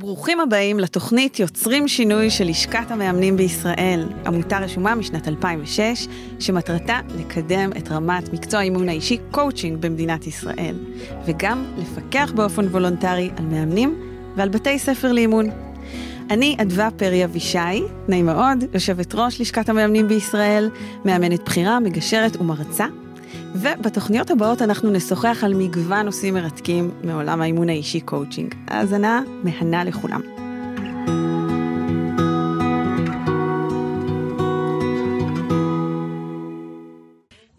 ברוכים 0.00 0.40
הבאים 0.40 0.78
לתוכנית 0.78 1.40
יוצרים 1.40 1.88
שינוי 1.88 2.30
של 2.30 2.44
לשכת 2.44 2.90
המאמנים 2.90 3.36
בישראל, 3.36 4.08
עמותה 4.26 4.58
רשומה 4.58 4.94
משנת 4.94 5.28
2006, 5.28 6.06
שמטרתה 6.40 7.00
לקדם 7.18 7.70
את 7.78 7.88
רמת 7.88 8.32
מקצוע 8.32 8.60
האימון 8.60 8.88
האישי 8.88 9.18
קואוצ'ינג 9.30 9.80
במדינת 9.80 10.26
ישראל, 10.26 10.76
וגם 11.26 11.64
לפקח 11.78 12.32
באופן 12.34 12.64
וולונטרי 12.64 13.30
על 13.36 13.44
מאמנים 13.44 14.02
ועל 14.36 14.48
בתי 14.48 14.78
ספר 14.78 15.12
לאימון. 15.12 15.50
אני 16.30 16.56
אדווה 16.60 16.90
פרי 16.90 17.24
אבישי, 17.24 17.82
נעים 18.08 18.26
מאוד, 18.26 18.64
יושבת 18.74 19.14
ראש 19.14 19.40
לשכת 19.40 19.68
המאמנים 19.68 20.08
בישראל, 20.08 20.70
מאמנת 21.04 21.42
בחירה, 21.44 21.80
מגשרת 21.80 22.36
ומרצה. 22.36 22.86
ובתוכניות 23.54 24.30
הבאות 24.30 24.62
אנחנו 24.62 24.90
נשוחח 24.90 25.44
על 25.44 25.54
מגוון 25.54 26.04
נושאים 26.04 26.34
מרתקים 26.34 26.90
מעולם 27.04 27.40
האימון 27.40 27.68
האישי 27.68 28.00
קואוצ'ינג. 28.00 28.54
האזנה 28.68 29.22
מהנה 29.44 29.84
לכולם. 29.84 30.20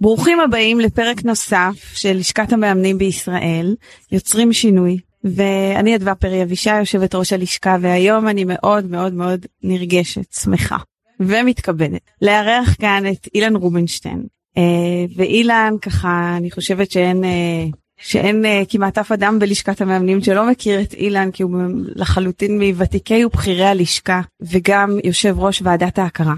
ברוכים 0.01 0.39
הבאים 0.39 0.79
לפרק 0.79 1.25
נוסף 1.25 1.91
של 1.93 2.17
לשכת 2.17 2.53
המאמנים 2.53 2.97
בישראל, 2.97 3.75
יוצרים 4.11 4.53
שינוי, 4.53 4.97
ואני 5.23 5.95
אדווה 5.95 6.15
פרי 6.15 6.43
אבישי, 6.43 6.79
יושבת 6.79 7.15
ראש 7.15 7.33
הלשכה, 7.33 7.77
והיום 7.81 8.27
אני 8.27 8.43
מאוד 8.47 8.85
מאוד 8.85 9.13
מאוד 9.13 9.45
נרגשת, 9.63 10.33
שמחה 10.33 10.77
ומתכבדת 11.19 12.01
לארח 12.21 12.75
כאן 12.79 13.03
את 13.11 13.27
אילן 13.35 13.55
רובינשטיין, 13.55 14.23
ואילן 15.15 15.73
ככה 15.81 16.33
אני 16.37 16.51
חושבת 16.51 16.91
שאין 16.91 17.23
אה, 17.23 17.65
שאין 17.97 18.45
אה, 18.45 18.63
כמעט 18.69 18.97
אף 18.97 19.11
אדם 19.11 19.39
בלשכת 19.39 19.81
המאמנים 19.81 20.21
שלא 20.21 20.49
מכיר 20.49 20.81
את 20.81 20.93
אילן 20.93 21.31
כי 21.31 21.43
הוא 21.43 21.51
לחלוטין 21.95 22.61
מוותיקי 22.61 23.25
ובכירי 23.25 23.65
הלשכה 23.65 24.21
וגם 24.41 24.97
יושב 25.03 25.35
ראש 25.39 25.61
ועדת 25.61 25.99
ההכרה. 25.99 26.35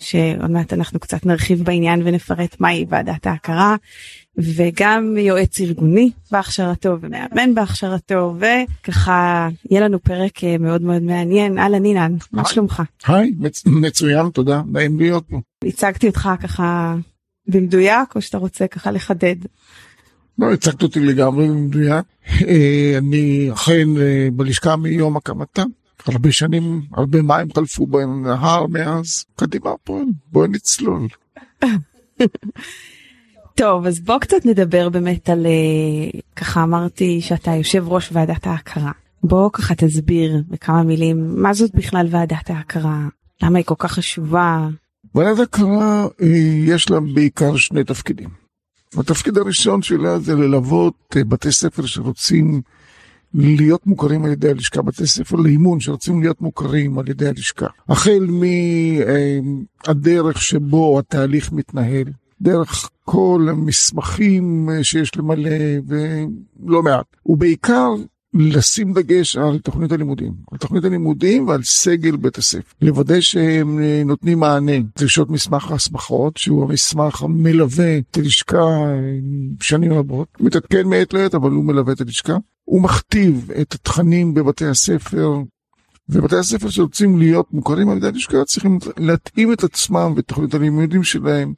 שעוד 0.00 0.50
מעט 0.50 0.72
אנחנו 0.72 1.00
קצת 1.00 1.26
נרחיב 1.26 1.64
בעניין 1.64 2.02
ונפרט 2.04 2.56
מהי 2.60 2.86
ועדת 2.88 3.26
ההכרה 3.26 3.76
וגם 4.38 5.16
יועץ 5.18 5.60
ארגוני 5.60 6.10
בהכשרתו 6.30 6.96
ומאמן 7.00 7.54
בהכשרתו 7.54 8.34
וככה 8.38 9.48
יהיה 9.70 9.80
לנו 9.80 10.02
פרק 10.02 10.44
מאוד 10.60 10.82
מאוד 10.82 11.02
מעניין 11.02 11.58
אהלן 11.58 11.84
אילן 11.84 12.16
מה 12.32 12.44
שלומך? 12.44 12.82
היי 13.06 13.32
מצוין 13.66 14.30
תודה 14.30 14.62
נעים 14.66 14.98
להיות 14.98 15.24
פה. 15.28 15.40
הצגתי 15.64 16.06
אותך 16.06 16.30
ככה 16.42 16.94
במדויק 17.48 18.16
או 18.16 18.20
שאתה 18.20 18.38
רוצה 18.38 18.66
ככה 18.66 18.90
לחדד? 18.90 19.36
לא, 20.38 20.52
הצגת 20.52 20.82
אותי 20.82 21.00
לגמרי 21.00 21.48
במדויק. 21.48 22.04
אה, 22.48 22.94
אני 22.98 23.50
אכן 23.52 23.96
אה, 23.96 24.28
בלשכה 24.32 24.76
מיום 24.76 25.16
הקמתה. 25.16 25.62
הרבה 26.06 26.32
שנים, 26.32 26.82
הרבה 26.92 27.22
מים 27.22 27.48
חלפו 27.54 27.86
בנהר 27.86 28.66
מאז. 28.66 29.24
קדימה 29.36 29.70
פה, 29.84 30.02
בואי 30.32 30.48
נצלול. 30.48 31.08
טוב, 33.54 33.86
אז 33.86 34.00
בוא 34.00 34.18
קצת 34.18 34.44
נדבר 34.44 34.88
באמת 34.88 35.28
על, 35.30 35.46
אה, 35.46 36.20
ככה 36.36 36.62
אמרתי 36.62 37.20
שאתה 37.20 37.50
יושב 37.50 37.88
ראש 37.88 38.08
ועדת 38.12 38.46
ההכרה. 38.46 38.92
בוא 39.22 39.50
ככה 39.52 39.74
תסביר 39.74 40.42
בכמה 40.48 40.82
מילים 40.82 41.42
מה 41.42 41.54
זאת 41.54 41.74
בכלל 41.74 42.06
ועדת 42.10 42.50
ההכרה, 42.50 43.08
למה 43.42 43.58
היא 43.58 43.66
כל 43.66 43.74
כך 43.78 43.92
חשובה, 43.92 44.68
ועדת 45.18 45.40
הכרה 45.40 46.06
יש 46.66 46.90
לה 46.90 47.00
בעיקר 47.00 47.56
שני 47.56 47.84
תפקידים. 47.84 48.28
התפקיד 48.96 49.38
הראשון 49.38 49.82
שלה 49.82 50.18
זה 50.18 50.34
ללוות 50.34 50.94
אה, 51.16 51.24
בתי 51.24 51.52
ספר 51.52 51.86
שרוצים 51.86 52.62
להיות 53.34 53.86
מוכרים 53.86 54.24
על 54.24 54.30
ידי 54.32 54.50
הלשכה, 54.50 54.82
בתי 54.82 55.06
ספר 55.06 55.36
לאימון 55.36 55.80
שרוצים 55.80 56.22
להיות 56.22 56.40
מוכרים 56.40 56.98
על 56.98 57.08
ידי 57.08 57.28
הלשכה. 57.28 57.66
החל 57.88 58.26
מהדרך 59.86 60.42
שבו 60.42 60.98
התהליך 60.98 61.52
מתנהל, 61.52 62.06
דרך 62.40 62.90
כל 63.04 63.46
המסמכים 63.50 64.70
אה, 64.70 64.84
שיש 64.84 65.16
למלא 65.16 65.50
ולא 65.86 66.82
מעט, 66.82 67.06
ובעיקר 67.26 67.94
לשים 68.34 68.92
דגש 68.92 69.36
על 69.36 69.58
תוכנית 69.58 69.92
הלימודים, 69.92 70.32
על 70.52 70.58
תוכנית 70.58 70.84
הלימודים 70.84 71.48
ועל 71.48 71.62
סגל 71.62 72.16
בית 72.16 72.38
הספר, 72.38 72.72
לוודא 72.82 73.20
שהם 73.20 73.78
אה, 73.80 74.02
נותנים 74.04 74.38
מענה, 74.38 74.72
דרישות 74.98 75.30
מסמך 75.30 75.70
ההסמכות, 75.70 76.36
שהוא 76.36 76.64
המסמך 76.64 77.22
המלווה 77.22 77.98
את 77.98 78.16
הלשכה 78.16 78.56
אה, 78.58 78.94
שנים 79.60 79.92
רבות, 79.92 80.28
מתעדכן 80.40 80.88
מעת 80.88 81.14
לעת, 81.14 81.34
אבל 81.34 81.50
הוא 81.50 81.64
מלווה 81.64 81.92
את 81.92 82.00
הלשכה. 82.00 82.36
הוא 82.64 82.82
מכתיב 82.82 83.50
את 83.60 83.72
התכנים 83.72 84.34
בבתי 84.34 84.66
הספר, 84.66 85.36
ובתי 86.08 86.36
הספר 86.36 86.68
שרוצים 86.68 87.18
להיות 87.18 87.52
מוכרים 87.52 87.88
על 87.88 87.96
ידי 87.96 88.06
הלשכה 88.06 88.44
צריכים 88.44 88.78
להתאים 88.96 89.52
את 89.52 89.64
עצמם 89.64 90.12
ואת 90.16 90.24
תוכנית 90.24 90.54
הלימודים 90.54 91.02
שלהם 91.02 91.54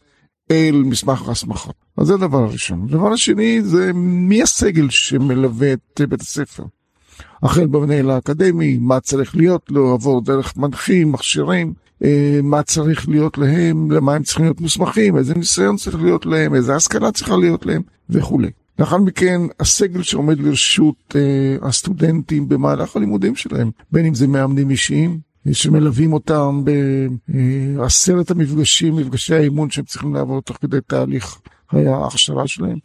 אל 0.51 0.83
מסמך 0.87 1.29
ההסמכות. 1.29 1.75
אז 1.97 2.07
זה 2.07 2.15
הדבר 2.15 2.39
הראשון. 2.39 2.87
הדבר 2.89 3.13
השני 3.13 3.63
זה 3.63 3.93
מי 3.95 4.43
הסגל 4.43 4.91
שמלווה 4.91 5.73
את 5.73 6.01
בית 6.09 6.21
הספר. 6.21 6.65
החל 7.43 7.67
במנהל 7.67 8.11
האקדמי, 8.11 8.79
מה 8.81 9.01
צריך 9.01 9.37
להיות 9.37 9.63
לו, 9.71 9.93
עבור 9.93 10.21
דרך 10.25 10.57
מנחים, 10.57 11.13
מכשירים, 11.13 11.73
אה, 12.05 12.41
מה 12.43 12.63
צריך 12.63 13.09
להיות 13.09 13.39
להם, 13.39 13.91
למה 13.91 14.15
הם 14.15 14.23
צריכים 14.23 14.45
להיות 14.45 14.61
מוסמכים, 14.61 15.17
איזה 15.17 15.35
ניסיון 15.35 15.77
צריך 15.77 16.03
להיות 16.03 16.27
להם, 16.27 16.55
איזה 16.55 16.77
השכלה 16.77 17.13
צריכה 17.13 17.37
להיות 17.37 17.67
להם 17.67 17.83
וכולי. 18.11 18.51
לאחר 18.79 18.99
מכן 18.99 19.41
הסגל 19.61 20.03
שעומד 20.03 20.41
לרשות 20.41 21.17
אה, 21.17 21.69
הסטודנטים 21.69 22.49
במהלך 22.49 22.97
הלימודים 22.97 23.37
שלהם, 23.37 23.71
בין 23.93 24.07
אם 24.07 24.15
זה 24.15 24.27
מאמנים 24.27 24.71
אישיים, 24.71 25.19
שמלווים 25.53 26.13
אותם 26.13 26.65
בעשרת 27.29 28.31
המפגשים, 28.31 28.97
מפגשי 28.97 29.35
האימון 29.35 29.71
שהם 29.71 29.85
צריכים 29.85 30.15
לעבור 30.15 30.41
תוך 30.41 30.57
כדי 30.61 30.79
תהליך 30.87 31.41
ההכשרה 31.73 32.47
שלהם, 32.47 32.79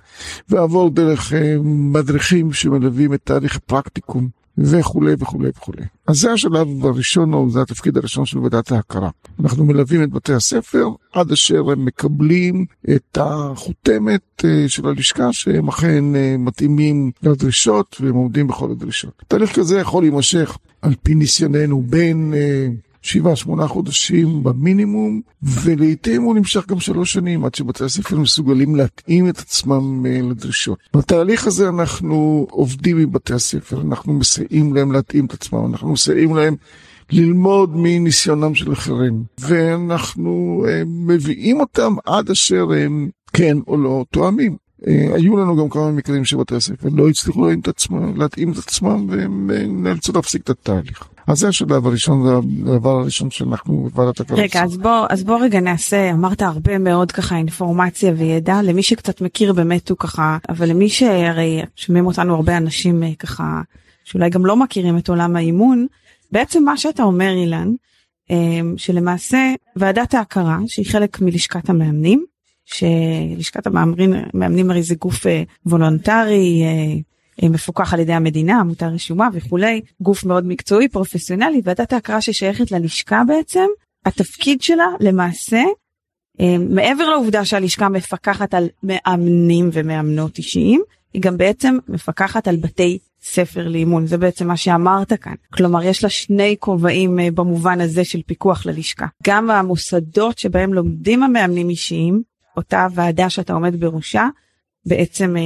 ועבור 0.49 0.89
דרך 0.89 1.33
אה, 1.33 1.55
מדריכים 1.63 2.53
שמלווים 2.53 3.13
את 3.13 3.19
תהליך 3.23 3.55
הפרקטיקום 3.55 4.29
וכולי 4.57 5.13
וכולי 5.19 5.49
וכולי. 5.49 5.81
אז 6.07 6.19
זה 6.19 6.33
השלב 6.33 6.85
הראשון, 6.85 7.33
או 7.33 7.49
זה 7.49 7.61
התפקיד 7.61 7.97
הראשון 7.97 8.25
של 8.25 8.39
ועדת 8.39 8.71
ההכרה. 8.71 9.09
אנחנו 9.43 9.66
מלווים 9.66 10.03
את 10.03 10.09
בתי 10.09 10.33
הספר 10.33 10.89
עד 11.13 11.31
אשר 11.31 11.71
הם 11.71 11.85
מקבלים 11.85 12.66
את 12.95 13.17
החותמת 13.21 14.45
אה, 14.45 14.66
של 14.67 14.88
הלשכה 14.88 15.33
שהם 15.33 15.67
אכן 15.67 16.16
אה, 16.16 16.35
מתאימים 16.39 17.11
לדרישות 17.23 17.97
והם 17.99 18.16
עומדים 18.16 18.47
בכל 18.47 18.71
הדרישות. 18.71 19.23
תהליך 19.27 19.55
כזה 19.55 19.79
יכול 19.79 20.03
להימשך 20.03 20.57
על 20.81 20.93
פי 21.03 21.16
ניסיוננו 21.16 21.81
בין 21.81 22.33
אה, 22.33 22.67
שבעה 23.05 23.35
שמונה 23.35 23.67
חודשים 23.67 24.43
במינימום, 24.43 25.21
ולעיתים 25.43 26.21
הוא 26.21 26.35
נמשך 26.35 26.67
גם 26.67 26.79
שלוש 26.79 27.13
שנים 27.13 27.45
עד 27.45 27.55
שבתי 27.55 27.83
הספר 27.83 28.19
מסוגלים 28.19 28.75
להתאים 28.75 29.29
את 29.29 29.38
עצמם 29.38 30.05
אה, 30.05 30.19
לדרישות. 30.21 30.79
בתהליך 30.93 31.47
הזה 31.47 31.69
אנחנו 31.69 32.47
עובדים 32.51 32.97
עם 32.97 33.11
בתי 33.11 33.33
הספר, 33.33 33.81
אנחנו 33.81 34.13
מסייעים 34.13 34.73
להם 34.73 34.91
להתאים 34.91 35.25
את 35.25 35.33
עצמם, 35.33 35.66
אנחנו 35.66 35.91
מסייעים 35.91 36.35
להם 36.35 36.55
ללמוד 37.11 37.75
מניסיונם 37.75 38.55
של 38.55 38.73
אחרים, 38.73 39.23
ואנחנו 39.39 40.66
אה, 40.67 40.81
מביאים 40.85 41.59
אותם 41.59 41.95
עד 42.05 42.29
אשר 42.29 42.66
הם 42.72 43.09
כן 43.33 43.57
או 43.67 43.77
לא 43.77 44.05
תואמים. 44.11 44.55
אה, 44.87 45.16
היו 45.16 45.37
לנו 45.37 45.55
גם 45.55 45.69
כמה 45.69 45.91
מקרים 45.91 46.25
שבתי 46.25 46.55
הספר 46.55 46.89
לא 46.91 47.09
הצליחו 47.09 47.47
להתאים 48.16 48.51
את 48.51 48.57
עצמם 48.57 49.05
והם 49.09 49.51
נאלצו 49.83 50.13
להפסיק 50.13 50.41
את 50.41 50.49
התהליך. 50.49 51.15
אז 51.28 51.40
זה 51.40 51.47
השלב 51.47 51.88
הראשון, 51.88 52.44
הדבר 52.68 52.90
הראשון 52.90 53.31
שאנחנו 53.31 53.90
בוועדת 53.90 54.19
הכרה. 54.19 54.38
רגע, 54.38 54.63
אז 54.63 54.78
בוא, 54.78 55.06
אז 55.09 55.24
בוא 55.24 55.40
רגע 55.41 55.59
נעשה, 55.59 56.12
אמרת 56.12 56.41
הרבה 56.41 56.78
מאוד 56.78 57.12
ככה 57.12 57.38
אינפורמציה 57.38 58.13
וידע, 58.18 58.62
למי 58.62 58.84
שקצת 58.84 59.22
מכיר 59.22 59.53
באמת 59.53 59.90
הוא 59.90 59.97
ככה, 59.97 60.38
אבל 60.50 60.69
למי 60.69 60.90
שהרי 60.90 61.62
שומעים 61.75 62.06
אותנו 62.06 62.35
הרבה 62.35 62.58
אנשים 62.58 63.03
אה, 63.03 63.16
ככה, 63.19 63.62
שאולי 64.03 64.30
גם 64.30 64.46
לא 64.46 64.56
מכירים 64.56 64.97
את 64.97 65.09
עולם 65.09 65.35
האימון, 65.35 65.88
בעצם 66.31 66.64
מה 66.64 66.78
שאתה 66.78 67.03
אומר 67.03 67.34
אילן, 67.35 67.73
אה, 68.32 68.61
שלמעשה 68.78 69.53
ועדת 69.76 70.14
ההכרה, 70.14 70.58
שהיא 70.67 70.85
חלק 70.85 71.22
מלשכת 71.22 71.70
המאמנים, 71.70 72.26
שלשכת 72.66 73.67
המאמנים 73.67 74.72
הרי 74.72 74.84
זה 74.84 74.96
גוף 74.96 75.28
אה, 75.28 75.44
וולונטרי, 75.66 76.64
מפוקח 77.43 77.93
על 77.93 77.99
ידי 77.99 78.14
המדינה, 78.14 78.59
עמותה 78.59 78.87
רשומה 78.87 79.28
וכולי, 79.34 79.82
גוף 80.02 80.23
מאוד 80.23 80.47
מקצועי, 80.47 80.90
פרופסיונלי, 80.90 81.61
ועדת 81.64 81.93
ההכרה 81.93 82.22
ששייכת 82.22 82.72
ללשכה 82.72 83.22
בעצם, 83.28 83.66
התפקיד 84.05 84.61
שלה 84.61 84.87
למעשה, 84.99 85.61
אה, 86.40 86.55
מעבר 86.70 87.09
לעובדה 87.09 87.46
שהלשכה 87.46 87.90
מפקחת 87.90 88.53
על 88.53 88.67
מאמנים 88.84 89.70
ומאמנות 89.73 90.37
אישיים, 90.37 90.82
היא 91.14 91.22
גם 91.22 91.37
בעצם 91.37 91.78
מפקחת 91.87 92.47
על 92.47 92.55
בתי 92.55 92.99
ספר 93.22 93.67
לאימון, 93.67 94.08
זה 94.08 94.17
בעצם 94.17 94.47
מה 94.47 94.58
שאמרת 94.58 95.14
כאן. 95.14 95.34
כלומר, 95.53 95.84
יש 95.84 96.03
לה 96.03 96.09
שני 96.09 96.55
כובעים 96.59 97.20
אה, 97.20 97.32
במובן 97.32 97.82
הזה 97.82 98.03
של 98.03 98.22
פיקוח 98.26 98.66
ללשכה. 98.66 99.05
גם 99.23 99.49
המוסדות 99.49 100.37
שבהם 100.37 100.73
לומדים 100.73 101.23
המאמנים 101.23 101.70
אישיים, 101.70 102.22
אותה 102.58 102.87
ועדה 102.93 103.29
שאתה 103.29 103.53
עומד 103.53 103.79
בראשה, 103.79 104.28
בעצם 104.85 105.37
אה, 105.37 105.41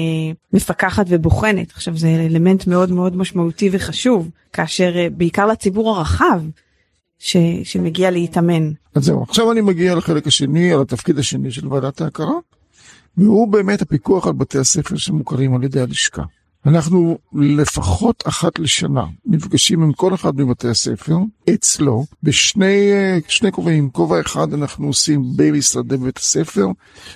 מפקחת 0.54 1.06
ובוחנת. 1.10 1.72
עכשיו 1.72 1.98
זה 1.98 2.08
אלמנט 2.08 2.68
מאוד 2.68 2.92
מאוד 2.92 3.18
משמעותי 3.18 3.70
וחשוב, 3.72 4.30
כאשר 4.54 4.98
אה, 4.98 5.08
בעיקר 5.10 5.46
לציבור 5.46 5.96
הרחב 5.96 6.42
ש, 7.20 7.38
שמגיע 7.64 8.12
להתאמן. 8.12 8.72
אז 8.96 9.04
זהו, 9.04 9.24
עכשיו 9.24 9.52
אני 9.52 9.62
מגיע 9.62 9.96
לחלק 9.96 10.28
השני, 10.28 10.74
על 10.74 10.82
התפקיד 10.82 11.20
השני 11.20 11.52
של 11.52 11.68
ועדת 11.68 12.02
ההכרה, 12.02 12.36
והוא 13.18 13.48
באמת 13.48 13.82
הפיקוח 13.82 14.28
על 14.28 14.34
בתי 14.34 14.58
הספר 14.58 14.98
שמוכרים 14.98 15.56
על 15.56 15.64
ידי 15.64 15.82
הלשכה. 15.82 16.24
אנחנו 16.66 17.18
לפחות 17.34 18.24
אחת 18.28 18.60
לשנה 18.60 19.06
נפגשים 19.26 19.84
עם 19.84 19.94
כל 19.94 20.14
אחד 20.14 20.42
מבתי 20.42 20.68
הספר 20.68 21.18
אצלו 21.50 22.06
בשני 22.24 22.92
שני 23.28 23.52
כובעים. 23.52 23.90
כובע 23.90 24.22
אחד 24.22 24.54
אנחנו 24.54 24.88
עושים 24.88 25.24
במשרדי 25.36 25.98
בית 25.98 26.18
הספר, 26.18 26.68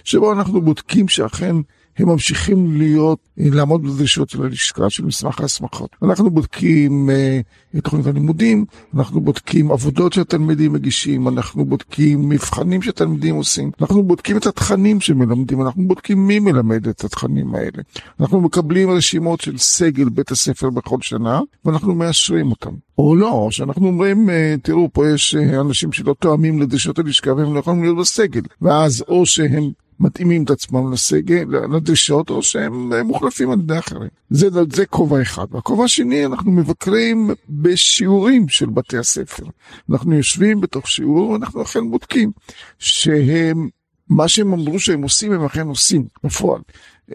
שבו 0.04 0.34
אנחנו 0.34 0.62
בודקים 0.62 1.08
שאכן 1.08 1.56
הם 1.98 2.10
ממשיכים 2.10 2.78
להיות, 2.78 3.20
לעמוד 3.38 3.84
בדרישות 3.84 4.30
של 4.30 4.44
הלשכה 4.44 4.90
של 4.90 5.06
מסמך 5.06 5.40
ההסמכות. 5.40 5.90
אנחנו 6.04 6.30
בודקים 6.30 7.10
אה, 7.10 7.40
את 7.78 7.84
תוכנית 7.84 8.08
הלימודים, 8.08 8.66
אנחנו 8.96 9.22
בודקים 9.22 9.72
עבודות 9.72 10.14
שהתלמידים 10.14 10.74
מגישים, 10.74 11.28
אנחנו 11.28 11.66
בודקים 11.66 12.30
מבחנים 12.30 12.82
שהתלמידים 12.82 13.36
עושים, 13.36 13.72
אנחנו 13.82 14.04
בודקים 14.04 14.38
את 14.38 14.46
התכנים 14.46 15.02
שמלמדים, 15.02 15.62
אנחנו 15.62 15.88
בודקים 15.88 16.28
מי 16.28 16.40
מלמד 16.40 16.88
את 16.88 17.04
התכנים 17.04 17.56
האלה. 17.56 17.84
אנחנו 18.20 18.42
מקבלים 18.42 18.90
רשימות 18.90 19.42
של 19.42 19.58
סגל 19.58 20.10
בית 20.10 20.32
הספר 20.32 20.70
בכל 20.70 20.98
שנה, 21.02 21.42
ואנחנו 21.66 21.96
מאשרים 21.96 22.52
אותם. 22.52 22.72
או 22.98 23.16
לא, 23.16 23.48
שאנחנו 23.52 23.88
אומרים, 23.88 24.30
אה, 24.30 24.56
תראו, 24.64 24.90
פה 24.94 25.10
יש 25.10 25.36
אה, 25.36 25.62
אנשים 25.62 25.92
שלא 25.92 26.16
תואמים 26.20 26.62
לדרישות 26.62 27.00
הלשכה 27.00 27.34
והם 27.34 27.54
לא 27.54 27.60
יכולים 27.60 27.84
להיות 27.84 27.98
בסגל. 27.98 28.42
ואז 28.62 29.04
או 29.08 29.26
שהם 29.26 29.72
מתאימים 30.00 30.44
את 30.44 30.50
עצמם 30.50 30.94
לסגל, 30.94 31.46
לדרישות, 31.76 32.30
או 32.30 32.44
שהם 32.44 32.94
מוחלפים 32.94 33.52
על 33.52 33.60
ידי 33.60 33.80
אחרים. 33.80 34.10
זה, 34.30 34.48
זה 34.74 34.86
כובע 34.86 35.22
אחד. 35.22 35.46
והכובע 35.52 35.84
השני, 35.84 36.26
אנחנו 36.26 36.52
מבקרים 36.52 37.30
בשיעורים 37.50 38.50
של 38.50 38.70
בתי 38.70 38.98
הספר. 38.98 39.46
אנחנו 39.92 40.14
יושבים 40.14 40.62
בתוך 40.62 40.88
שיעור, 40.88 41.30
ואנחנו 41.30 41.62
אכן 41.62 41.92
בודקים 41.92 42.32
שהם, 42.80 43.70
מה 44.10 44.28
שהם 44.28 44.54
אמרו 44.54 44.80
שהם 44.80 45.02
עושים, 45.02 45.32
הם 45.32 45.46
אכן 45.46 45.68
עושים 45.68 46.06
בפועל. 46.24 46.62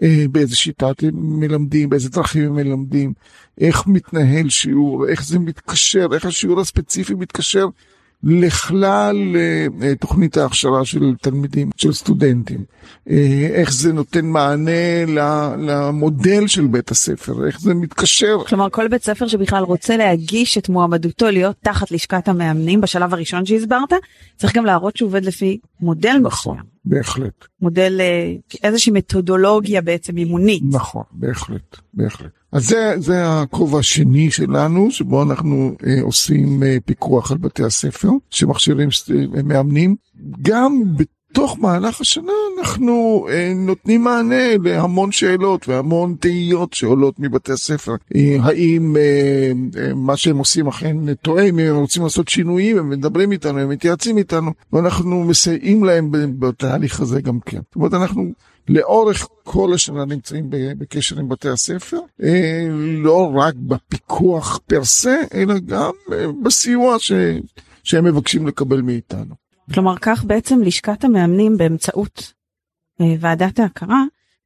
אה, 0.03 0.25
באיזה 0.31 0.55
שיטה 0.55 0.87
הם 1.01 1.39
מלמדים, 1.39 1.89
באיזה 1.89 2.09
דרכים 2.09 2.43
הם 2.43 2.55
מלמדים, 2.55 3.13
איך 3.61 3.87
מתנהל 3.87 4.49
שיעור, 4.49 5.07
איך 5.07 5.23
זה 5.23 5.39
מתקשר, 5.39 6.07
איך 6.13 6.25
השיעור 6.25 6.59
הספציפי 6.59 7.13
מתקשר 7.13 7.67
לכלל 8.23 9.35
אה, 9.81 9.95
תוכנית 9.95 10.37
ההכשרה 10.37 10.85
של 10.85 11.13
תלמידים, 11.21 11.69
של 11.77 11.93
סטודנטים. 11.93 12.63
אה, 13.09 13.47
איך 13.51 13.73
זה 13.73 13.93
נותן 13.93 14.25
מענה 14.25 15.05
למודל 15.57 16.47
של 16.47 16.67
בית 16.67 16.91
הספר, 16.91 17.47
איך 17.47 17.61
זה 17.61 17.73
מתקשר. 17.73 18.37
כלומר, 18.47 18.69
כל 18.69 18.87
בית 18.87 19.03
ספר 19.03 19.27
שבכלל 19.27 19.63
רוצה 19.63 19.97
להגיש 19.97 20.57
את 20.57 20.69
מועמדותו 20.69 21.31
להיות 21.31 21.55
תחת 21.61 21.91
לשכת 21.91 22.27
המאמנים 22.27 22.81
בשלב 22.81 23.13
הראשון 23.13 23.45
שהסברת, 23.45 23.93
צריך 24.37 24.55
גם 24.55 24.65
להראות 24.65 24.97
שהוא 24.97 25.07
עובד 25.07 25.25
לפי 25.25 25.57
מודל 25.81 26.17
נכון, 26.21 26.57
מסוים. 26.57 26.78
בהחלט. 26.85 27.45
מודל, 27.61 27.97
אה, 28.01 28.33
איזושהי 28.63 28.91
מתודולוגיה 28.91 29.81
בעצם 29.81 30.17
אימונית. 30.17 30.63
נכון, 30.71 31.03
בהחלט, 31.11 31.77
בהחלט. 31.93 32.31
אז 32.51 32.67
זה, 32.67 32.93
זה 32.97 33.23
הכובע 33.25 33.79
השני 33.79 34.31
שלנו, 34.31 34.91
שבו 34.91 35.23
אנחנו 35.23 35.75
אה, 35.87 36.01
עושים 36.01 36.63
אה, 36.63 36.77
פיקוח 36.85 37.31
על 37.31 37.37
בתי 37.37 37.63
הספר 37.63 38.09
שמכשירים 38.29 38.89
אה, 39.11 39.43
מאמנים. 39.43 39.95
גם 40.41 40.83
בתוך 41.31 41.59
מהלך 41.59 42.01
השנה 42.01 42.31
אנחנו 42.59 43.27
אה, 43.31 43.53
נותנים 43.55 44.03
מענה 44.03 44.57
להמון 44.63 45.11
שאלות 45.11 45.67
והמון 45.67 46.15
תהיות 46.19 46.73
שעולות 46.73 47.19
מבתי 47.19 47.51
הספר. 47.51 47.95
אה, 48.15 48.37
האם 48.41 48.97
אה, 48.97 49.51
אה, 49.81 49.93
מה 49.93 50.17
שהם 50.17 50.37
עושים 50.37 50.67
אכן 50.67 51.13
תואם, 51.13 51.59
אם 51.59 51.65
הם 51.69 51.75
רוצים 51.75 52.03
לעשות 52.03 52.27
שינויים, 52.27 52.77
הם 52.77 52.89
מדברים 52.89 53.31
איתנו, 53.31 53.59
הם 53.59 53.69
מתייעצים 53.69 54.17
איתנו, 54.17 54.51
ואנחנו 54.73 55.23
מסייעים 55.23 55.83
להם 55.83 56.09
בתהליך 56.39 56.99
הזה 56.99 57.21
גם 57.21 57.39
כן. 57.39 57.59
זאת 57.67 57.75
אומרת, 57.75 57.93
אנחנו... 57.93 58.31
לאורך 58.69 59.27
כל 59.43 59.73
השנה 59.73 60.05
נמצאים 60.05 60.45
בקשר 60.49 61.19
עם 61.19 61.29
בתי 61.29 61.49
הספר, 61.49 61.99
אה, 62.23 62.67
לא 63.03 63.31
רק 63.35 63.55
בפיקוח 63.55 64.59
פר 64.67 64.83
סה, 64.83 65.15
אלא 65.33 65.53
גם 65.65 65.91
אה, 66.13 66.25
בסיוע 66.43 66.99
ש... 66.99 67.11
שהם 67.83 68.03
מבקשים 68.03 68.47
לקבל 68.47 68.81
מאיתנו. 68.81 69.48
כלומר, 69.73 69.95
כך 70.01 70.23
בעצם 70.23 70.61
לשכת 70.61 71.03
המאמנים 71.03 71.57
באמצעות 71.57 72.33
אה, 73.01 73.15
ועדת 73.19 73.59
ההכרה, 73.59 74.03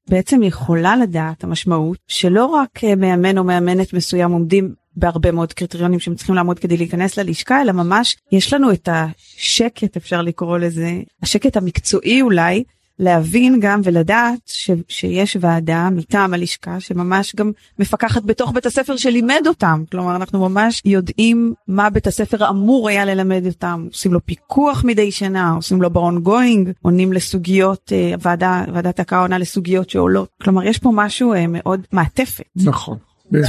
בעצם 0.10 0.44
יכולה 0.44 0.96
לדעת 0.96 1.44
המשמעות 1.44 1.98
שלא 2.08 2.46
רק 2.46 2.84
מאמן 2.98 3.38
או 3.38 3.44
מאמנת 3.44 3.94
מסוים 3.94 4.32
עומדים 4.32 4.74
בהרבה 4.96 5.32
מאוד 5.32 5.54
קריטריונים 5.54 6.00
שהם 6.00 6.16
צריכים 6.16 6.36
לעמוד 6.36 6.60
כדי 6.60 6.78
להיכנס 6.78 7.18
ללשכה, 7.18 7.62
אלא 7.62 7.72
ממש 7.72 8.18
יש 8.32 8.54
לנו 8.54 8.72
את 8.72 8.90
השקט, 8.92 9.98
אפשר 9.98 10.22
לקרוא 10.22 10.58
לזה, 10.58 10.92
השקט 11.22 11.58
המקצועי 11.58 12.22
אולי, 12.22 12.64
להבין 13.04 13.60
גם 13.60 13.82
ולדעת 13.84 14.40
ש, 14.46 14.72
שיש 14.88 15.38
ועדה 15.40 15.90
מטעם 15.92 16.34
הלשכה 16.34 16.80
שממש 16.80 17.36
גם 17.36 17.52
מפקחת 17.80 18.24
בתוך 18.24 18.52
בית 18.52 18.66
הספר 18.66 18.98
שלימד 18.98 19.42
אותם. 19.48 19.84
כלומר 19.92 20.16
אנחנו 20.16 20.50
ממש 20.50 20.82
יודעים 20.86 21.54
מה 21.68 21.90
בית 21.90 22.08
הספר 22.08 22.50
אמור 22.50 22.90
היה 22.90 23.06
ללמד 23.06 23.46
אותם. 23.46 23.88
עושים 23.92 24.14
לו 24.14 24.26
פיקוח 24.26 24.84
מדי 24.84 25.12
שנה 25.12 25.52
עושים 25.52 25.82
לו 25.82 25.90
ב-ongoing 25.90 26.70
עונים 26.82 27.14
לסוגיות 27.14 27.92
uh, 27.92 28.20
ועדה 28.22 28.66
ועדת 28.74 29.00
הקראה 29.00 29.22
עונה 29.22 29.38
לסוגיות 29.38 29.90
שעולות. 29.90 30.30
כלומר 30.44 30.64
יש 30.64 30.78
פה 30.78 30.92
משהו 30.94 31.34
uh, 31.34 31.38
מאוד 31.48 31.82
מעטפת. 31.92 32.44
נכון. 32.56 32.98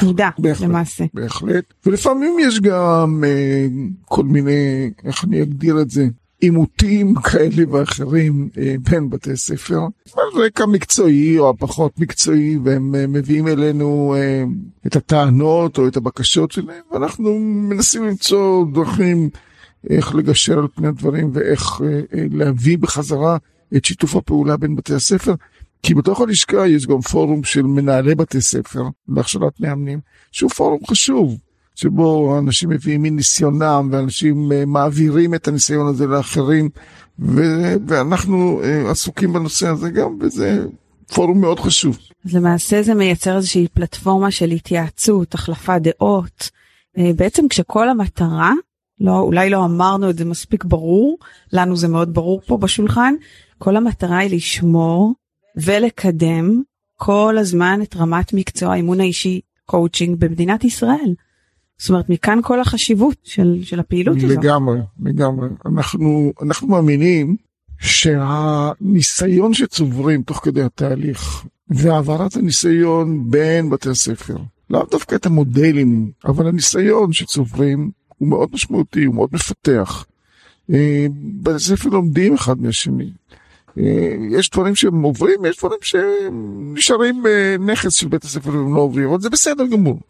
תעודה 0.00 0.30
למעשה. 0.60 1.04
בהחלט. 1.14 1.64
ולפעמים 1.86 2.36
יש 2.40 2.60
גם 2.60 3.24
uh, 3.24 4.02
כל 4.04 4.24
מיני 4.24 4.90
איך 5.04 5.24
אני 5.24 5.42
אגדיר 5.42 5.80
את 5.80 5.90
זה 5.90 6.06
עימותים 6.44 7.14
כאלה 7.14 7.62
ואחרים 7.70 8.48
אה, 8.58 8.74
בין 8.90 9.10
בתי 9.10 9.36
ספר, 9.36 9.80
על 10.16 10.42
רקע 10.42 10.66
מקצועי 10.66 11.38
או 11.38 11.50
הפחות 11.50 11.98
מקצועי, 11.98 12.58
והם 12.64 12.94
אה, 12.94 13.06
מביאים 13.06 13.48
אלינו 13.48 14.14
אה, 14.18 14.44
את 14.86 14.96
הטענות 14.96 15.78
או 15.78 15.88
את 15.88 15.96
הבקשות 15.96 16.52
שלהם, 16.52 16.82
ואנחנו 16.92 17.38
מנסים 17.38 18.04
למצוא 18.04 18.64
דרכים 18.72 19.30
איך 19.90 20.14
לגשר 20.14 20.58
על 20.58 20.66
פני 20.74 20.88
הדברים 20.88 21.30
ואיך 21.34 21.80
להביא 22.30 22.78
בחזרה 22.78 23.36
את 23.76 23.84
שיתוף 23.84 24.16
הפעולה 24.16 24.56
בין 24.56 24.76
בתי 24.76 24.94
הספר. 24.94 25.34
כי 25.82 25.94
בתוך 25.94 26.20
הלשכה 26.20 26.68
יש 26.68 26.86
גם 26.86 27.00
פורום 27.00 27.44
של 27.44 27.62
מנהלי 27.62 28.14
בתי 28.14 28.40
ספר 28.40 28.82
להכשרת 29.08 29.60
מאמנים, 29.60 30.00
שהוא 30.32 30.50
פורום 30.50 30.80
חשוב. 30.86 31.38
שבו 31.74 32.38
אנשים 32.38 32.68
מביאים 32.68 33.02
מניסיונם 33.02 33.88
ואנשים 33.92 34.52
uh, 34.52 34.54
מעבירים 34.66 35.34
את 35.34 35.48
הניסיון 35.48 35.86
הזה 35.86 36.06
לאחרים 36.06 36.68
ו- 37.18 37.74
ואנחנו 37.86 38.60
uh, 38.62 38.90
עסוקים 38.90 39.32
בנושא 39.32 39.68
הזה 39.68 39.90
גם 39.90 40.18
וזה 40.20 40.64
פורום 41.14 41.40
מאוד 41.40 41.60
חשוב. 41.60 41.98
אז 42.24 42.34
למעשה 42.34 42.82
זה 42.82 42.94
מייצר 42.94 43.36
איזושהי 43.36 43.68
פלטפורמה 43.74 44.30
של 44.30 44.50
התייעצות, 44.50 45.34
החלפת 45.34 45.78
דעות. 45.80 46.50
Uh, 46.96 47.00
בעצם 47.16 47.48
כשכל 47.48 47.88
המטרה, 47.88 48.52
לא, 49.00 49.20
אולי 49.20 49.50
לא 49.50 49.64
אמרנו 49.64 50.10
את 50.10 50.18
זה 50.18 50.24
מספיק 50.24 50.64
ברור, 50.64 51.18
לנו 51.52 51.76
זה 51.76 51.88
מאוד 51.88 52.14
ברור 52.14 52.40
פה 52.46 52.56
בשולחן, 52.56 53.14
כל 53.58 53.76
המטרה 53.76 54.18
היא 54.18 54.36
לשמור 54.36 55.14
ולקדם 55.56 56.62
כל 56.96 57.36
הזמן 57.38 57.80
את 57.82 57.96
רמת 57.96 58.32
מקצוע 58.32 58.72
האימון 58.72 59.00
האישי 59.00 59.40
קואוצ'ינג 59.66 60.16
במדינת 60.18 60.64
ישראל. 60.64 61.14
זאת 61.78 61.90
אומרת 61.90 62.10
מכאן 62.10 62.38
כל 62.42 62.60
החשיבות 62.60 63.16
של, 63.22 63.58
של 63.62 63.80
הפעילות 63.80 64.16
הזאת. 64.16 64.30
לגמרי, 64.30 64.78
לגמרי. 65.02 65.48
אנחנו, 65.66 66.32
אנחנו 66.42 66.68
מאמינים 66.68 67.36
שהניסיון 67.78 69.54
שצוברים 69.54 70.22
תוך 70.22 70.40
כדי 70.44 70.62
התהליך 70.62 71.44
והעברת 71.68 72.36
הניסיון 72.36 73.30
בין 73.30 73.70
בתי 73.70 73.88
הספר, 73.88 74.36
לאו 74.70 74.86
דווקא 74.90 75.14
את 75.14 75.26
המודלים, 75.26 76.10
אבל 76.24 76.46
הניסיון 76.46 77.12
שצוברים 77.12 77.90
הוא 78.18 78.28
מאוד 78.28 78.48
משמעותי, 78.52 79.04
הוא 79.04 79.14
מאוד 79.14 79.28
מפתח. 79.32 80.06
אה, 80.72 81.06
בתי 81.42 81.54
הספר 81.54 81.88
לומדים 81.88 82.34
אחד 82.34 82.60
מהשני. 82.60 83.10
אה, 83.78 84.14
יש 84.30 84.50
דברים 84.50 84.74
שהם 84.74 85.02
עוברים, 85.02 85.44
יש 85.44 85.58
דברים 85.58 85.78
שנשארים 85.82 87.22
בנכס 87.22 87.94
של 87.94 88.08
בית 88.08 88.24
הספר 88.24 88.50
והם 88.50 88.74
לא 88.74 88.80
עוברים, 88.80 89.08
אבל 89.08 89.20
זה 89.20 89.30
בסדר 89.30 89.66
גמור. 89.66 90.00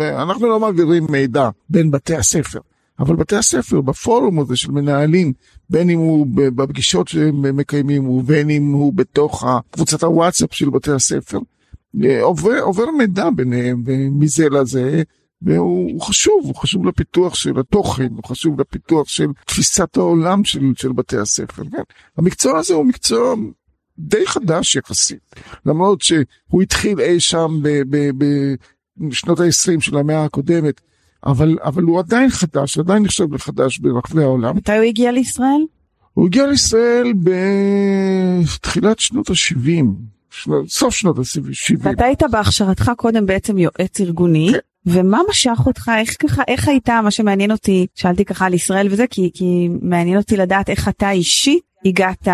אנחנו 0.00 0.48
לא 0.48 0.60
מעבירים 0.60 1.06
מידע 1.08 1.48
בין 1.68 1.90
בתי 1.90 2.14
הספר, 2.14 2.58
אבל 2.98 3.16
בתי 3.16 3.36
הספר 3.36 3.80
בפורום 3.80 4.40
הזה 4.40 4.56
של 4.56 4.70
מנהלים, 4.70 5.32
בין 5.70 5.90
אם 5.90 5.98
הוא 5.98 6.26
בפגישות 6.30 7.08
שהם 7.08 7.56
מקיימים 7.56 8.08
ובין 8.08 8.50
אם 8.50 8.72
הוא 8.72 8.92
בתוך 8.92 9.44
קבוצת 9.70 10.02
הוואטסאפ 10.02 10.54
של 10.54 10.70
בתי 10.70 10.92
הספר, 10.92 11.38
אה, 12.04 12.22
עובר, 12.22 12.60
עובר 12.60 12.90
מידע 12.98 13.30
ביניהם 13.30 13.82
ומזה 13.86 14.48
לזה. 14.48 15.02
והוא 15.42 16.00
חשוב, 16.00 16.44
הוא 16.44 16.54
חשוב 16.54 16.86
לפיתוח 16.86 17.34
של 17.34 17.58
התוכן, 17.60 18.08
הוא 18.16 18.24
חשוב 18.24 18.60
לפיתוח 18.60 19.08
של 19.08 19.26
תפיסת 19.46 19.96
העולם 19.96 20.44
של, 20.44 20.60
של 20.76 20.92
בתי 20.92 21.16
הספר. 21.16 21.62
כן? 21.72 21.82
המקצוע 22.16 22.58
הזה 22.58 22.74
הוא 22.74 22.86
מקצוע 22.86 23.34
די 23.98 24.26
חדש 24.26 24.76
יחסית, 24.76 25.34
למרות 25.66 26.02
שהוא 26.02 26.62
התחיל 26.62 27.00
אי 27.00 27.20
שם 27.20 27.62
בשנות 28.98 29.40
ה-20 29.40 29.80
של 29.80 29.96
המאה 29.96 30.24
הקודמת, 30.24 30.80
אבל, 31.26 31.56
אבל 31.62 31.82
הוא 31.82 31.98
עדיין 31.98 32.30
חדש, 32.30 32.78
עדיין 32.78 33.02
נחשב 33.02 33.34
לחדש 33.34 33.78
ברחבי 33.78 34.22
העולם. 34.22 34.56
מתי 34.56 34.76
הוא 34.76 34.84
הגיע 34.84 35.12
לישראל? 35.12 35.64
הוא 36.14 36.26
הגיע 36.26 36.46
לישראל 36.46 37.12
בתחילת 38.44 38.98
שנות 38.98 39.30
ה-70, 39.30 39.84
שנות, 40.30 40.68
סוף 40.68 40.94
שנות 40.94 41.18
ה-70. 41.18 41.76
ואתה 41.78 42.04
היית 42.04 42.22
בהכשרתך 42.30 42.90
קודם 42.96 43.26
בעצם 43.26 43.58
יועץ 43.58 44.00
ארגוני. 44.00 44.48
כן. 44.52 44.58
ומה 44.86 45.20
משך 45.30 45.58
אותך 45.66 45.90
איך 45.98 46.16
ככה 46.18 46.42
איך 46.48 46.68
הייתה 46.68 47.00
מה 47.04 47.10
שמעניין 47.10 47.50
אותי 47.50 47.86
שאלתי 47.94 48.24
ככה 48.24 48.46
על 48.46 48.54
ישראל 48.54 48.88
וזה 48.90 49.06
כי 49.10 49.30
כי 49.34 49.68
מעניין 49.82 50.16
אותי 50.16 50.36
לדעת 50.36 50.70
איך 50.70 50.88
אתה 50.88 51.10
אישית 51.10 51.62
הגעת 51.84 52.28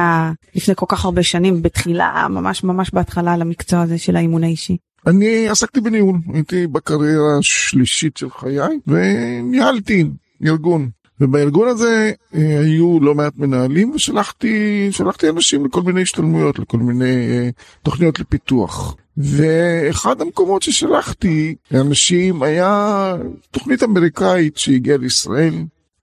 לפני 0.54 0.74
כל 0.76 0.86
כך 0.88 1.04
הרבה 1.04 1.22
שנים 1.22 1.62
בתחילה 1.62 2.26
ממש 2.30 2.64
ממש 2.64 2.90
בהתחלה 2.94 3.36
למקצוע 3.36 3.82
הזה 3.82 3.98
של 3.98 4.16
האימון 4.16 4.44
האישי. 4.44 4.76
אני 5.06 5.48
עסקתי 5.48 5.80
בניהול 5.80 6.18
הייתי 6.34 6.66
בקריירה 6.66 7.38
השלישית 7.38 8.16
של 8.16 8.30
חיי 8.30 8.78
וניהלתי 8.86 10.04
ארגון 10.46 10.88
ובארגון 11.20 11.68
הזה 11.68 12.12
אה, 12.34 12.60
היו 12.60 12.98
לא 13.00 13.14
מעט 13.14 13.32
מנהלים 13.36 13.90
ושלחתי 13.90 14.88
שלחתי 14.90 15.28
אנשים 15.28 15.66
לכל 15.66 15.82
מיני 15.82 16.02
השתלמויות 16.02 16.58
לכל 16.58 16.78
מיני 16.78 17.28
אה, 17.30 17.48
תוכניות 17.82 18.20
לפיתוח. 18.20 18.96
ואחד 19.18 20.20
המקומות 20.20 20.62
ששלחתי 20.62 21.54
לאנשים 21.70 22.42
היה 22.42 23.14
תוכנית 23.50 23.82
אמריקאית 23.82 24.56
שהגיעה 24.56 24.98
לישראל. 24.98 25.54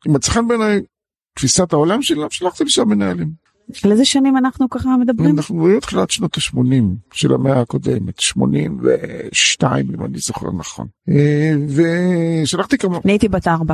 מצאה 0.06 0.34
חן 0.34 0.48
בעיניי 0.48 0.82
תפיסת 1.36 1.74
העולם 1.74 2.02
שלה, 2.02 2.28
שלחתי 2.30 2.64
לשם 2.64 2.90
מנהלים. 2.90 3.44
על 3.84 3.92
איזה 3.92 4.06
שנים 4.06 4.38
אנחנו 4.38 4.70
ככה 4.70 4.98
מדברים? 4.98 5.36
אנחנו 5.38 5.56
מדברים 5.56 5.80
תחילת 5.80 6.12
שנות 6.12 6.38
ה-80 6.38 6.84
של 7.14 7.34
המאה 7.34 7.62
הקודמת, 7.62 8.20
82 8.20 9.88
אם 9.94 10.06
אני 10.06 10.18
זוכר 10.18 10.52
נכון. 10.52 10.88
אה, 11.10 11.54
ושלחתי 12.44 12.78
כמה... 12.78 13.00
אני 13.06 13.14
הייתי 13.14 13.28
בת 13.28 13.48
ארבע. 13.48 13.74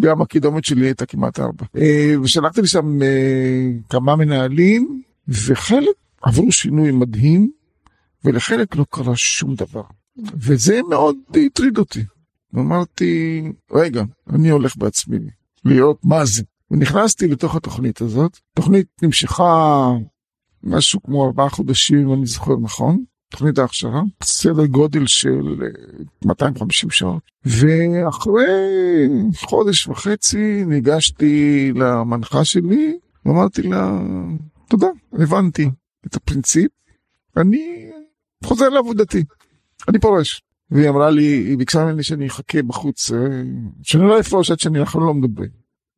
גם 0.00 0.22
הקידומת 0.22 0.64
שלי 0.64 0.86
הייתה 0.86 1.06
כמעט 1.06 1.40
ארבע. 1.40 1.64
אה, 1.76 2.14
ושלחתי 2.22 2.62
לשם 2.62 3.02
אה, 3.02 3.66
כמה 3.88 4.16
מנהלים 4.16 5.02
וחלק 5.30 5.94
עברו 6.22 6.52
שינוי 6.52 6.90
מדהים 6.90 7.50
ולחלק 8.24 8.76
לא 8.76 8.84
קרה 8.90 9.16
שום 9.16 9.54
דבר. 9.54 9.82
וזה 10.34 10.80
מאוד 10.88 11.16
הטריד 11.46 11.78
אותי. 11.78 12.04
אמרתי, 12.54 13.42
רגע, 13.72 14.02
אני 14.30 14.50
הולך 14.50 14.76
בעצמי 14.76 15.18
לראות 15.64 15.98
מה 16.04 16.24
זה. 16.24 16.42
ונכנסתי 16.70 17.28
לתוך 17.28 17.56
התוכנית 17.56 18.00
הזאת. 18.00 18.38
תוכנית 18.54 18.86
נמשכה 19.02 19.88
משהו 20.62 21.02
כמו 21.02 21.26
ארבעה 21.26 21.48
חודשים, 21.48 22.08
אם 22.08 22.14
אני 22.14 22.26
זוכר 22.26 22.56
נכון. 22.62 23.04
תוכנית 23.30 23.58
ההכשרה, 23.58 24.02
סדר 24.22 24.66
גודל 24.66 25.06
של 25.06 25.56
250 26.24 26.90
שעות. 26.90 27.22
ואחרי 27.44 28.44
חודש 29.36 29.86
וחצי 29.86 30.64
ניגשתי 30.66 31.72
למנחה 31.74 32.44
שלי 32.44 32.98
ואמרתי 33.26 33.62
לה, 33.62 34.00
תודה, 34.70 34.86
הבנתי 35.12 35.70
את 36.06 36.14
הפרינציפ, 36.14 36.70
אני 37.36 37.90
חוזר 38.44 38.68
לעבודתי, 38.68 39.24
אני 39.88 39.98
פורש. 39.98 40.42
והיא 40.70 40.88
אמרה 40.88 41.10
לי, 41.10 41.22
היא 41.22 41.58
ביקשה 41.58 41.84
ממני 41.84 42.02
שאני 42.02 42.26
אחכה 42.26 42.62
בחוץ, 42.62 43.10
אה, 43.12 43.18
שאני 43.82 44.02
לא 44.02 44.20
אפרוש 44.20 44.50
עד 44.50 44.60
שאני 44.60 44.80
אנחנו 44.80 45.06
לא 45.06 45.14
מדברים. 45.14 45.50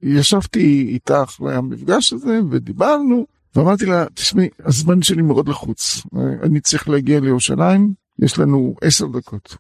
ישבתי 0.03 0.87
איתה 0.89 1.23
אחרי 1.23 1.55
המפגש 1.55 2.13
הזה 2.13 2.41
ודיברנו, 2.51 3.27
ואמרתי 3.57 3.87
לה, 3.87 4.05
תשמעי, 4.15 4.49
הזמן 4.65 5.03
שלי 5.03 5.23
מאוד 5.23 5.49
לחוץ, 5.49 6.03
אה, 6.17 6.21
אני 6.43 6.61
צריך 6.61 6.89
להגיע 6.89 7.21
לירושלים, 7.21 7.95
יש 8.19 8.39
לנו 8.39 8.75
עשר 8.81 9.07
דקות. 9.07 9.57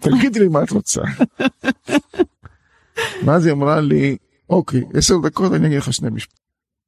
תגידי 0.00 0.40
לי 0.40 0.48
מה 0.48 0.62
את 0.62 0.70
רוצה. 0.70 1.02
ואז 3.24 3.46
היא 3.46 3.52
אמרה 3.52 3.80
לי, 3.80 4.16
אוקיי, 4.50 4.84
עשר 4.94 5.14
דקות 5.22 5.52
אני 5.52 5.66
אגיד 5.66 5.78
לך 5.78 5.92
שני 5.92 6.10
משפטים. 6.10 6.45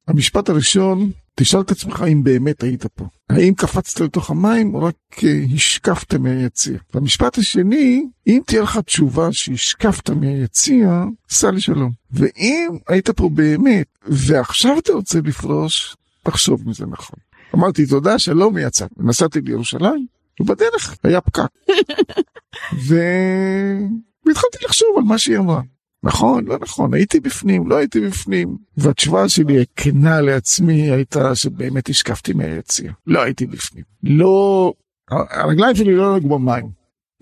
המשפט 0.08 0.48
הראשון, 0.48 1.10
תשאל 1.34 1.60
את 1.60 1.70
עצמך 1.70 2.04
אם 2.12 2.24
באמת 2.24 2.62
היית 2.62 2.86
פה. 2.86 3.04
האם 3.30 3.54
קפצת 3.54 4.00
לתוך 4.00 4.30
המים 4.30 4.74
או 4.74 4.82
רק 4.82 4.94
אה, 5.24 5.44
השקפת 5.54 6.14
מהיציע. 6.14 6.78
והמשפט 6.94 7.38
השני, 7.38 8.06
אם 8.26 8.40
תהיה 8.46 8.62
לך 8.62 8.78
תשובה 8.78 9.32
שהשקפת 9.32 10.10
מהיציע, 10.10 11.04
סע 11.30 11.50
לשלום. 11.50 11.92
ואם 12.10 12.78
היית 12.88 13.10
פה 13.10 13.28
באמת, 13.28 13.86
ועכשיו 14.06 14.78
אתה 14.78 14.92
רוצה 14.92 15.18
לפרוש, 15.24 15.96
תחשוב 16.22 16.68
מזה 16.68 16.86
נכון. 16.86 17.18
אמרתי 17.54 17.86
תודה, 17.86 18.18
שלום, 18.18 18.58
יצא. 18.58 18.86
נסעתי 18.96 19.40
לירושלים, 19.40 20.06
ובדרך 20.40 20.96
היה 21.04 21.20
פקק. 21.20 21.42
והתחלתי 22.86 24.58
לחשוב 24.64 24.88
על 24.96 25.02
מה 25.02 25.18
שהיא 25.18 25.38
אמרה. 25.38 25.60
נכון, 26.02 26.44
לא 26.44 26.58
נכון, 26.60 26.94
הייתי 26.94 27.20
בפנים, 27.20 27.68
לא 27.68 27.76
הייתי 27.76 28.00
בפנים. 28.00 28.56
והתשובה 28.76 29.28
שלי 29.28 29.62
הכנה 29.62 30.20
לעצמי 30.20 30.90
הייתה 30.90 31.34
שבאמת 31.34 31.88
השקפתי 31.88 32.32
מהיציע. 32.32 32.92
לא 33.06 33.22
הייתי 33.22 33.46
בפנים. 33.46 33.84
לא, 34.02 34.72
הרגליים 35.10 35.76
שלי 35.76 35.94
לא 35.94 36.16
נגעו 36.16 36.38
במים. 36.38 36.70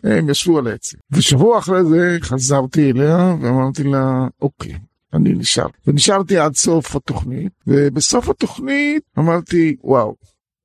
הם 0.04 0.30
ישבו 0.30 0.58
על 0.58 0.66
היציע. 0.66 1.00
ושבוע 1.10 1.58
אחרי 1.58 1.84
זה 1.84 2.18
חזרתי 2.20 2.90
אליה 2.90 3.34
ואמרתי 3.40 3.82
לה, 3.82 4.26
אוקיי, 4.42 4.78
אני 5.12 5.32
נשאר. 5.32 5.66
ונשארתי 5.86 6.38
עד 6.38 6.54
סוף 6.54 6.96
התוכנית, 6.96 7.52
ובסוף 7.66 8.28
התוכנית 8.28 9.02
אמרתי, 9.18 9.76
וואו, 9.84 10.16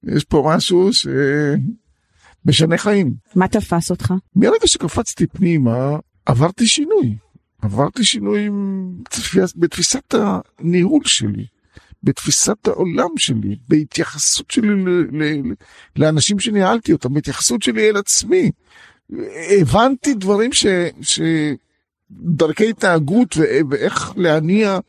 יש 0.04 0.24
פה 0.24 0.52
משהו 0.56 0.94
ש... 0.94 1.08
משנה 2.46 2.78
חיים. 2.78 3.14
מה 3.36 3.48
תפס 3.48 3.92
אותך? 3.92 4.14
מרגע 4.36 4.68
שקפצתי 4.68 5.28
פנימה, 5.28 5.98
עברתי 6.26 6.68
שינוי. 6.68 7.18
עברתי 7.62 8.04
שינויים 8.04 8.92
בתפיסת 9.56 10.16
הניהול 10.60 11.02
שלי, 11.06 11.46
בתפיסת 12.04 12.68
העולם 12.68 13.10
שלי, 13.18 13.56
בהתייחסות 13.70 14.52
שלי 14.52 14.68
לאנשים 15.96 16.40
שניהלתי 16.40 16.94
אותם, 16.94 17.14
בהתייחסות 17.14 17.62
שלי 17.62 17.90
אל 17.90 17.98
עצמי. 17.98 18.52
הבנתי 19.60 20.14
דברים 20.14 20.54
ש... 20.54 20.66
ש... 21.02 21.22
דרכי 22.12 22.70
התנהגות 22.70 23.38
ואיך 23.70 24.14
להניע 24.16 24.80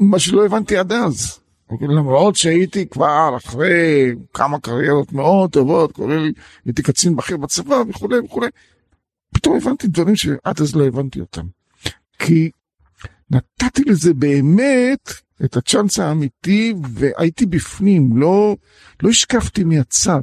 מה 0.00 0.18
שלא 0.18 0.46
הבנתי 0.46 0.76
עד 0.76 0.92
אז. 0.92 1.38
למרות 1.80 2.36
שהייתי 2.36 2.86
כבר 2.88 3.36
אחרי 3.36 4.14
כמה 4.34 4.58
קריירות 4.58 5.12
מאוד 5.12 5.52
טובות, 5.52 5.92
כולל 5.92 6.32
הייתי 6.64 6.82
קצין 6.82 7.16
בכיר 7.16 7.36
בצבא 7.36 7.82
וכולי 7.88 8.18
וכולי, 8.18 8.48
פתאום 9.34 9.56
הבנתי 9.56 9.88
דברים 9.88 10.16
שעד 10.16 10.60
אז 10.60 10.76
לא 10.76 10.86
הבנתי 10.86 11.20
אותם. 11.20 11.46
כי 12.18 12.50
נתתי 13.30 13.82
לזה 13.86 14.14
באמת 14.14 15.10
את 15.44 15.56
הצ'אנס 15.56 15.98
האמיתי 15.98 16.74
והייתי 16.92 17.46
בפנים, 17.46 18.16
לא, 18.16 18.56
לא 19.02 19.08
השקפתי 19.08 19.64
מהצד. 19.64 20.20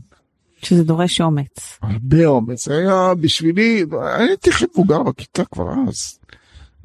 שזה 0.61 0.83
דורש 0.83 1.21
אומץ. 1.21 1.79
הרבה 1.81 2.25
אומץ, 2.25 2.67
היה 2.67 3.13
בשבילי, 3.15 3.85
הייתי 4.03 4.49
הכי 4.49 4.65
מבוגר 4.73 5.03
בכיתה 5.03 5.45
כבר 5.45 5.73
אז. 5.87 6.19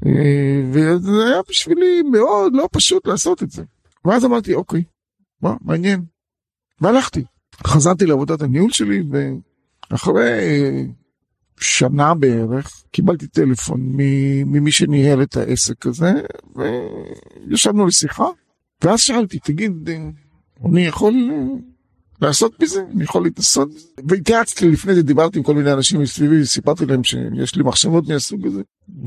אה, 0.06 0.62
וזה 0.72 1.26
היה 1.26 1.40
בשבילי 1.48 2.02
מאוד 2.02 2.52
לא 2.54 2.68
פשוט 2.72 3.06
לעשות 3.06 3.42
את 3.42 3.50
זה. 3.50 3.62
ואז 4.04 4.24
אמרתי, 4.24 4.54
אוקיי, 4.54 4.82
מה, 5.42 5.54
מעניין. 5.60 6.04
והלכתי. 6.80 7.24
חזרתי 7.66 8.06
לעבודת 8.06 8.42
הניהול 8.42 8.70
שלי, 8.70 9.02
ואחרי 9.90 10.86
שנה 11.60 12.14
בערך 12.14 12.84
קיבלתי 12.92 13.26
טלפון 13.26 13.80
ממי 14.46 14.72
שניהל 14.72 15.22
את 15.22 15.36
העסק 15.36 15.86
הזה 15.86 16.12
וישבנו 17.46 17.86
לשיחה 17.86 18.26
ואז 18.84 19.00
שאלתי 19.00 19.38
תגיד 19.38 19.72
אני 20.64 20.86
יכול 20.86 21.14
לעשות 22.22 22.52
בזה 22.60 22.84
אני 22.94 23.04
יכול 23.04 23.22
להתנסות 23.22 23.68
והתייעצתי 24.08 24.68
לפני 24.68 24.94
זה 24.94 25.02
דיברתי 25.02 25.38
עם 25.38 25.44
כל 25.44 25.54
מיני 25.54 25.72
אנשים 25.72 26.00
מסביבי 26.00 26.46
סיפרתי 26.46 26.86
להם 26.86 27.04
שיש 27.04 27.54
לי 27.54 27.62
מחשבות 27.62 28.08
מהסוג 28.08 28.46
הזה 28.46 28.62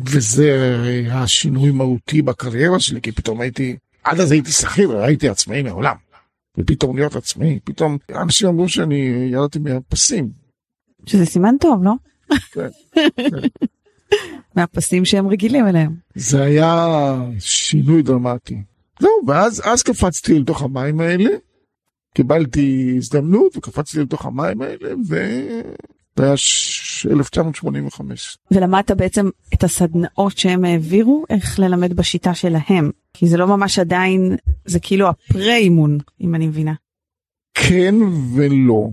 וזה 0.05 0.77
היה 0.84 1.27
שינוי 1.27 1.72
מהותי 1.72 2.22
בקריירה 2.22 2.79
שלי 2.79 3.01
כי 3.01 3.12
פתאום 3.12 3.41
הייתי 3.41 3.75
עד 4.03 4.20
אז 4.20 4.31
הייתי 4.31 4.51
שכיר 4.51 4.98
הייתי 4.98 5.29
עצמאי 5.29 5.62
מעולם 5.62 5.96
ופתאום 6.58 6.98
להיות 6.98 7.15
עצמאי 7.15 7.60
פתאום 7.63 7.98
אנשים 8.15 8.48
אמרו 8.48 8.70
שאני 8.70 9.29
ירדתי 9.31 9.60
מהפסים. 9.60 10.29
שזה 11.05 11.25
סימן 11.25 11.55
טוב 11.60 11.84
לא? 11.84 11.93
מהפסים 14.56 15.06
שהם 15.06 15.28
רגילים 15.28 15.68
אליהם. 15.68 15.96
זה 16.16 16.42
היה 16.44 16.86
שינוי 17.40 18.02
דרמטי. 18.02 18.58
זהו, 19.00 19.12
ואז 19.28 19.62
אז 19.66 19.84
קפצתי 19.84 20.40
לתוך 20.40 20.62
המים 20.62 21.00
האלה, 21.00 21.30
קיבלתי 22.16 22.94
הזדמנות 22.98 23.58
וקפצתי 23.58 24.00
לתוך 24.00 24.26
המים 24.26 24.62
האלה, 24.62 24.90
זה 25.04 25.48
היה 26.18 26.38
ש- 26.38 27.06
1985. 27.06 28.38
ולמדת 28.52 28.92
בעצם 28.92 29.30
את 29.54 29.64
הסדנאות 29.64 30.38
שהם 30.38 30.66
העבירו, 30.66 31.26
איך 31.30 31.60
ללמד 31.60 31.94
בשיטה 31.94 32.34
שלהם. 32.34 32.92
כי 33.14 33.28
זה 33.28 33.38
לא 33.38 33.48
ממש 33.48 33.80
עדיין, 33.80 34.36
זה 34.66 34.80
כאילו 34.80 35.08
הפרה-אימון, 35.10 35.98
אם 36.22 36.36
אני 36.36 36.48
מבינה. 36.48 36.74
כן 37.54 37.96
ולא. 38.36 38.90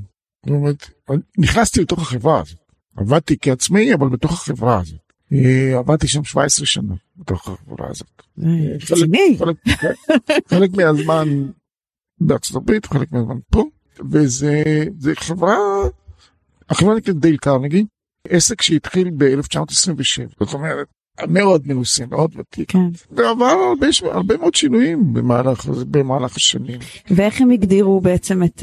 זאת 0.47 0.50
אומרת, 0.54 0.90
נכנסתי 1.38 1.80
לתוך 1.80 1.99
החברה 2.02 2.40
הזאת. 2.40 2.59
עבדתי 3.00 3.37
כעצמאי, 3.40 3.95
אבל 3.95 4.09
בתוך 4.09 4.33
החברה 4.33 4.81
הזאת. 4.81 5.00
אה, 5.33 5.78
עבדתי 5.78 6.09
שם 6.09 6.25
17 6.25 6.67
שנה 6.67 6.95
בתוך 7.17 7.49
החברה 7.49 7.87
הזאת. 7.90 8.23
זה 8.37 8.49
רציני. 8.95 9.37
חלק, 9.38 9.57
חלק, 10.49 10.71
מהזמן 10.76 11.28
בארצות 12.21 12.57
הברית, 12.57 12.87
חלק 12.87 13.12
מהזמן 13.12 13.38
פה, 13.50 13.64
וזה 14.11 14.62
זה 14.99 15.12
חברה, 15.14 15.57
החברה 16.69 16.95
נקראת 16.95 17.17
דייל 17.17 17.37
קרנגי, 17.37 17.85
עסק 18.28 18.62
שהתחיל 18.62 19.11
ב-1927, 19.17 20.45
זאת 20.45 20.55
אומרת, 20.55 20.87
מאוד 21.28 21.62
מנוסה, 21.67 22.07
מאוד 22.07 22.35
ותיק, 22.37 22.71
כן. 22.71 22.78
ועבר 23.11 23.45
הרבה, 23.45 23.87
הרבה 24.02 24.37
מאוד 24.37 24.55
שינויים 24.55 25.12
במהלך, 25.12 25.67
במהלך 25.67 26.37
השנים. 26.37 26.78
ואיך 27.11 27.40
הם 27.40 27.50
הגדירו 27.50 28.00
בעצם 28.00 28.43
את... 28.43 28.62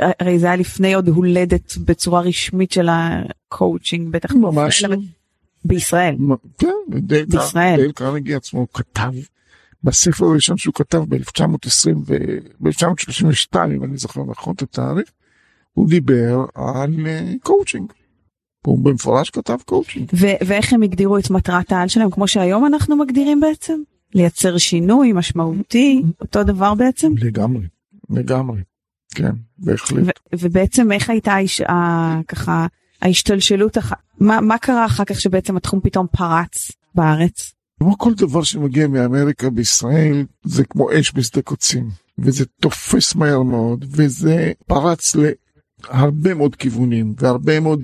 אה. 0.00 0.10
הרי 0.20 0.38
זה 0.38 0.46
היה 0.46 0.56
לפני 0.56 0.94
עוד 0.94 1.08
הולדת 1.08 1.76
בצורה 1.76 2.20
רשמית 2.20 2.72
של 2.72 2.88
הקואוצ'ינג, 2.90 4.08
בטח 4.08 4.32
ממש 4.32 4.84
בישראל, 4.84 4.92
אבל- 4.92 5.02
בישראל. 5.64 6.16
כן, 6.58 6.68
דייל, 7.54 7.92
קרנגי 7.92 8.34
עצמו 8.34 8.66
כתב 8.72 9.12
בספר 9.84 10.26
הראשון 10.26 10.56
שהוא 10.56 10.74
כתב 10.74 11.02
ב-1920 11.08 12.12
ב-1932 12.60 13.56
אם 13.76 13.84
אני 13.84 13.96
זוכר 13.96 14.24
נכון 14.24 14.54
את 14.54 14.62
התאריך, 14.62 15.10
הוא 15.72 15.88
דיבר 15.88 16.44
על 16.54 17.06
אה, 17.06 17.32
קואוצ'ינג. 17.42 17.92
הוא 18.66 18.78
במפורש 18.78 19.30
כתב 19.30 19.56
קואוצ'ינג. 19.64 20.10
ואיך 20.46 20.72
הם 20.72 20.82
הגדירו 20.82 21.18
את 21.18 21.30
מטרת 21.30 21.72
העל 21.72 21.88
שלהם, 21.88 22.10
כמו 22.10 22.28
שהיום 22.28 22.66
אנחנו 22.66 22.96
מגדירים 22.96 23.40
בעצם? 23.40 23.80
לייצר 24.14 24.58
שינוי 24.58 25.12
משמעותי, 25.12 26.02
אותו 26.20 26.44
דבר 26.44 26.74
בעצם? 26.74 27.12
לגמרי, 27.18 27.66
לגמרי. 28.10 28.60
כן, 29.14 29.30
בהחלט. 29.58 30.04
ו- 30.06 30.36
ובעצם 30.38 30.92
איך 30.92 31.10
הייתה 31.10 31.32
האיש, 31.32 31.60
ה- 31.60 32.20
ככה 32.28 32.66
ההשתלשלות, 33.02 33.78
אח- 33.78 33.92
מה, 34.20 34.40
מה 34.40 34.58
קרה 34.58 34.86
אחר 34.86 35.04
כך 35.04 35.20
שבעצם 35.20 35.56
התחום 35.56 35.80
פתאום 35.82 36.06
פרץ 36.12 36.70
בארץ? 36.94 37.52
כמו 37.80 37.98
כל 37.98 38.14
דבר 38.14 38.42
שמגיע 38.42 38.86
מאמריקה 38.86 39.50
בישראל 39.50 40.24
זה 40.44 40.64
כמו 40.64 40.88
אש 40.92 41.12
בשדה 41.14 41.42
קוצים 41.42 41.88
וזה 42.18 42.44
תופס 42.60 43.14
מהר 43.14 43.42
מאוד 43.42 43.84
וזה 43.90 44.52
פרץ 44.66 45.16
להרבה 45.88 46.34
מאוד 46.34 46.56
כיוונים 46.56 47.14
והרבה 47.18 47.60
מאוד 47.60 47.82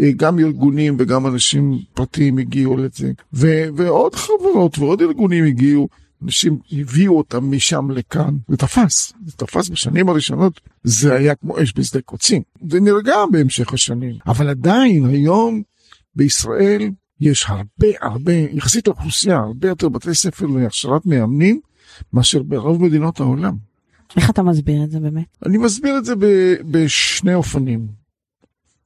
אה, 0.00 0.10
גם 0.16 0.38
ארגונים 0.38 0.96
וגם 0.98 1.26
אנשים 1.26 1.78
פרטיים 1.94 2.38
הגיעו 2.38 2.76
לזה 2.76 3.12
ו- 3.34 3.66
ועוד 3.76 4.14
חברות 4.14 4.78
ועוד 4.78 5.00
ארגונים 5.02 5.44
הגיעו 5.44 5.88
אנשים 6.24 6.58
הביאו 6.72 7.18
אותם 7.18 7.50
משם 7.50 7.90
לכאן 7.90 8.36
זה 8.48 8.56
תפס 8.56 9.12
זה 9.26 9.32
תפס 9.32 9.68
בשנים 9.68 10.08
הראשונות 10.08 10.60
זה 10.84 11.14
היה 11.14 11.34
כמו 11.34 11.62
אש 11.62 11.72
בשדה 11.76 12.00
קוצים 12.00 12.42
זה 12.70 12.80
נרגע 12.80 13.14
בהמשך 13.32 13.72
השנים 13.72 14.14
אבל 14.26 14.48
עדיין 14.48 15.06
היום 15.06 15.62
בישראל 16.16 16.90
יש 17.22 17.46
הרבה 17.48 17.86
הרבה, 18.00 18.32
יחסית 18.32 18.88
לאוכלוסייה, 18.88 19.36
הרבה 19.36 19.68
יותר 19.68 19.88
בתי 19.88 20.14
ספר 20.14 20.46
להכשרת 20.46 21.06
מאמנים 21.06 21.60
מאשר 22.12 22.42
ברוב 22.42 22.82
מדינות 22.82 23.20
העולם. 23.20 23.56
איך 24.16 24.30
אתה 24.30 24.42
מסביר 24.42 24.84
את 24.84 24.90
זה 24.90 25.00
באמת? 25.00 25.24
אני 25.46 25.58
מסביר 25.58 25.98
את 25.98 26.04
זה 26.04 26.16
ב- 26.16 26.54
בשני 26.70 27.34
אופנים. 27.34 27.86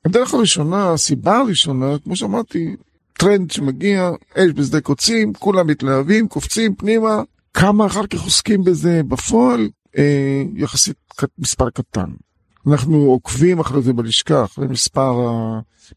הדרך 0.04 0.34
הראשונה, 0.34 0.92
הסיבה 0.92 1.38
הראשונה, 1.38 1.98
כמו 2.04 2.16
שאמרתי, 2.16 2.76
טרנד 3.18 3.50
שמגיע, 3.50 4.10
אש 4.34 4.50
בשדה 4.54 4.80
קוצים, 4.80 5.32
כולם 5.32 5.66
מתלהבים, 5.66 6.28
קופצים 6.28 6.74
פנימה, 6.74 7.22
כמה 7.54 7.86
אחר 7.86 8.06
כך 8.06 8.22
עוסקים 8.22 8.64
בזה 8.64 9.02
בפועל, 9.08 9.68
אה, 9.98 10.42
יחסית 10.54 10.96
מספר 11.38 11.70
קטן. 11.70 12.10
אנחנו 12.66 12.96
עוקבים 12.96 13.58
אחרי 13.58 13.82
זה 13.82 13.92
בלשכה, 13.92 14.44
אחרי 14.44 14.66
מספר 14.66 15.28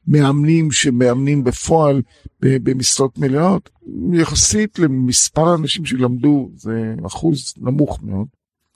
המאמנים 0.08 0.72
שמאמנים 0.72 1.44
בפועל 1.44 2.02
במשרות 2.40 3.18
מלאות, 3.18 3.70
יחסית 4.14 4.80
למספר 4.80 5.48
האנשים 5.50 5.86
שלמדו 5.86 6.50
זה 6.56 6.94
אחוז 7.06 7.54
נמוך 7.58 8.00
מאוד. 8.04 8.28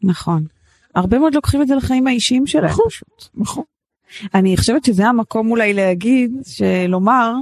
נכון. 0.04 0.44
הרבה 0.96 1.20
מאוד 1.20 1.36
לוקחים 1.36 1.62
את 1.62 1.68
זה 1.68 1.76
לחיים 1.76 2.08
האישיים 2.08 2.48
שלהם 2.48 2.66
נכון. 2.66 2.86
פשוט. 2.90 3.30
נכון. 3.36 3.64
אני 4.34 4.58
חושבת 4.58 4.86
שזה 4.86 5.08
המקום 5.08 5.52
אולי 5.52 5.74
להגיד, 5.74 6.32
שלומר, 6.44 7.34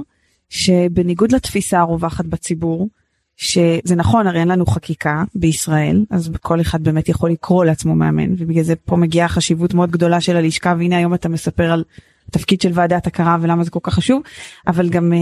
שבניגוד 0.52 1.32
לתפיסה 1.32 1.80
הרווחת 1.80 2.24
בציבור, 2.24 2.88
שזה 3.36 3.94
נכון, 3.96 4.26
הרי 4.26 4.40
אין 4.40 4.48
לנו 4.48 4.66
חקיקה 4.66 5.24
בישראל, 5.34 6.04
אז 6.10 6.30
כל 6.40 6.60
אחד 6.60 6.84
באמת 6.84 7.08
יכול 7.08 7.30
לקרוא 7.30 7.64
לעצמו 7.64 7.94
מאמן, 7.94 8.32
ובגלל 8.38 8.62
זה 8.62 8.76
פה 8.76 8.96
מגיעה 8.96 9.28
חשיבות 9.28 9.74
מאוד 9.74 9.90
גדולה 9.90 10.20
של 10.20 10.36
הלשכה, 10.36 10.74
והנה 10.78 10.96
היום 10.96 11.14
אתה 11.14 11.28
מספר 11.28 11.72
על 11.72 11.84
התפקיד 12.28 12.60
של 12.60 12.70
ועדת 12.74 13.06
הכרה 13.06 13.36
ולמה 13.40 13.64
זה 13.64 13.70
כל 13.70 13.78
כך 13.82 13.94
חשוב, 13.94 14.22
אבל 14.66 14.88
גם 14.88 15.12
אה, 15.12 15.18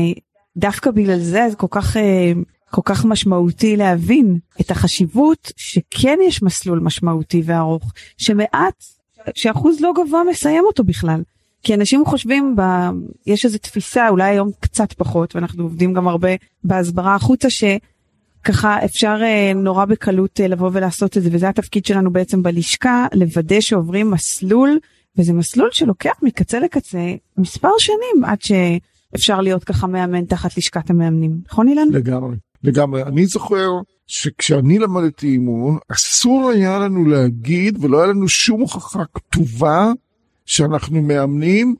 דווקא 0.57 0.91
בגלל 0.91 1.19
זה 1.19 1.47
זה 1.51 1.57
כל 1.57 1.67
כך, 1.71 1.97
אה, 1.97 2.33
כל 2.71 2.83
כך 2.85 3.05
משמעותי 3.05 3.77
להבין 3.77 4.39
את 4.61 4.71
החשיבות 4.71 5.53
שכן 5.57 6.19
יש 6.27 6.43
מסלול 6.43 6.81
משמעותי 6.81 7.43
וארוך, 7.45 7.93
שמעט, 8.19 8.85
שאחוז 9.35 9.81
לא 9.81 9.93
גבוה 9.97 10.23
מסיים 10.31 10.65
אותו 10.67 10.85
בכלל. 10.85 11.23
כי 11.63 11.75
אנשים 11.75 12.05
חושבים, 12.07 12.57
ב... 12.57 12.63
יש 13.27 13.45
איזו 13.45 13.59
תפיסה, 13.59 14.09
אולי 14.09 14.31
היום 14.31 14.51
קצת 14.61 14.93
פחות, 14.93 15.37
ואנחנו 15.37 15.63
עובדים 15.63 15.93
גם 15.93 16.09
הרבה 16.09 16.29
בהסברה 16.65 17.15
החוצה, 17.15 17.49
שככה 17.51 18.85
אפשר 18.85 19.19
אה, 19.23 19.53
נורא 19.55 19.85
בקלות 19.85 20.41
אה, 20.41 20.49
לבוא 20.49 20.71
ולעשות 20.73 21.17
את 21.17 21.23
זה, 21.23 21.29
וזה 21.33 21.49
התפקיד 21.49 21.85
שלנו 21.85 22.13
בעצם 22.13 22.43
בלשכה, 22.43 23.07
לוודא 23.15 23.61
שעוברים 23.61 24.11
מסלול, 24.11 24.79
וזה 25.19 25.33
מסלול 25.33 25.69
שלוקח 25.73 26.15
מקצה 26.23 26.61
לקצה 26.61 27.15
מספר 27.37 27.71
שנים 27.79 28.25
עד 28.25 28.39
שאפשר 28.43 29.41
להיות 29.41 29.65
ככה 29.65 29.87
מאמן 29.87 30.25
תחת 30.25 30.57
לשכת 30.57 30.91
המאמנים. 30.91 31.39
נכון 31.47 31.69
אילן? 31.69 31.89
לגמרי. 31.91 32.37
לגמרי. 32.65 33.03
אני 33.03 33.27
זוכר 33.27 33.69
שכשאני 34.07 34.79
למדתי 34.79 35.27
אימון, 35.27 35.79
אסור 35.93 36.51
היה 36.51 36.79
לנו 36.79 37.05
להגיד, 37.05 37.85
ולא 37.85 37.99
היה 37.99 38.07
לנו 38.07 38.29
שום 38.29 38.61
הוכחה 38.61 39.03
כתובה, 39.15 39.93
שאנחנו 40.51 41.03
מאמנים, 41.03 41.75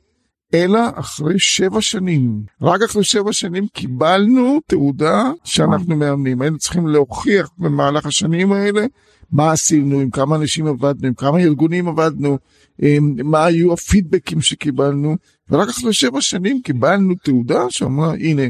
אלא 0.53 0.79
אחרי 0.95 1.39
שבע 1.39 1.81
שנים. 1.81 2.43
רק 2.61 2.81
אחרי 2.81 3.03
שבע 3.03 3.33
שנים 3.33 3.67
קיבלנו 3.67 4.59
תעודה 4.67 5.31
שאנחנו 5.43 5.95
מאמנים. 5.95 6.41
היינו 6.41 6.57
צריכים 6.57 6.87
להוכיח 6.87 7.49
במהלך 7.57 8.05
השנים 8.05 8.51
האלה 8.51 8.85
מה 9.31 9.51
עשינו, 9.51 9.99
עם 9.99 10.09
כמה 10.09 10.35
אנשים 10.35 10.67
עבדנו, 10.67 11.07
עם 11.07 11.13
כמה 11.13 11.39
ארגונים 11.39 11.87
עבדנו, 11.87 12.37
עם 12.81 13.15
מה 13.23 13.45
היו 13.45 13.73
הפידבקים 13.73 14.41
שקיבלנו, 14.41 15.15
ורק 15.49 15.69
אחרי 15.69 15.93
שבע 15.93 16.21
שנים 16.21 16.61
קיבלנו 16.61 17.15
תעודה 17.15 17.65
שאמרה, 17.69 18.13
הנה, 18.13 18.43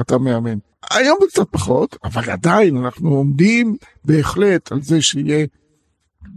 אתה 0.00 0.18
מאמן. 0.18 0.58
היום 0.90 1.18
זה 1.20 1.26
קצת 1.28 1.48
פחות, 1.50 1.96
אבל 2.04 2.30
עדיין 2.30 2.76
אנחנו 2.76 3.10
עומדים 3.10 3.76
בהחלט 4.04 4.72
על 4.72 4.82
זה 4.82 5.02
שיהיה 5.02 5.46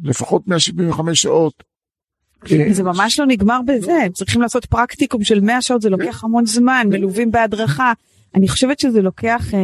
לפחות 0.04 0.48
175 0.48 1.22
שעות. 1.22 1.67
אה, 2.52 2.74
זה 2.74 2.84
ממש 2.84 3.20
לא 3.20 3.26
נגמר 3.26 3.60
בזה, 3.66 3.94
הם 4.06 4.12
צריכים 4.12 4.42
לעשות 4.42 4.66
פרקטיקום 4.66 5.24
של 5.24 5.40
100 5.40 5.62
שעות, 5.62 5.82
זה 5.82 5.90
לוקח 5.90 6.24
המון 6.24 6.46
זמן, 6.46 6.88
מלווים 6.90 7.32
בהדרכה. 7.32 7.94
אני 8.36 8.48
חושבת 8.48 8.80
שזה 8.80 9.02
לוקח 9.02 9.54
אה, 9.54 9.60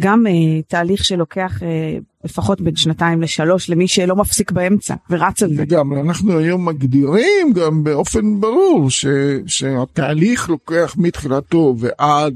גם 0.00 0.26
אה, 0.26 0.62
תהליך 0.68 1.04
שלוקח 1.04 1.62
אה, 1.62 1.98
לפחות 2.24 2.60
בין 2.60 2.76
שנתיים 2.76 3.22
לשלוש 3.22 3.70
למי 3.70 3.88
שלא 3.88 4.16
מפסיק 4.16 4.52
באמצע 4.52 4.94
ורץ 5.10 5.42
על 5.42 5.54
זה. 5.54 5.62
וגם 5.62 5.92
אנחנו 5.92 6.38
היום 6.38 6.68
מגדירים 6.68 7.52
גם 7.54 7.84
באופן 7.84 8.40
ברור 8.40 8.90
ש, 8.90 9.06
שהתהליך 9.46 10.48
לוקח 10.48 10.94
מתחילתו 10.98 11.74
ועד 11.78 12.34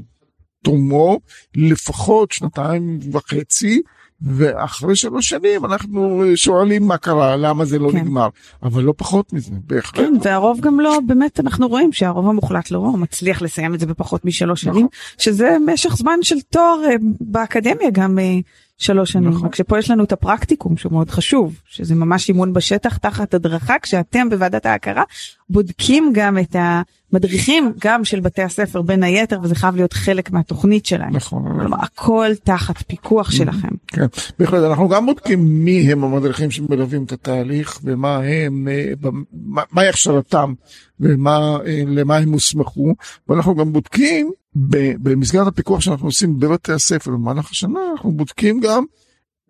תומו 0.63 1.19
לפחות 1.55 2.31
שנתיים 2.31 2.99
וחצי 3.11 3.81
ואחרי 4.25 4.95
שלוש 4.95 5.29
שנים 5.29 5.65
אנחנו 5.65 6.23
שואלים 6.35 6.87
מה 6.87 6.97
קרה 6.97 7.35
למה 7.35 7.65
זה 7.65 7.79
לא 7.79 7.89
כן. 7.91 7.97
נגמר 7.97 8.27
אבל 8.63 8.83
לא 8.83 8.93
פחות 8.97 9.33
מזה 9.33 9.51
בהחלט. 9.67 9.95
כן, 9.95 10.13
והרוב 10.21 10.59
גם 10.59 10.79
לא, 10.79 10.99
באמת 11.05 11.39
אנחנו 11.39 11.67
רואים 11.67 11.93
שהרוב 11.93 12.29
המוחלט 12.29 12.71
לא 12.71 12.91
מצליח 12.91 13.41
לסיים 13.41 13.73
את 13.73 13.79
זה 13.79 13.85
בפחות 13.85 14.25
משלוש 14.25 14.65
נכון. 14.65 14.73
שנים, 14.73 14.87
שזה 15.17 15.57
משך 15.65 15.95
זמן 15.95 16.19
של 16.21 16.41
תואר 16.49 16.81
אה, 16.85 16.95
באקדמיה 17.21 17.89
גם, 17.91 18.19
אה, 18.19 18.37
שלוש 18.77 19.11
שנים. 19.11 19.29
נכון. 19.29 19.47
רק 19.47 19.55
שפה 19.55 19.79
יש 19.79 19.91
לנו 19.91 20.03
את 20.03 20.11
הפרקטיקום 20.11 20.77
שהוא 20.77 20.91
מאוד 20.91 21.09
חשוב, 21.09 21.59
שזה 21.65 21.95
ממש 21.95 22.29
אימון 22.29 22.53
בשטח 22.53 22.97
תחת 22.97 23.33
הדרכה, 23.33 23.75
כשאתם 23.81 24.29
בוועדת 24.29 24.65
ההכרה 24.65 25.03
בודקים 25.49 26.11
גם 26.15 26.37
את 26.37 26.55
המדריכים, 26.59 27.73
גם 27.79 28.03
של 28.05 28.19
בתי 28.19 28.41
הספר 28.41 28.81
בין 28.81 29.03
היתר, 29.03 29.39
וזה 29.43 29.55
חייב 29.55 29.75
להיות 29.75 29.93
חלק 29.93 30.31
מהתוכנית 30.31 30.85
שלהם. 30.85 31.15
נכון. 31.15 31.43
כלומר, 31.59 31.77
הכל 31.81 32.27
תחת 32.43 32.77
פיקוח 32.87 33.31
שלכם. 33.31 33.67
כן, 33.87 34.05
בהחלט, 34.39 34.63
אנחנו 34.69 34.89
גם 34.89 35.05
בודקים 35.05 35.39
מי 35.65 35.91
הם 35.91 36.03
המדריכים 36.03 36.51
שמלווים 36.51 37.03
את 37.03 37.11
התהליך 37.11 37.79
ומה 37.83 38.17
הם, 38.17 38.67
אה, 38.71 38.91
מה- 39.33 39.63
מהי 39.71 39.87
הכשרתם 39.87 40.53
ולמה 40.99 42.17
הם 42.17 42.31
הוסמכו, 42.31 42.95
ואנחנו 43.29 43.55
גם 43.55 43.73
בודקים 43.73 44.31
במסגרת 44.55 45.47
הפיקוח 45.47 45.81
שאנחנו 45.81 46.07
עושים 46.07 46.39
בבתי 46.39 46.71
הספר 46.71 47.11
במהלך 47.11 47.51
השנה, 47.51 47.79
אנחנו 47.91 48.11
בודקים 48.11 48.59
גם 48.59 48.83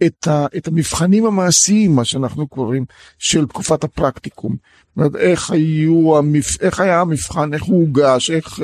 את, 0.03 0.27
ה, 0.27 0.45
את 0.57 0.67
המבחנים 0.67 1.25
המעשיים, 1.25 1.95
מה 1.95 2.05
שאנחנו 2.05 2.47
קוראים, 2.47 2.85
של 3.17 3.45
תקופת 3.45 3.83
הפרקטיקום. 3.83 4.55
זאת 4.55 4.97
אומרת, 4.97 5.15
איך, 5.15 5.51
היו 5.51 6.17
המבח... 6.17 6.61
איך 6.61 6.79
היה 6.79 7.01
המבחן, 7.01 7.53
איך 7.53 7.63
הוא 7.63 7.81
הוגש, 7.81 8.31
איך, 8.31 8.59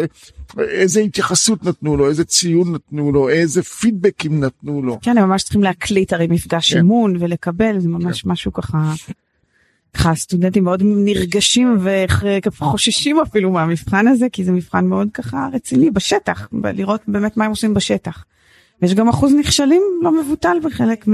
איזה 0.59 0.99
התייחסות 1.01 1.63
נתנו 1.65 1.97
לו, 1.97 2.09
איזה 2.09 2.25
ציון 2.25 2.75
נתנו 2.75 3.11
לו, 3.11 3.29
איזה 3.29 3.63
פידבקים 3.63 4.43
נתנו 4.43 4.81
לו. 4.81 4.99
כן, 5.01 5.17
הם 5.17 5.29
ממש 5.29 5.43
צריכים 5.43 5.63
להקליט 5.63 6.13
הרי 6.13 6.27
מפגש 6.27 6.73
כן. 6.73 6.77
אימון 6.77 7.15
ולקבל, 7.19 7.79
זה 7.79 7.89
ממש 7.89 8.25
משהו 8.25 8.53
ככה, 8.53 8.93
ככה 9.93 10.11
הסטודנטים 10.11 10.63
מאוד 10.63 10.81
נרגשים 10.85 11.77
וחוששים 12.45 13.19
אפילו 13.19 13.51
מהמבחן 13.51 14.07
הזה, 14.07 14.27
כי 14.31 14.43
זה 14.43 14.51
מבחן 14.51 14.85
מאוד 14.85 15.07
ככה 15.13 15.47
רציני 15.53 15.91
בשטח, 15.91 16.47
לראות 16.63 17.01
באמת 17.07 17.37
מה 17.37 17.45
הם 17.45 17.51
עושים 17.51 17.73
בשטח. 17.73 18.25
ויש 18.81 18.93
גם 18.93 19.09
אחוז 19.09 19.33
נכשלים 19.39 19.81
לא 20.01 20.21
מבוטל 20.21 20.57
בחלק 20.63 21.07
מ... 21.07 21.13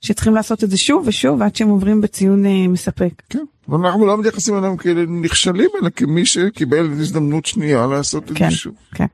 שצריכים 0.00 0.34
לעשות 0.34 0.64
את 0.64 0.70
זה 0.70 0.76
שוב 0.76 1.04
ושוב 1.06 1.42
עד 1.42 1.56
שהם 1.56 1.68
עוברים 1.68 2.00
בציון 2.00 2.46
אה, 2.46 2.68
מספק. 2.68 3.22
כן, 3.28 3.44
ואנחנו 3.68 4.06
לא 4.06 4.18
מתייחסים 4.18 4.58
אליהם 4.58 4.76
כאלה 4.76 5.06
נכשלים, 5.06 5.70
אלא 5.82 5.90
כמי 5.90 6.26
שקיבל 6.26 6.90
הזדמנות 6.90 7.46
שנייה 7.46 7.86
לעשות 7.86 8.32
את 8.32 8.36
כן. 8.36 8.50
זה 8.50 8.56
שוב. 8.56 8.74
כן, 8.94 9.06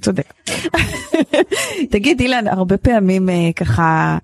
צודק. 0.00 0.32
תגיד 1.90 2.20
אילן, 2.20 2.48
הרבה 2.48 2.76
פעמים 2.76 3.28
אה, 3.28 3.50
ככה 3.56 4.18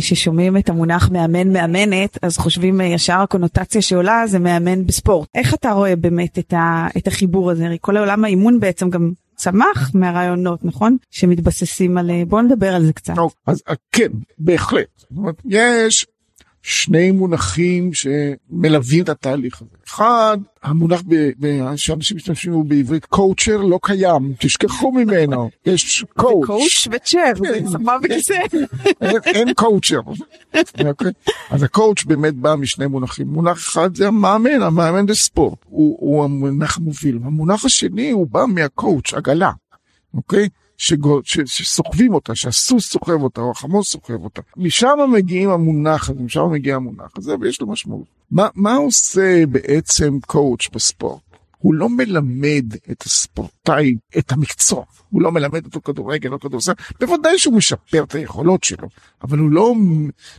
ששומעים 0.00 0.56
את 0.56 0.68
המונח 0.68 1.10
מאמן 1.10 1.52
מאמנת, 1.52 2.18
אז 2.22 2.38
חושבים 2.38 2.80
אה, 2.80 2.86
ישר 2.86 3.20
הקונוטציה 3.20 3.82
שעולה 3.82 4.22
זה 4.26 4.38
מאמן 4.38 4.86
בספורט. 4.86 5.28
איך 5.34 5.54
אתה 5.54 5.72
רואה 5.72 5.96
באמת 5.96 6.38
את, 6.38 6.52
ה, 6.52 6.86
את 6.96 7.06
החיבור 7.06 7.50
הזה? 7.50 7.66
הרי 7.66 7.78
כל 7.80 7.96
העולם 7.96 8.24
האימון 8.24 8.60
בעצם 8.60 8.90
גם 8.90 9.12
צמח 9.36 9.90
מהרעיונות, 9.94 10.64
נכון? 10.64 10.96
שמתבססים 11.10 11.98
על... 11.98 12.10
אה, 12.10 12.22
בוא 12.28 12.42
נדבר 12.42 12.74
על 12.74 12.84
זה 12.84 12.92
קצת. 12.92 13.14
טוב, 13.14 13.34
אז 13.46 13.62
אה, 13.68 13.74
כן, 13.92 14.08
בהחלט. 14.38 15.04
יש 15.44 16.06
שני 16.68 17.10
מונחים 17.10 17.90
שמלווים 17.92 19.04
את 19.04 19.08
התהליך 19.08 19.62
הזה. 19.62 19.70
אחד, 19.86 20.38
המונח 20.62 21.02
ב- 21.06 21.30
ב- 21.38 21.76
שאנשים 21.76 22.16
משתמשים 22.16 22.52
בו 22.52 22.62
בעברית, 22.62 23.04
coacher 23.04 23.56
לא 23.56 23.78
קיים, 23.82 24.32
תשכחו 24.38 24.92
ממנו, 24.92 25.50
יש 25.66 26.04
coach. 26.16 26.46
coach 26.46 26.88
ו 26.92 26.98
chair, 26.98 27.32
זה 27.38 27.60
שמה 27.72 27.98
בכיסא. 28.02 28.34
אין, 29.26 29.54
קואוצ'ר. 29.54 30.00
אוקיי? 30.86 31.12
אז 31.50 31.62
הקואוצ' 31.62 32.04
באמת 32.04 32.34
בא 32.34 32.54
משני 32.54 32.86
מונחים. 32.86 33.26
מונח 33.28 33.58
אחד 33.58 33.96
זה 33.96 34.08
המאמן, 34.08 34.62
המאמן 34.62 35.06
בספורט, 35.06 35.58
הוא, 35.64 35.96
הוא 36.00 36.24
המונח 36.24 36.76
המוביל. 36.76 37.18
המונח 37.24 37.64
השני 37.64 38.10
הוא 38.10 38.26
בא 38.30 38.44
מהקואוצ', 38.48 39.14
עגלה, 39.14 39.50
אוקיי? 40.14 40.48
שגו, 40.78 41.20
ש, 41.24 41.38
שסוחבים 41.44 42.14
אותה, 42.14 42.34
שהסוס 42.34 42.90
סוחב 42.90 43.22
אותה 43.22 43.40
או 43.40 43.50
החמור 43.50 43.84
סוחב 43.84 44.24
אותה. 44.24 44.42
משם 44.56 44.98
מגיעים 45.12 45.50
המונח 45.50 46.10
הזה, 46.10 46.22
משם 46.22 46.50
מגיע 46.50 46.76
המונח 46.76 47.12
הזה 47.16 47.34
ויש 47.40 47.60
לו 47.60 47.66
משמעות. 47.66 48.06
מה, 48.30 48.48
מה 48.54 48.74
עושה 48.74 49.46
בעצם 49.46 50.18
קואוצ' 50.26 50.68
בספורט? 50.72 51.20
הוא 51.58 51.74
לא 51.74 51.88
מלמד 51.88 52.64
את 52.90 53.02
הספורטאי 53.02 53.94
את 54.18 54.32
המקצוע, 54.32 54.84
הוא 55.10 55.22
לא 55.22 55.32
מלמד 55.32 55.64
אותו 55.64 55.80
כדורגל 55.80 56.32
או 56.32 56.40
כדורסל, 56.40 56.72
בוודאי 57.00 57.38
שהוא 57.38 57.54
משפר 57.54 58.04
את 58.04 58.14
היכולות 58.14 58.64
שלו, 58.64 58.88
אבל 59.22 59.38
הוא 59.38 59.50
לא 59.50 59.74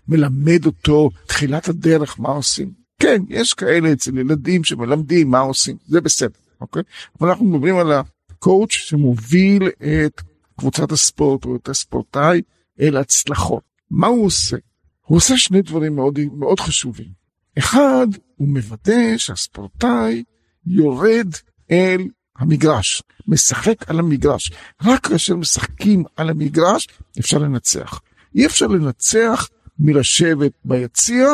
מלמד 0.08 0.66
אותו 0.66 1.10
תחילת 1.28 1.70
הדרך 1.70 2.20
מה 2.20 2.30
עושים. 2.30 2.72
כן, 3.00 3.22
יש 3.30 3.54
כאלה 3.54 3.94
אצל 3.94 4.18
ילדים 4.18 4.64
שמלמדים 4.64 5.32
מה 5.32 5.40
עושים, 5.40 5.76
זה 5.88 6.02
בסדר, 6.02 6.40
אוקיי? 6.62 6.84
אבל 7.22 7.30
אנחנו 7.30 7.46
מדברים 7.46 7.78
על 7.78 7.92
הקואוצ' 7.92 8.72
שמוביל 8.72 9.68
את 9.68 10.22
קבוצת 10.60 10.92
הספורט 10.92 11.46
או 11.46 11.56
את 11.56 11.70
הספורטאי 11.70 12.42
אל 12.80 12.98
הצלחות. 12.98 13.64
מה 13.92 14.08
הוא 14.08 14.26
עושה? 14.26 14.58
הוא 15.02 15.18
עושה 15.18 15.38
שני 15.38 15.62
דברים 15.62 15.96
מאוד, 15.96 16.20
מאוד 16.34 16.60
חשובים. 16.60 17.12
אחד, 17.58 18.08
הוא 18.36 18.48
מוודא 18.48 19.18
שהספורטאי 19.18 20.24
יורד 20.66 21.28
אל 21.72 22.08
המגרש, 22.38 23.04
משחק 23.28 23.90
על 23.90 24.00
המגרש. 24.00 24.52
רק 24.84 25.08
כאשר 25.08 25.36
משחקים 25.36 26.04
על 26.16 26.30
המגרש 26.30 26.88
אפשר 27.20 27.38
לנצח. 27.38 28.02
אי 28.36 28.46
אפשר 28.46 28.68
לנצח 28.68 29.50
מלשבת 29.80 30.52
ביציע 30.66 31.28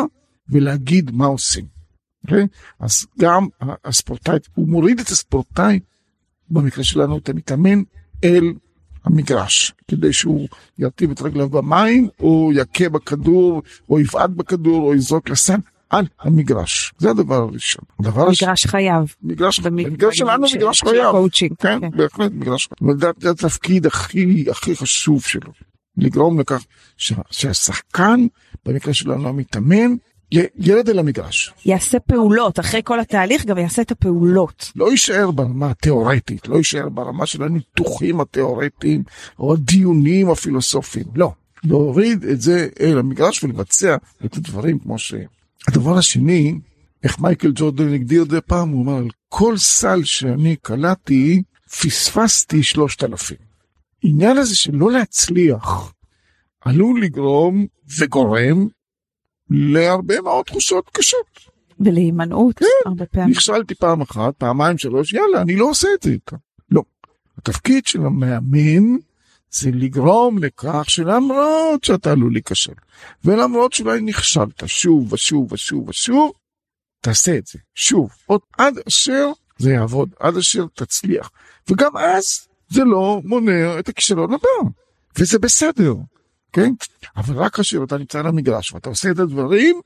ולהגיד 0.50 1.12
מה 1.12 1.26
עושים. 1.26 1.66
Okay? 2.28 2.48
אז 2.80 3.06
גם 3.20 3.48
הספורטאי, 3.86 4.38
הוא 4.56 4.68
מוריד 4.68 5.00
את 5.00 5.08
הספורטאי, 5.08 5.80
במקרה 6.50 6.84
שלנו 6.84 7.18
את 7.18 7.30
המתאמן, 7.30 7.84
אל 8.24 8.54
המגרש, 9.06 9.72
כדי 9.88 10.14
שהוא 10.14 10.48
ירטיב 10.80 11.12
את 11.12 11.22
רגליו 11.22 11.50
במים, 11.50 12.08
או 12.20 12.52
יכה 12.54 12.90
בכדור, 12.90 13.62
או 13.90 14.00
יבעט 14.00 14.30
בכדור, 14.30 14.82
או 14.88 14.96
יזרוק 14.96 15.30
לסן. 15.30 15.60
על 15.90 16.06
המגרש, 16.22 16.94
זה 16.98 17.10
הדבר 17.10 17.36
הראשון. 17.36 17.84
הדבר 18.00 18.30
מגרש 18.30 18.66
חייב. 18.68 19.16
מגרש, 19.24 19.60
במ- 19.60 19.84
במגרש 19.84 20.18
שלנו 20.18 20.48
של- 20.48 20.58
מגרש 20.58 20.82
חייב. 20.82 21.16
כן, 21.60 21.80
כן. 21.82 21.98
בהחלט 21.98 22.32
מגרש 22.32 22.68
חייב. 22.80 22.98
זה 23.22 23.30
התפקיד 23.30 23.86
הכי 23.86 24.46
הכי 24.52 24.76
חשוב 24.76 25.24
שלו. 25.24 25.52
לגרום 25.98 26.40
לכך 26.40 26.66
שהשחקן, 27.32 28.26
במקרה 28.66 28.94
שלנו 28.94 29.30
המתאמן, 29.30 29.96
י- 30.32 30.40
ירד 30.58 30.90
אל 30.90 31.00
המגרש. 31.00 31.54
יעשה 31.66 32.00
פעולות, 32.00 32.60
אחרי 32.60 32.82
כל 32.84 33.00
התהליך 33.00 33.46
גם 33.46 33.58
יעשה 33.58 33.82
את 33.82 33.92
הפעולות. 33.92 34.72
לא 34.76 34.92
יישאר 34.92 35.32
ברמה 35.32 35.70
התיאורטית, 35.72 36.48
לא 36.48 36.56
יישאר 36.58 36.90
ברמה 36.90 37.26
של 37.26 37.44
הניתוחים 37.44 38.20
התיאורטיים 38.22 39.04
או 39.40 39.54
הדיונים 39.54 40.30
הפילוסופיים, 40.30 41.06
לא. 41.16 41.32
להוריד 41.64 42.24
את 42.24 42.42
זה 42.42 42.68
אל 42.80 42.98
המגרש 42.98 43.44
ולבצע 43.44 43.96
את 44.26 44.38
הדברים 44.38 44.80
כמו 44.80 45.00
ש... 45.00 45.14
הדבר 45.68 45.98
השני, 45.98 46.60
איך 47.04 47.20
מייקל 47.20 47.52
ג'ורדן 47.56 47.94
הגדיר 47.94 48.24
את 48.24 48.30
זה 48.30 48.42
פעם, 48.42 48.70
הוא 48.70 48.84
אמר, 48.84 48.98
על 48.98 49.08
כל 49.30 49.58
סל 49.58 50.04
שאני 50.04 50.56
קלעתי, 50.62 51.42
פספסתי 51.82 52.64
שלושת 52.64 53.04
אלפים. 53.04 53.38
עניין 54.02 54.38
הזה 54.38 54.56
של 54.56 54.76
לא 54.76 54.92
להצליח 54.92 55.94
עלול 56.62 57.02
לגרום 57.04 57.66
וגורם 58.00 58.68
להרבה 59.50 60.22
מאוד 60.22 60.46
תחושות 60.46 60.90
קשות. 60.94 61.56
ולהימנעות, 61.80 62.62
הרבה 62.86 63.06
פעמים. 63.06 63.30
נכשלתי 63.30 63.76
פעם 63.76 64.02
אחת, 64.02 64.34
פעמיים, 64.38 64.78
שלוש, 64.78 65.14
יאללה, 65.14 65.42
אני 65.42 65.56
לא 65.56 65.66
עושה 65.66 65.88
את 65.98 66.04
זה 66.04 66.12
יותר. 66.12 66.36
לא. 66.72 66.84
התפקיד 67.38 67.88
של 67.88 68.06
המאמן 68.06 68.98
זה 69.52 69.70
לגרום 69.74 70.44
לכך 70.44 70.90
שלמרות 70.90 71.84
שאתה 71.84 72.12
עלול 72.12 72.34
להיכשל, 72.34 72.74
ולמרות 73.26 73.74
שאולי 73.74 74.02
נכשלת 74.02 74.64
שוב 74.66 75.14
ושוב 75.14 75.54
ושוב 75.54 75.90
ושוב, 75.90 76.32
תעשה 77.02 77.38
את 77.38 77.48
זה. 77.48 77.60
שוב, 77.76 78.10
עוד 78.26 78.42
עד 78.58 78.74
אשר 78.88 79.32
זה 79.58 79.72
יעבוד, 79.72 80.10
עד 80.20 80.38
אשר 80.38 80.66
תצליח. 80.74 81.32
וגם 81.70 81.98
אז 81.98 82.48
זה 82.70 82.84
לא 82.84 83.22
מונע 83.24 83.80
את 83.80 83.90
הכישלון 83.90 84.34
הבא, 84.34 84.70
וזה 85.18 85.40
בסדר, 85.40 85.94
כן? 86.56 86.74
אבל 87.18 87.36
רק 87.36 87.56
כאשר 87.56 87.84
אתה 87.84 87.98
נמצא 87.98 88.20
על 88.20 88.28
המגרש 88.28 88.74
ואתה 88.74 88.90
עושה 88.90 89.12
את 89.12 89.20
הדברים, 89.20 89.82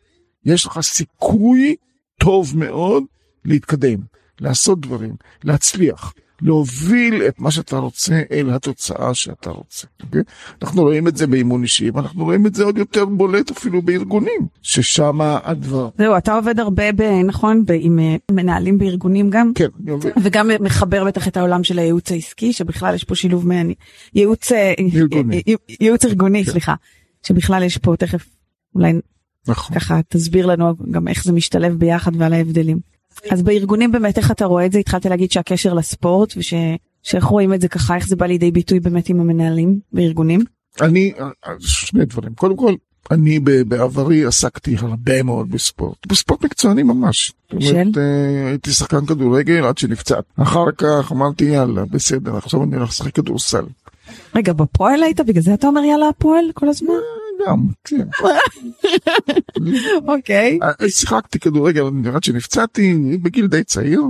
יש 0.45 0.65
לך 0.65 0.79
סיכוי 0.81 1.75
טוב 2.19 2.57
מאוד 2.57 3.03
להתקדם, 3.45 3.99
לעשות 4.39 4.79
דברים, 4.79 5.15
להצליח, 5.43 6.13
להוביל 6.41 7.23
את 7.27 7.39
מה 7.39 7.51
שאתה 7.51 7.77
רוצה 7.77 8.21
אל 8.31 8.49
התוצאה 8.49 9.13
שאתה 9.13 9.49
רוצה. 9.49 9.87
אוקיי? 10.03 10.21
אנחנו 10.61 10.81
רואים 10.81 11.07
את 11.07 11.17
זה 11.17 11.27
באימון 11.27 11.63
אישי, 11.63 11.89
ואנחנו 11.89 12.23
רואים 12.23 12.45
את 12.45 12.55
זה 12.55 12.63
עוד 12.63 12.77
יותר 12.77 13.05
בולט 13.05 13.51
אפילו 13.51 13.81
בארגונים, 13.81 14.47
ששם 14.61 15.19
הדבר... 15.21 15.89
זהו, 15.97 16.17
אתה 16.17 16.35
עובד 16.35 16.59
הרבה, 16.59 16.91
ב, 16.91 17.01
נכון, 17.01 17.65
ב, 17.65 17.71
עם 17.79 17.99
אה, 17.99 18.15
מנהלים 18.31 18.77
בארגונים 18.77 19.29
גם, 19.29 19.51
כן, 19.55 19.67
אני 19.83 19.91
עובד. 19.91 20.11
וגם 20.23 20.49
מחבר 20.59 21.05
בטח 21.05 21.27
את 21.27 21.37
העולם 21.37 21.63
של 21.63 21.79
הייעוץ 21.79 22.11
העסקי, 22.11 22.53
שבכלל 22.53 22.95
יש 22.95 23.03
פה 23.03 23.15
שילוב 23.15 23.47
מעניין. 23.47 23.73
ייעוץ, 24.15 24.51
אה, 24.51 24.73
ארגוני. 24.95 25.41
אה, 25.47 25.53
ייעוץ 25.79 26.05
ארגוני, 26.05 26.45
כן. 26.45 26.51
סליחה, 26.51 26.73
שבכלל 27.23 27.63
יש 27.63 27.77
פה 27.77 27.95
תכף, 27.95 28.25
אולי 28.75 28.93
נכון. 29.47 29.75
ככה 29.75 29.99
תסביר 30.07 30.45
לנו 30.45 30.73
גם 30.91 31.07
איך 31.07 31.23
זה 31.23 31.31
משתלב 31.31 31.73
ביחד 31.73 32.11
ועל 32.15 32.33
ההבדלים. 32.33 32.79
אז 33.31 33.41
בארגונים 33.41 33.91
באמת 33.91 34.17
איך 34.17 34.31
אתה 34.31 34.45
רואה 34.45 34.65
את 34.65 34.71
זה? 34.71 34.79
התחלת 34.79 35.05
להגיד 35.05 35.31
שהקשר 35.31 35.73
לספורט 35.73 36.33
וש... 36.37 36.53
שאיך 37.03 37.23
רואים 37.23 37.53
את 37.53 37.61
זה 37.61 37.67
ככה, 37.67 37.95
איך 37.95 38.07
זה 38.07 38.15
בא 38.15 38.25
לידי 38.25 38.51
ביטוי 38.51 38.79
באמת 38.79 39.09
עם 39.09 39.19
המנהלים 39.19 39.79
בארגונים? 39.93 40.41
אני, 40.81 41.13
שני 41.59 42.05
דברים. 42.05 42.33
קודם 42.33 42.57
כל, 42.57 42.75
אני 43.11 43.39
בעברי 43.39 44.25
עסקתי 44.25 44.75
הרבה 44.79 45.23
מאוד 45.23 45.51
בספורט, 45.51 46.07
בספורט 46.07 46.43
מקצועני 46.43 46.83
ממש. 46.83 47.31
של? 47.59 47.71
אומרת, 47.71 47.97
אה, 47.97 48.47
הייתי 48.47 48.71
שחקן 48.71 49.05
כדורגל 49.05 49.65
עד 49.65 49.77
שנפצעת. 49.77 50.23
אחר 50.35 50.65
כך 50.77 51.11
אמרתי 51.11 51.45
יאללה, 51.45 51.85
בסדר, 51.85 52.37
עכשיו 52.37 52.63
אני 52.63 52.75
הולך 52.75 52.89
לשחק 52.89 53.15
כדורסל. 53.15 53.65
רגע, 54.35 54.53
בפועל 54.53 55.03
היית? 55.03 55.19
בגלל 55.19 55.43
זה 55.43 55.53
אתה 55.53 55.67
אומר 55.67 55.83
יאללה 55.83 56.09
הפועל 56.09 56.45
כל 56.53 56.69
הזמן? 56.69 56.93
גם, 57.45 57.67
כן. 57.83 58.07
אוקיי. 60.07 60.59
אה, 60.63 60.89
שיחקתי 60.89 61.39
כדורגל 61.39 61.83
עד 62.15 62.23
שנפצעתי 62.23 63.17
בגיל 63.21 63.47
די 63.47 63.63
צעיר. 63.63 64.01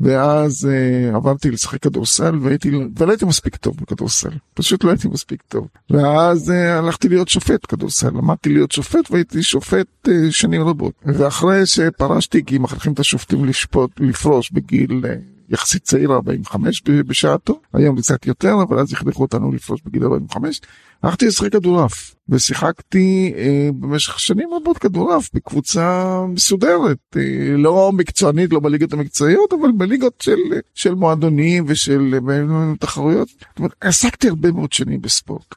ואז 0.00 0.68
uh, 0.68 1.16
עברתי 1.16 1.50
לשחק 1.50 1.82
כדורסל 1.82 2.38
והייתי 2.42 2.70
ולא 2.98 3.10
הייתי 3.10 3.24
מספיק 3.24 3.56
טוב 3.56 3.76
בכדורסל 3.80 4.30
פשוט 4.54 4.84
לא 4.84 4.90
הייתי 4.90 5.08
מספיק 5.08 5.42
טוב 5.48 5.68
ואז 5.90 6.50
uh, 6.50 6.52
הלכתי 6.54 7.08
להיות 7.08 7.28
שופט 7.28 7.66
כדורסל 7.68 8.10
למדתי 8.10 8.48
להיות 8.48 8.72
שופט 8.72 9.10
והייתי 9.10 9.42
שופט 9.42 9.86
uh, 10.08 10.10
שנים 10.30 10.62
רבות 10.62 10.94
ואחרי 11.04 11.66
שפרשתי 11.66 12.44
כי 12.44 12.58
מכריחים 12.58 12.92
את 12.92 13.00
השופטים 13.00 13.44
לשפוט 13.44 13.90
לפרוש 14.00 14.50
בגיל 14.50 15.02
uh, 15.04 15.35
יחסית 15.50 15.82
צעיר 15.82 16.12
45 16.12 16.82
בשעתו. 16.82 17.60
היום 17.72 18.00
קצת 18.00 18.26
יותר 18.26 18.54
אבל 18.68 18.78
אז 18.78 18.92
הכריחו 18.92 19.22
אותנו 19.22 19.52
לפרוש 19.52 19.80
בגיל 19.86 20.04
45 20.04 20.60
הלכתי 21.02 21.26
לשחק 21.26 21.52
כדורעף 21.52 22.14
ושיחקתי 22.28 23.32
אה, 23.36 23.68
במשך 23.80 24.20
שנים 24.20 24.48
רבות 24.54 24.78
כדורעף 24.78 25.30
בקבוצה 25.34 26.20
מסודרת 26.28 26.98
אה, 27.16 27.56
לא 27.56 27.92
מקצוענית 27.92 28.52
לא 28.52 28.60
בליגות 28.60 28.92
המקצועיות 28.92 29.52
אבל 29.52 29.72
בליגות 29.72 30.20
של 30.20 30.38
של 30.74 30.94
מועדונים 30.94 31.64
ושל 31.66 32.14
אה, 32.30 32.74
תחרויות. 32.80 33.28
זאת 33.28 33.58
אומרת, 33.58 33.72
עסקתי 33.80 34.28
הרבה 34.28 34.52
מאוד 34.52 34.72
שנים 34.72 35.00
בספורט. 35.00 35.54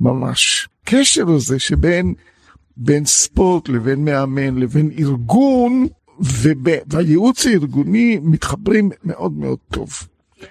ממש. 0.00 0.68
קשר 0.84 1.28
הזה 1.28 1.58
שבין 1.58 2.14
בין 2.76 3.04
ספורט 3.04 3.68
לבין 3.68 4.04
מאמן 4.04 4.58
לבין 4.58 4.90
ארגון 4.98 5.86
והייעוץ 6.20 7.46
הארגוני 7.46 8.18
מתחברים 8.22 8.90
מאוד 9.04 9.32
מאוד 9.32 9.58
טוב. 9.72 9.90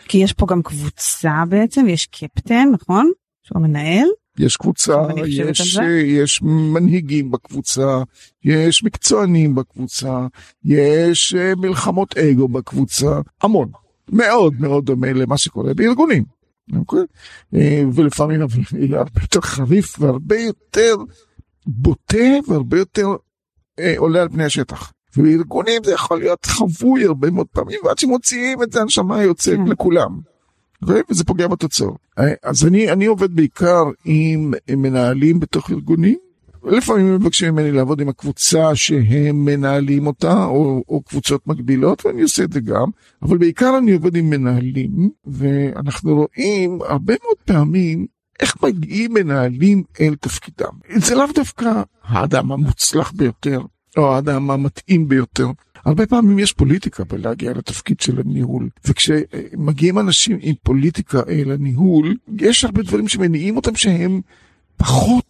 כי 0.08 0.17
יש 0.17 0.34
פה 0.34 0.45
גם 0.45 0.62
קבוצה 0.62 1.43
בעצם 1.49 1.88
יש 1.89 2.06
קפטן 2.06 2.67
נכון? 2.73 3.12
שהוא 3.43 3.62
מנהל. 3.62 4.08
יש 4.39 4.58
קבוצה, 4.58 4.95
יש, 5.28 5.78
יש 6.06 6.41
מנהיגים 6.41 7.32
בקבוצה, 7.32 8.04
יש 8.43 8.84
מקצוענים 8.84 9.56
בקבוצה, 9.56 10.28
יש 10.63 11.34
אה, 11.34 11.56
מלחמות 11.56 12.17
אגו 12.17 12.47
בקבוצה, 12.47 13.19
המון. 13.41 13.69
מאוד 14.12 14.54
מאוד 14.60 14.86
דומה 14.86 15.13
למה 15.13 15.38
שקורה 15.38 15.73
בארגונים. 15.73 16.23
אוקיי? 16.75 16.99
אה, 17.56 17.84
ולפעמים 17.93 18.41
הרבה 18.91 19.21
יותר 19.21 19.41
חריף 19.41 19.99
והרבה 19.99 20.39
יותר 20.39 20.95
בוטה 21.67 22.28
והרבה 22.47 22.78
יותר 22.78 23.08
אה, 23.80 23.93
עולה 23.97 24.21
על 24.21 24.30
פני 24.30 24.43
השטח. 24.43 24.91
ובארגונים 25.17 25.84
זה 25.84 25.91
יכול 25.93 26.19
להיות 26.19 26.45
חבוי 26.45 27.06
הרבה 27.06 27.32
מאוד 27.32 27.47
פעמים 27.47 27.80
ועד 27.84 27.97
שמוציאים 27.97 28.63
את 28.63 28.71
זה 28.71 28.82
הנשמה 28.82 29.23
יוצאת 29.23 29.58
כן. 29.58 29.67
לכולם. 29.67 30.19
וזה 30.82 31.23
פוגע 31.23 31.47
בתוצאות. 31.47 31.97
אז 32.43 32.65
אני, 32.65 32.91
אני 32.91 33.06
עובד 33.06 33.36
בעיקר 33.36 33.84
עם 34.06 34.54
מנהלים 34.69 35.39
בתוך 35.39 35.71
ארגונים. 35.71 36.17
לפעמים 36.63 37.15
מבקשים 37.15 37.54
ממני 37.54 37.71
לעבוד 37.71 38.01
עם 38.01 38.10
הקבוצה 38.10 38.75
שהם 38.75 39.45
מנהלים 39.45 40.08
אותה, 40.08 40.43
או, 40.45 40.84
או 40.89 41.01
קבוצות 41.01 41.47
מקבילות, 41.47 42.06
ואני 42.06 42.21
עושה 42.21 42.43
את 42.43 42.54
זה 42.54 42.60
גם, 42.60 42.86
אבל 43.21 43.38
בעיקר 43.38 43.78
אני 43.78 43.91
עובד 43.91 44.15
עם 44.15 44.30
מנהלים, 44.30 45.10
ואנחנו 45.25 46.15
רואים 46.15 46.80
הרבה 46.82 47.13
מאוד 47.23 47.38
פעמים 47.45 48.06
איך 48.39 48.63
מגיעים 48.63 49.13
מנהלים 49.13 49.84
אל 49.99 50.15
תפקידם. 50.15 50.73
זה 50.95 51.15
לאו 51.15 51.25
דווקא 51.36 51.82
האדם 52.04 52.51
המוצלח 52.51 53.12
ביותר, 53.12 53.62
או 53.98 54.16
האדם 54.16 54.52
המתאים 54.52 55.08
ביותר. 55.08 55.48
הרבה 55.86 56.08
פעמים 56.08 56.40
יש 56.40 56.54
פוליטיקה 56.54 57.04
בלהגיע 57.04 57.52
לתפקיד 57.52 58.00
של 58.00 58.20
הניהול, 58.20 58.70
וכשמגיעים 58.86 60.00
אנשים 60.00 60.38
עם 60.42 60.56
פוליטיקה 60.64 61.22
אל 61.30 61.52
הניהול, 61.52 62.16
יש 62.40 62.64
הרבה 62.64 62.82
דברים 62.82 63.08
שמניעים 63.08 63.56
אותם 63.56 63.76
שהם 63.76 64.22
פחות 64.78 65.26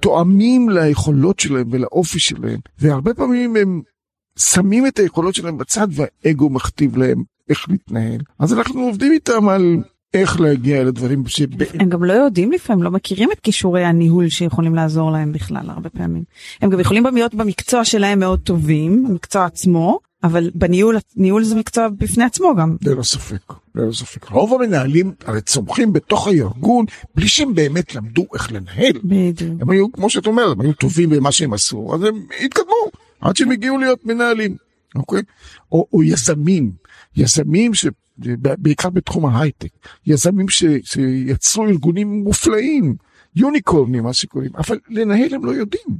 תואמים 0.00 0.68
ליכולות 0.68 1.40
שלהם 1.40 1.68
ולאופי 1.70 2.18
שלהם, 2.18 2.58
והרבה 2.78 3.14
פעמים 3.14 3.56
הם 3.56 3.82
שמים 4.38 4.86
את 4.86 4.98
היכולות 4.98 5.34
שלהם 5.34 5.58
בצד 5.58 5.88
והאגו 5.90 6.50
מכתיב 6.50 6.96
להם 6.96 7.22
איך 7.48 7.68
להתנהל. 7.68 8.20
אז 8.38 8.52
אנחנו 8.52 8.80
עובדים 8.80 9.12
איתם 9.12 9.48
על 9.48 9.76
איך 10.14 10.40
להגיע 10.40 10.84
לדברים 10.84 11.26
ש... 11.26 11.42
הם 11.74 11.88
גם 11.88 12.04
לא 12.04 12.12
יודעים 12.12 12.52
לפעמים, 12.52 12.82
לא 12.82 12.90
מכירים 12.90 13.32
את 13.32 13.40
כישורי 13.40 13.84
הניהול 13.84 14.28
שיכולים 14.28 14.74
לעזור 14.74 15.10
להם 15.10 15.32
בכלל 15.32 15.70
הרבה 15.70 15.90
פעמים. 15.90 16.24
הם 16.60 16.70
גם 16.70 16.80
יכולים 16.80 17.06
להיות 17.14 17.34
במקצוע 17.34 17.84
שלהם 17.84 18.18
מאוד 18.18 18.40
טובים, 18.40 19.06
המקצוע 19.08 19.44
עצמו, 19.44 19.98
אבל 20.24 20.50
בניהול, 20.54 20.96
ניהול 21.16 21.44
זה 21.44 21.54
מקצוע 21.54 21.88
בפני 21.88 22.24
עצמו 22.24 22.54
גם. 22.56 22.76
ללא 22.82 23.02
ספק, 23.02 23.52
ללא 23.74 23.92
ספק. 23.92 24.28
רוב 24.30 24.54
המנהלים 24.54 25.12
הרי 25.26 25.40
צומחים 25.40 25.92
בתוך 25.92 26.28
הארגון 26.28 26.84
בלי 27.14 27.28
שהם 27.28 27.54
באמת 27.54 27.94
למדו 27.94 28.26
איך 28.34 28.52
לנהל. 28.52 28.92
בדיוק. 29.04 29.60
הם 29.60 29.70
היו, 29.70 29.92
כמו 29.92 30.10
שאת 30.10 30.26
אומרת, 30.26 30.52
הם 30.52 30.60
היו 30.60 30.72
טובים 30.72 31.10
במה 31.10 31.32
שהם 31.32 31.52
עשו, 31.52 31.94
אז 31.94 32.02
הם 32.02 32.22
התקדמו 32.44 32.90
עד 33.20 33.36
שהם 33.36 33.50
הגיעו 33.50 33.78
להיות 33.78 34.06
מנהלים, 34.06 34.56
אוקיי? 34.94 35.22
או, 35.72 35.86
או 35.92 36.02
יזמים, 36.02 36.72
יזמים 37.16 37.74
ש... 37.74 37.86
בעיקר 38.58 38.90
בתחום 38.90 39.26
ההייטק, 39.26 39.68
יזמים 40.06 40.48
ש, 40.48 40.64
שיצרו 40.82 41.66
ארגונים 41.66 42.24
מופלאים, 42.24 42.96
יוניקורנים 43.36 44.04
מה 44.04 44.12
שקוראים, 44.12 44.50
אבל 44.56 44.78
לנהל 44.88 45.34
הם 45.34 45.44
לא 45.44 45.50
יודעים, 45.50 45.98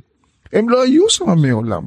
הם 0.53 0.69
לא 0.69 0.83
היו 0.83 1.11
שם 1.11 1.39
מעולם. 1.43 1.83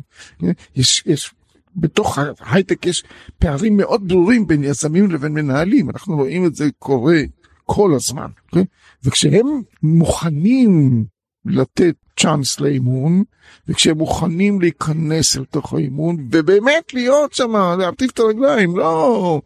יש, 0.75 1.03
יש, 1.05 1.33
בתוך 1.75 2.19
ההייטק 2.39 2.85
יש 2.85 3.03
פערים 3.39 3.77
מאוד 3.77 4.07
ברורים 4.07 4.47
בין 4.47 4.63
יזמים 4.63 5.11
לבין 5.11 5.33
מנהלים, 5.33 5.89
אנחנו 5.89 6.15
רואים 6.15 6.45
את 6.45 6.55
זה 6.55 6.65
קורה 6.79 7.19
כל 7.65 7.93
הזמן, 7.95 8.25
okay? 8.25 8.45
אוקיי? 8.45 8.65
וכשהם 9.03 9.47
מוכנים 9.83 11.05
לתת 11.45 11.95
צ'אנס 12.19 12.59
לאימון, 12.59 13.23
וכשהם 13.67 13.97
מוכנים 13.97 14.61
להיכנס 14.61 15.37
אל 15.37 15.45
תוך 15.45 15.73
האימון, 15.73 16.27
ובאמת 16.31 16.93
להיות 16.93 17.33
שם, 17.33 17.51
להרטיב 17.79 18.09
את 18.13 18.19
הרגליים, 18.19 18.77
לא 18.77 19.41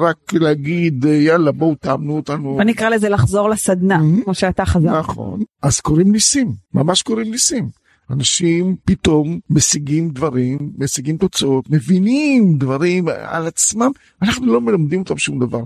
רק 0.00 0.34
להגיד 0.34 1.06
אה, 1.06 1.14
יאללה 1.14 1.52
בואו 1.52 1.74
תאמנו 1.74 2.16
אותנו. 2.16 2.54
בוא 2.54 2.62
נקרא 2.62 2.88
לזה 2.88 3.08
לחזור 3.08 3.50
לסדנה, 3.50 3.98
mm-hmm. 3.98 4.24
כמו 4.24 4.34
שאתה 4.34 4.64
חזרת. 4.64 5.04
נכון, 5.04 5.42
אז 5.62 5.80
קוראים 5.80 6.12
ניסים, 6.12 6.52
ממש 6.74 7.02
קוראים 7.02 7.30
ניסים. 7.30 7.68
אנשים 8.10 8.76
פתאום 8.84 9.38
משיגים 9.50 10.10
דברים, 10.10 10.58
משיגים 10.78 11.16
תוצאות, 11.16 11.70
מבינים 11.70 12.58
דברים 12.58 13.08
על 13.08 13.46
עצמם, 13.46 13.90
אנחנו 14.22 14.46
לא 14.46 14.60
מלמדים 14.60 15.00
אותם 15.00 15.18
שום 15.18 15.38
דבר. 15.38 15.60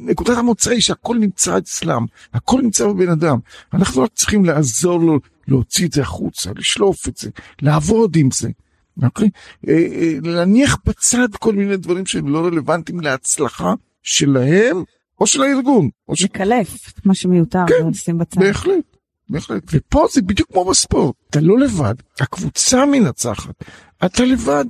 נקודת 0.00 0.38
המוצא 0.38 0.70
היא 0.70 0.80
שהכל 0.80 1.16
נמצא 1.18 1.58
אצלם, 1.58 2.04
הכל 2.34 2.60
נמצא 2.62 2.86
בבן 2.86 3.08
אדם. 3.08 3.38
אנחנו 3.74 4.02
רק 4.02 4.10
צריכים 4.14 4.44
לעזור 4.44 5.00
לו 5.00 5.18
להוציא 5.48 5.86
את 5.86 5.92
זה 5.92 6.02
החוצה, 6.02 6.50
לשלוף 6.56 7.08
את 7.08 7.16
זה, 7.16 7.30
לעבוד 7.62 8.16
עם 8.16 8.28
זה. 8.32 8.48
אוקיי? 9.02 9.30
אה, 9.68 9.74
אה, 9.74 10.14
להניח 10.22 10.78
בצד 10.86 11.28
כל 11.38 11.54
מיני 11.54 11.76
דברים 11.76 12.06
שהם 12.06 12.28
לא 12.28 12.46
רלוונטיים 12.46 13.00
להצלחה 13.00 13.74
שלהם 14.02 14.82
או 15.20 15.26
של 15.26 15.42
הארגון. 15.42 15.88
לקלף 16.24 16.88
את 16.88 17.06
מה 17.06 17.14
שמיותר, 17.14 17.64
כן, 17.68 18.40
בהחלט. 18.40 18.96
בהחלט. 19.28 19.62
ופה 19.72 20.06
זה 20.12 20.22
בדיוק 20.22 20.52
כמו 20.52 20.64
בספורט, 20.64 21.14
אתה 21.30 21.40
לא 21.40 21.58
לבד, 21.58 21.94
הקבוצה 22.20 22.86
מנצחת, 22.86 23.64
אתה 24.04 24.24
לבד. 24.24 24.64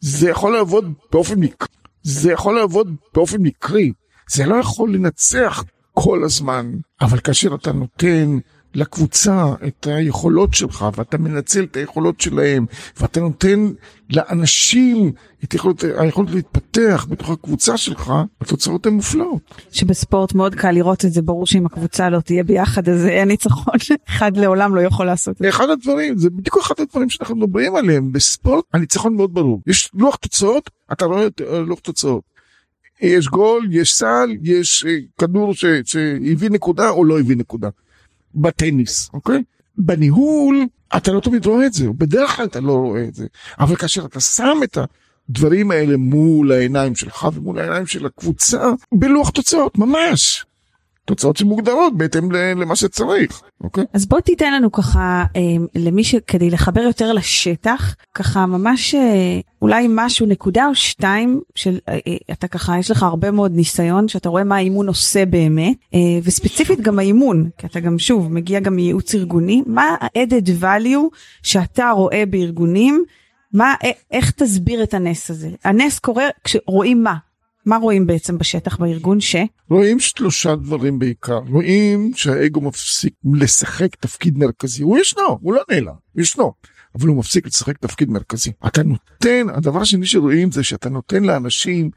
זה 0.00 0.30
יכול 0.30 0.52
לעבוד 0.52 0.92
באופן 1.12 1.40
מקרי, 1.40 1.68
זה 2.02 2.32
יכול 2.32 2.54
לעבוד 2.54 2.94
באופן 3.14 3.42
מקרי, 3.42 3.92
זה 4.30 4.46
לא 4.46 4.56
יכול 4.56 4.94
לנצח 4.94 5.64
כל 5.92 6.24
הזמן, 6.24 6.72
אבל 7.00 7.20
כאשר 7.20 7.54
אתה 7.54 7.72
נותן 7.72 8.38
לקבוצה 8.74 9.54
את 9.66 9.86
היכולות 9.86 10.54
שלך 10.54 10.86
ואתה 10.96 11.18
מנצל 11.18 11.64
את 11.64 11.76
היכולות 11.76 12.20
שלהם 12.20 12.66
ואתה 13.00 13.20
נותן 13.20 13.72
לאנשים 14.10 15.12
את 15.44 15.52
היכולת, 15.52 15.84
היכולת 15.96 16.30
להתפתח 16.30 17.06
בתוך 17.10 17.30
הקבוצה 17.30 17.76
שלך, 17.76 18.12
התוצאות 18.40 18.86
הן 18.86 18.92
מופלאות. 18.92 19.40
שבספורט 19.72 20.34
מאוד 20.34 20.54
קל 20.54 20.70
לראות 20.70 21.04
את 21.04 21.12
זה, 21.12 21.22
ברור 21.22 21.46
שאם 21.46 21.66
הקבוצה 21.66 22.10
לא 22.10 22.20
תהיה 22.20 22.44
ביחד 22.44 22.88
אז 22.88 23.06
אין 23.06 23.28
ניצחון, 23.28 23.74
אחד 24.08 24.36
לעולם 24.36 24.74
לא 24.74 24.80
יכול 24.80 25.06
לעשות 25.06 25.32
את 25.32 25.38
זה. 25.38 25.48
אחד 25.48 25.70
הדברים, 25.70 26.18
זה 26.18 26.30
בדיוק 26.30 26.58
אחד 26.58 26.74
הדברים 26.78 27.10
שאנחנו 27.10 27.36
מדברים 27.36 27.76
עליהם, 27.76 28.12
בספורט 28.12 28.64
הניצחון 28.74 29.16
מאוד 29.16 29.34
ברור. 29.34 29.60
יש 29.66 29.90
לוח 29.94 30.16
תוצאות, 30.16 30.70
אתה 30.92 31.04
רואה 31.04 31.26
את 31.26 31.40
לוח 31.66 31.78
תוצאות. 31.78 32.32
יש 33.02 33.28
גול, 33.28 33.68
יש 33.70 33.94
סל, 33.94 34.30
יש 34.42 34.84
אה, 34.88 34.96
כדור 35.18 35.54
שהביא 35.84 36.50
נקודה 36.50 36.90
או 36.90 37.04
לא 37.04 37.20
הביא 37.20 37.36
נקודה. 37.36 37.68
בטניס, 38.34 39.10
אוקיי? 39.14 39.42
בניהול 39.78 40.66
אתה 40.96 41.12
לא 41.12 41.20
תמיד 41.20 41.46
רואה 41.46 41.66
את 41.66 41.72
זה, 41.72 41.88
בדרך 41.98 42.36
כלל 42.36 42.44
אתה 42.44 42.60
לא 42.60 42.72
רואה 42.72 43.04
את 43.04 43.14
זה, 43.14 43.26
אבל 43.60 43.76
כאשר 43.76 44.04
אתה 44.04 44.20
שם 44.20 44.58
את 44.64 44.78
הדברים 45.28 45.70
האלה 45.70 45.96
מול 45.96 46.52
העיניים 46.52 46.94
שלך 46.94 47.28
ומול 47.34 47.58
העיניים 47.58 47.86
של 47.86 48.06
הקבוצה, 48.06 48.70
בלוח 48.94 49.30
תוצאות, 49.30 49.78
ממש. 49.78 50.44
תוצאות 51.04 51.36
שמוגדרות 51.36 51.96
בהתאם 51.96 52.32
למה 52.32 52.76
שצריך, 52.76 53.42
אוקיי? 53.60 53.84
אז 53.92 54.06
בוא 54.06 54.20
תיתן 54.20 54.52
לנו 54.52 54.72
ככה, 54.72 55.24
אה, 55.36 55.40
למי 55.74 56.04
ש... 56.04 56.14
כדי 56.26 56.50
לחבר 56.50 56.80
יותר 56.80 57.12
לשטח, 57.12 57.94
ככה 58.14 58.46
ממש 58.46 58.94
אה, 58.94 59.40
אולי 59.62 59.86
משהו, 59.90 60.26
נקודה 60.26 60.66
או 60.66 60.74
שתיים, 60.74 61.40
של 61.54 61.78
אה, 61.88 61.98
אתה 62.32 62.48
ככה, 62.48 62.78
יש 62.78 62.90
לך 62.90 63.02
הרבה 63.02 63.30
מאוד 63.30 63.52
ניסיון, 63.54 64.08
שאתה 64.08 64.28
רואה 64.28 64.44
מה 64.44 64.56
האימון 64.56 64.88
עושה 64.88 65.26
באמת, 65.26 65.76
וספציפית 66.22 66.80
גם 66.80 66.98
האימון, 66.98 67.48
כי 67.58 67.66
אתה 67.66 67.80
גם 67.80 67.98
שוב 67.98 68.32
מגיע 68.32 68.60
גם 68.60 68.76
מייעוץ 68.76 69.14
ארגוני, 69.14 69.62
מה 69.66 69.96
ה-added 70.00 70.62
value 70.62 71.16
שאתה 71.42 71.90
רואה 71.90 72.24
בארגונים, 72.30 73.04
מה, 73.52 73.74
איך 74.10 74.30
תסביר 74.30 74.82
את 74.82 74.94
הנס 74.94 75.30
הזה? 75.30 75.50
הנס 75.64 75.98
קורה 75.98 76.24
כשרואים 76.44 77.02
מה? 77.02 77.14
מה 77.66 77.76
רואים 77.76 78.06
בעצם 78.06 78.38
בשטח 78.38 78.76
בארגון 78.76 79.20
ש? 79.20 79.36
רואים 79.70 80.00
שלושה 80.00 80.56
דברים 80.56 80.98
בעיקר. 80.98 81.38
רואים 81.48 82.10
שהאגו 82.14 82.60
מפסיק 82.60 83.14
לשחק 83.34 83.96
תפקיד 83.96 84.38
מרכזי. 84.38 84.82
הוא 84.82 84.98
ישנו, 84.98 85.38
הוא 85.40 85.54
לא 85.54 85.62
נעלם, 85.70 85.94
הוא 86.12 86.22
ישנו. 86.22 86.52
אבל 86.94 87.08
הוא 87.08 87.16
מפסיק 87.16 87.46
לשחק 87.46 87.78
תפקיד 87.78 88.10
מרכזי. 88.10 88.52
אתה 88.66 88.82
נותן, 88.82 89.46
הדבר 89.54 89.80
השני 89.80 90.06
שרואים 90.06 90.52
זה 90.52 90.64
שאתה 90.64 90.88
נותן 90.88 91.24
לאנשים 91.24 91.90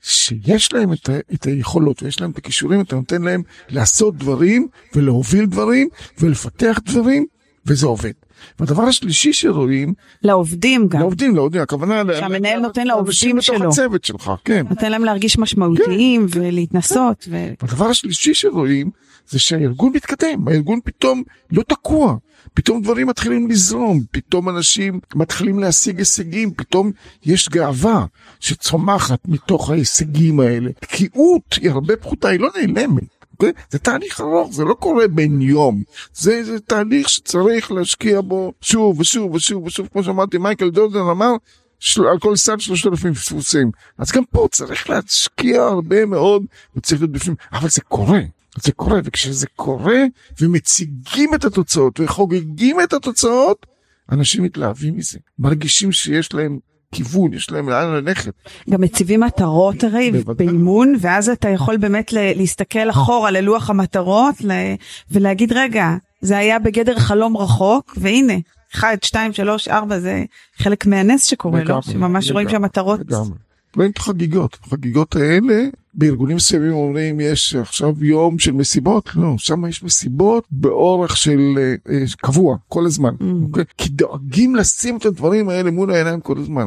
שיש 0.00 0.72
להם 0.72 0.92
את, 0.92 1.08
ה, 1.08 1.12
את 1.34 1.44
היכולות 1.44 2.02
ויש 2.02 2.20
להם 2.20 2.30
את 2.30 2.38
הכישורים, 2.38 2.80
אתה 2.80 2.96
נותן 2.96 3.22
להם 3.22 3.42
לעשות 3.68 4.16
דברים 4.16 4.68
ולהוביל 4.94 5.46
דברים 5.46 5.88
ולפתח 6.18 6.78
דברים, 6.84 7.26
וזה 7.66 7.86
עובד. 7.86 8.12
והדבר 8.58 8.82
השלישי 8.82 9.32
שרואים 9.32 9.94
לעובדים 10.22 10.88
גם 10.88 11.00
לעובדים 11.00 11.34
לעובדים 11.34 11.62
הכוונה 11.62 12.02
שהמנהל 12.18 12.60
נותן 12.60 12.86
לעובדים 12.86 13.40
שלו 13.40 13.68
הצוות 13.68 14.04
שלך 14.04 14.32
כן 14.44 14.66
נותן 14.70 14.90
להם 14.90 15.04
להרגיש 15.04 15.38
משמעותיים 15.38 16.28
כן. 16.28 16.40
ולהתנסות. 16.40 17.28
ו... 17.30 17.48
והדבר 17.62 17.86
השלישי 17.86 18.34
שרואים 18.34 18.90
זה 19.28 19.38
שהארגון 19.38 19.92
מתקדם 19.94 20.48
הארגון 20.48 20.80
פתאום 20.84 21.22
לא 21.52 21.62
תקוע 21.62 22.16
פתאום 22.54 22.82
דברים 22.82 23.06
מתחילים 23.06 23.50
לזרום 23.50 24.00
פתאום 24.10 24.48
אנשים 24.48 25.00
מתחילים 25.14 25.58
להשיג 25.58 25.98
הישגים 25.98 26.54
פתאום 26.54 26.90
יש 27.26 27.48
גאווה 27.48 28.04
שצומחת 28.40 29.18
מתוך 29.28 29.70
ההישגים 29.70 30.40
האלה. 30.40 30.70
תקיעות 30.80 31.58
היא 31.60 31.70
הרבה 31.70 31.96
פחותה 31.96 32.28
היא 32.28 32.40
לא 32.40 32.48
נעלמת. 32.56 33.02
אוקיי? 33.34 33.52
זה 33.70 33.78
תהליך 33.78 34.20
ארוך, 34.20 34.52
זה 34.52 34.64
לא 34.64 34.74
קורה 34.74 35.08
בן 35.08 35.40
יום. 35.40 35.82
זה, 36.14 36.44
זה 36.44 36.60
תהליך 36.60 37.08
שצריך 37.08 37.72
להשקיע 37.72 38.20
בו 38.20 38.52
שוב 38.60 39.00
ושוב 39.00 39.34
ושוב 39.34 39.64
ושוב, 39.64 39.88
כמו 39.92 40.04
שאמרתי, 40.04 40.38
מייקל 40.38 40.70
דורדן 40.70 41.00
אמר, 41.00 41.32
של, 41.78 42.06
על 42.06 42.18
כל 42.18 42.36
סל 42.36 42.54
אלפים 42.86 43.14
פספוסים. 43.14 43.70
אז 43.98 44.12
גם 44.12 44.24
פה 44.24 44.48
צריך 44.50 44.90
להשקיע 44.90 45.62
הרבה 45.62 46.06
מאוד, 46.06 46.44
וצריך 46.76 47.00
להיות 47.00 47.12
בפנים, 47.12 47.36
אבל 47.52 47.68
זה 47.68 47.80
קורה. 47.80 48.20
זה 48.62 48.72
קורה, 48.72 49.00
וכשזה 49.04 49.46
קורה, 49.56 50.00
ומציגים 50.40 51.34
את 51.34 51.44
התוצאות, 51.44 52.00
וחוגגים 52.00 52.80
את 52.80 52.92
התוצאות, 52.92 53.66
אנשים 54.12 54.42
מתלהבים 54.42 54.96
מזה, 54.96 55.18
מרגישים 55.38 55.92
שיש 55.92 56.34
להם 56.34 56.58
כיוון, 56.94 57.32
יש 57.32 57.50
להם 57.50 57.68
לאן 57.68 57.92
ללכת. 57.92 58.32
גם 58.70 58.80
מציבים 58.80 59.20
מטרות 59.20 59.84
הרי 59.84 60.12
באימון, 60.36 60.94
ואז 61.00 61.28
אתה 61.28 61.48
יכול 61.48 61.76
באמת 61.76 62.12
להסתכל 62.12 62.90
אחורה 62.90 63.30
ללוח 63.30 63.70
המטרות 63.70 64.34
ולהגיד 65.10 65.52
רגע, 65.52 65.94
זה 66.20 66.38
היה 66.38 66.58
בגדר 66.58 66.98
חלום 66.98 67.36
רחוק, 67.36 67.94
והנה, 67.96 68.34
1, 68.74 69.04
2, 69.04 69.32
3, 69.32 69.68
4 69.68 69.98
זה 69.98 70.24
חלק 70.56 70.86
מהנס 70.86 71.24
שקורה 71.24 71.64
לו, 71.64 71.82
שממש 71.82 72.30
רואים 72.30 72.48
שהמטרות... 72.48 73.00
את 73.82 73.96
החגיגות, 73.96 74.58
החגיגות 74.64 75.16
האלה 75.16 75.64
בארגונים 75.94 76.36
מסוימים 76.36 76.72
אומרים 76.72 77.20
יש 77.20 77.54
עכשיו 77.54 78.04
יום 78.04 78.38
של 78.38 78.52
מסיבות, 78.52 79.10
לא, 79.16 79.34
שם 79.38 79.66
יש 79.66 79.82
מסיבות 79.82 80.44
באורך 80.50 81.16
של 81.16 81.38
uh, 81.86 82.16
קבוע 82.16 82.56
כל 82.68 82.86
הזמן, 82.86 83.14
mm. 83.14 83.22
okay? 83.22 83.44
אוקיי? 83.46 83.64
כי 83.78 83.88
דואגים 83.88 84.56
לשים 84.56 84.96
את 84.96 85.06
הדברים 85.06 85.48
האלה 85.48 85.70
מול 85.70 85.90
העיניים 85.90 86.20
כל 86.20 86.38
הזמן, 86.38 86.66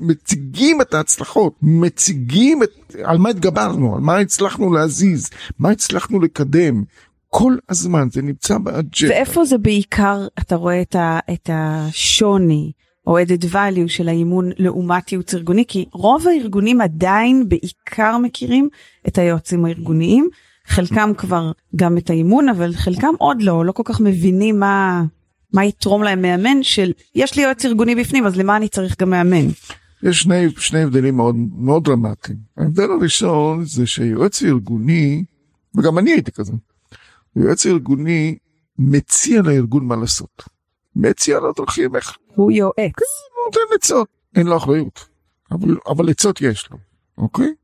מציגים 0.00 0.80
את 0.80 0.94
ההצלחות, 0.94 1.54
מציגים 1.62 2.62
את, 2.62 2.96
על 3.04 3.18
מה 3.18 3.28
התגברנו, 3.28 3.94
על 3.94 4.00
מה 4.00 4.18
הצלחנו 4.18 4.72
להזיז, 4.72 5.30
מה 5.58 5.70
הצלחנו 5.70 6.20
לקדם. 6.20 6.84
כל 7.28 7.56
הזמן 7.68 8.08
זה 8.12 8.22
נמצא 8.22 8.58
באג'נדה. 8.58 9.14
ואיפה 9.14 9.44
זה 9.44 9.58
בעיקר 9.58 10.26
אתה 10.38 10.56
רואה 10.56 10.82
את, 10.82 10.94
ה, 10.94 11.18
את 11.32 11.50
השוני 11.52 12.72
או 13.06 13.18
added 13.18 13.44
value 13.52 13.88
של 13.88 14.08
האימון 14.08 14.50
לעומת 14.58 15.12
ייעוץ 15.12 15.34
ארגוני 15.34 15.64
כי 15.68 15.84
רוב 15.92 16.28
הארגונים 16.28 16.80
עדיין 16.80 17.48
בעיקר 17.48 18.18
מכירים 18.18 18.68
את 19.08 19.18
היועצים 19.18 19.64
הארגוניים 19.64 20.28
חלקם 20.66 21.12
כבר 21.18 21.52
גם 21.76 21.98
את 21.98 22.10
האימון 22.10 22.48
אבל 22.48 22.72
חלקם 22.72 23.14
עוד 23.18 23.42
לא 23.42 23.64
לא 23.64 23.72
כל 23.72 23.82
כך 23.84 24.00
מבינים 24.00 24.60
מה 24.60 25.04
מה 25.52 25.64
יתרום 25.64 26.02
להם 26.02 26.22
מאמן 26.22 26.62
של 26.62 26.92
יש 27.14 27.36
לי 27.36 27.42
יועץ 27.42 27.64
ארגוני 27.64 27.94
בפנים 27.94 28.26
אז 28.26 28.36
למה 28.36 28.56
אני 28.56 28.68
צריך 28.68 29.00
גם 29.00 29.10
מאמן. 29.10 29.46
יש 30.02 30.22
שני, 30.22 30.46
שני 30.58 30.82
הבדלים 30.82 31.16
מאוד 31.16 31.36
מאוד 31.58 31.84
דרמטיים. 31.84 32.38
ההבדל 32.56 32.90
הראשון 32.90 33.64
זה 33.64 33.86
שיועץ 33.86 34.42
ארגוני, 34.42 35.24
וגם 35.74 35.98
אני 35.98 36.10
הייתי 36.10 36.32
כזה, 36.32 36.52
יועץ 37.36 37.66
ארגוני 37.66 38.36
מציע 38.78 39.42
לארגון 39.42 39.86
מה 39.86 39.96
לעשות. 39.96 40.55
מציע 40.96 41.38
דרכים 41.56 41.96
איך. 41.96 42.16
הוא 42.34 42.52
יועץ. 42.52 42.76
כן, 42.76 43.04
הוא 43.34 43.44
נותן 43.46 43.74
עצות, 43.74 44.08
אין 44.36 44.46
לו 44.46 44.56
אחריות, 44.56 45.08
אבל, 45.52 45.76
אבל 45.88 46.10
עצות 46.10 46.40
יש 46.40 46.68
לו, 46.70 46.76
אוקיי? 47.18 47.54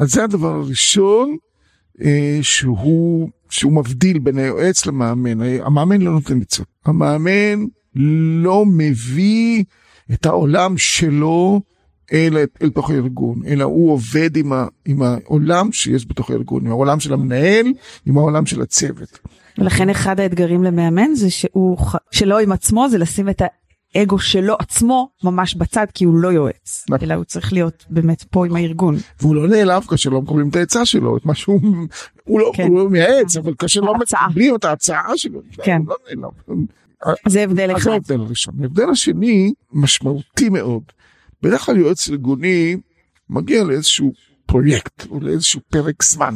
אז 0.00 0.10
זה 0.10 0.24
הדבר 0.24 0.54
הראשון 0.54 1.36
אה, 2.00 2.38
שהוא, 2.42 3.30
שהוא 3.50 3.72
מבדיל 3.72 4.18
בין 4.18 4.38
היועץ 4.38 4.86
למאמן. 4.86 5.40
המאמן 5.42 6.00
לא 6.00 6.12
נותן 6.12 6.40
עצות. 6.40 6.66
המאמן 6.84 7.64
לא 8.42 8.64
מביא 8.66 9.64
את 10.12 10.26
העולם 10.26 10.78
שלו 10.78 11.60
אל, 12.12 12.36
אל 12.62 12.70
תוך 12.70 12.90
הארגון, 12.90 13.42
אלא 13.46 13.64
הוא 13.64 13.92
עובד 13.92 14.36
עם, 14.36 14.52
ה, 14.52 14.66
עם 14.84 15.02
העולם 15.02 15.72
שיש 15.72 16.06
בתוך 16.06 16.30
הארגון, 16.30 16.66
עם 16.66 16.72
העולם 16.72 17.00
של 17.00 17.12
המנהל, 17.12 17.66
עם 18.06 18.18
העולם 18.18 18.46
של 18.46 18.62
הצוות. 18.62 19.18
ולכן 19.58 19.90
אחד 19.90 20.20
האתגרים 20.20 20.64
למאמן 20.64 21.14
זה 21.14 21.30
שהוא 21.30 21.78
שלא 22.10 22.38
עם 22.38 22.52
עצמו 22.52 22.88
זה 22.88 22.98
לשים 22.98 23.28
את 23.28 23.42
האגו 23.94 24.18
שלו 24.18 24.56
עצמו 24.58 25.08
ממש 25.24 25.54
בצד 25.54 25.86
כי 25.94 26.04
הוא 26.04 26.18
לא 26.18 26.28
יועץ 26.28 26.84
נכון. 26.88 26.98
אלא 27.02 27.14
הוא 27.14 27.24
צריך 27.24 27.52
להיות 27.52 27.84
באמת 27.90 28.22
פה 28.22 28.46
עם 28.46 28.56
הארגון. 28.56 28.96
והוא 29.20 29.34
לא 29.34 29.48
נעלב 29.48 29.84
כאשר 29.84 30.10
לא 30.10 30.22
מקבלים 30.22 30.48
את 30.48 30.56
העצה 30.56 30.86
שלו 30.86 31.16
את 31.16 31.26
מה 31.26 31.34
שהוא 31.34 31.60
הוא 32.24 32.40
לא, 32.40 32.52
כן. 32.54 32.68
הוא 32.68 32.78
לא 32.78 32.88
מייעץ 32.88 33.36
אבל 33.36 33.54
כאשר 33.58 33.80
לא 33.80 33.94
מקבלים 33.94 34.54
את 34.54 34.64
ההצעה 34.64 35.16
שלו 35.16 35.40
כן. 35.62 35.76
הוא 35.76 35.88
לא 35.88 35.96
נעלב. 36.08 36.66
זה 37.28 37.42
הבדל 37.42 37.76
אחד. 37.76 37.84
זה 37.84 37.92
ההבדל 37.92 38.20
הראשון. 38.20 38.54
ההבדל 38.62 38.90
השני 38.90 39.52
משמעותי 39.72 40.48
מאוד. 40.48 40.82
בדרך 41.42 41.60
כלל 41.60 41.76
יועץ 41.76 42.08
ארגוני 42.08 42.76
מגיע 43.30 43.64
לאיזשהו 43.64 44.12
פרויקט 44.46 45.06
או 45.10 45.20
לאיזשהו 45.20 45.60
פרק 45.70 46.02
זמן 46.02 46.34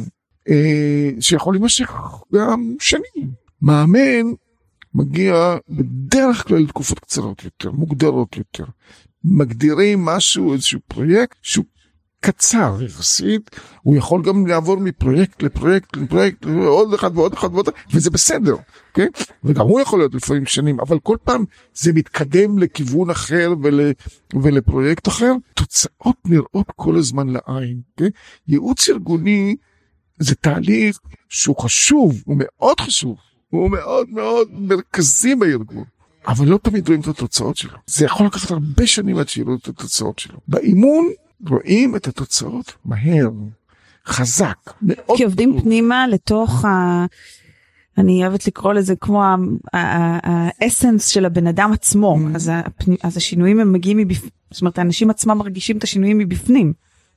שיכול 1.19 1.53
להימשך 1.53 1.91
גם 2.35 2.75
שנים. 2.79 3.31
מאמן 3.61 4.33
מגיע 4.93 5.57
בדרך 5.69 6.47
כלל 6.47 6.57
לתקופות 6.57 6.99
קצרות 6.99 7.43
יותר, 7.43 7.71
מוגדרות 7.71 8.37
יותר. 8.37 8.65
מגדירים 9.23 10.05
משהו, 10.05 10.53
איזשהו 10.53 10.79
פרויקט 10.87 11.37
שהוא 11.41 11.65
קצר 12.21 12.77
יחסית, 12.85 13.49
הוא 13.81 13.95
יכול 13.95 14.23
גם 14.23 14.47
לעבור 14.47 14.77
מפרויקט 14.77 15.43
לפרויקט 15.43 15.97
לפרויקט, 15.97 16.45
עוד 16.45 16.93
אחד 16.93 17.17
ועוד 17.17 17.33
אחד 17.33 17.53
ועוד 17.53 17.67
אחד, 17.67 17.81
וזה 17.93 18.09
בסדר, 18.09 18.55
כן? 18.93 19.07
וגם 19.43 19.65
הוא 19.65 19.79
יכול 19.79 19.99
להיות 19.99 20.15
לפעמים 20.15 20.45
שנים, 20.45 20.79
אבל 20.79 20.99
כל 20.99 21.17
פעם 21.23 21.45
זה 21.73 21.93
מתקדם 21.93 22.59
לכיוון 22.59 23.09
אחר 23.09 23.53
ול, 23.63 23.79
ולפרויקט 24.33 25.07
אחר, 25.07 25.33
תוצאות 25.53 26.17
נראות 26.25 26.71
כל 26.75 26.95
הזמן 26.95 27.27
לעין, 27.29 27.81
כן? 27.97 28.09
ייעוץ 28.47 28.89
ארגוני 28.89 29.55
זה 30.19 30.35
תהליך 30.35 30.99
שהוא 31.29 31.57
חשוב, 31.57 32.21
הוא 32.25 32.35
מאוד 32.39 32.79
חשוב, 32.79 33.17
הוא 33.49 33.71
מאוד 33.71 34.09
מאוד 34.09 34.47
מרכזי 34.51 35.35
בארגון. 35.35 35.83
אבל 36.27 36.47
לא 36.47 36.59
תמיד 36.63 36.87
רואים 36.87 37.01
את 37.01 37.07
התוצאות 37.07 37.57
שלו. 37.57 37.77
זה 37.87 38.05
יכול 38.05 38.25
לקחת 38.25 38.51
הרבה 38.51 38.87
שנים 38.87 39.17
עד 39.17 39.29
שיראו 39.29 39.55
את 39.55 39.67
התוצאות 39.67 40.19
שלו. 40.19 40.37
באימון 40.47 41.09
רואים 41.49 41.95
את 41.95 42.07
התוצאות 42.07 42.73
מהר, 42.85 43.29
חזק, 44.05 44.57
מאוד. 44.81 45.17
כי 45.17 45.23
עובדים 45.23 45.53
טוב. 45.53 45.61
פנימה 45.61 46.07
לתוך 46.07 46.65
ה... 46.65 47.05
אני 47.97 48.21
אוהבת 48.21 48.47
לקרוא 48.47 48.73
לזה 48.73 48.95
כמו 48.95 49.23
האסנס 49.73 51.07
של 51.07 51.25
הבן 51.25 51.47
אדם 51.47 51.71
עצמו, 51.73 52.17
mm. 52.17 52.35
אז, 52.35 52.51
הפני, 52.53 52.97
אז 53.03 53.17
השינויים 53.17 53.59
הם 53.59 53.73
מגיעים 53.73 53.97
מבפנים, 53.97 54.29
זאת 54.51 54.61
אומרת 54.61 54.77
האנשים 54.77 55.09
עצמם 55.09 55.37
מרגישים 55.37 55.77
את 55.77 55.83
השינויים 55.83 56.17
מבפנים. 56.17 56.73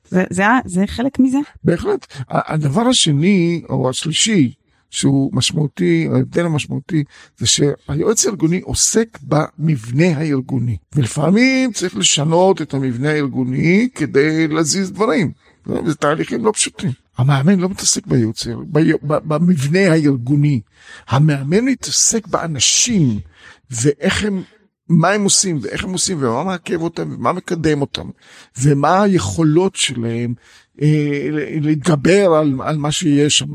זה, 0.07 0.23
זה, 0.29 0.43
זה 0.65 0.87
חלק 0.87 1.19
מזה? 1.19 1.37
בהחלט. 1.63 2.07
הדבר 2.29 2.81
השני 2.81 3.61
או 3.69 3.89
השלישי 3.89 4.53
שהוא 4.91 5.29
משמעותי, 5.33 6.07
ההבדל 6.13 6.45
המשמעותי 6.45 7.03
זה 7.37 7.47
שהיועץ 7.47 8.25
הארגוני 8.25 8.59
עוסק 8.59 9.19
במבנה 9.21 10.17
הארגוני 10.17 10.77
ולפעמים 10.95 11.71
צריך 11.71 11.95
לשנות 11.97 12.61
את 12.61 12.73
המבנה 12.73 13.09
הארגוני 13.09 13.89
כדי 13.95 14.47
להזיז 14.47 14.91
דברים. 14.91 15.31
זה 15.65 15.95
תהליכים 15.95 16.45
לא 16.45 16.51
פשוטים. 16.51 16.91
המאמן 17.17 17.59
לא 17.59 17.69
מתעסק 17.69 18.07
בייעוץ, 18.07 18.47
במבנה 19.03 19.79
הארגוני. 19.79 20.61
המאמן 21.07 21.65
מתעסק 21.65 22.27
באנשים 22.27 23.19
ואיך 23.71 24.23
הם, 24.23 24.43
מה 24.91 25.09
הם 25.09 25.23
עושים 25.23 25.59
ואיך 25.61 25.83
הם 25.83 25.91
עושים 25.91 26.17
ומה 26.23 26.43
מעכב 26.43 26.81
אותם 26.81 27.09
ומה 27.11 27.33
מקדם 27.33 27.81
אותם 27.81 28.09
ומה 28.61 29.01
היכולות 29.01 29.75
שלהם 29.75 30.33
אה, 30.81 31.27
להתגבר 31.61 32.33
על, 32.33 32.53
על 32.63 32.77
מה 32.77 32.91
שיש 32.91 33.37
שם. 33.37 33.53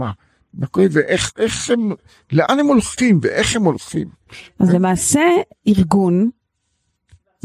אוקיי? 0.62 0.88
ואיך 0.90 1.32
איך 1.38 1.70
הם, 1.70 1.92
לאן 2.32 2.58
הם 2.60 2.66
הולכים 2.66 3.18
ואיך 3.22 3.56
הם 3.56 3.62
הולכים. 3.62 4.08
אז 4.58 4.74
למעשה 4.74 5.20
ארגון 5.68 6.30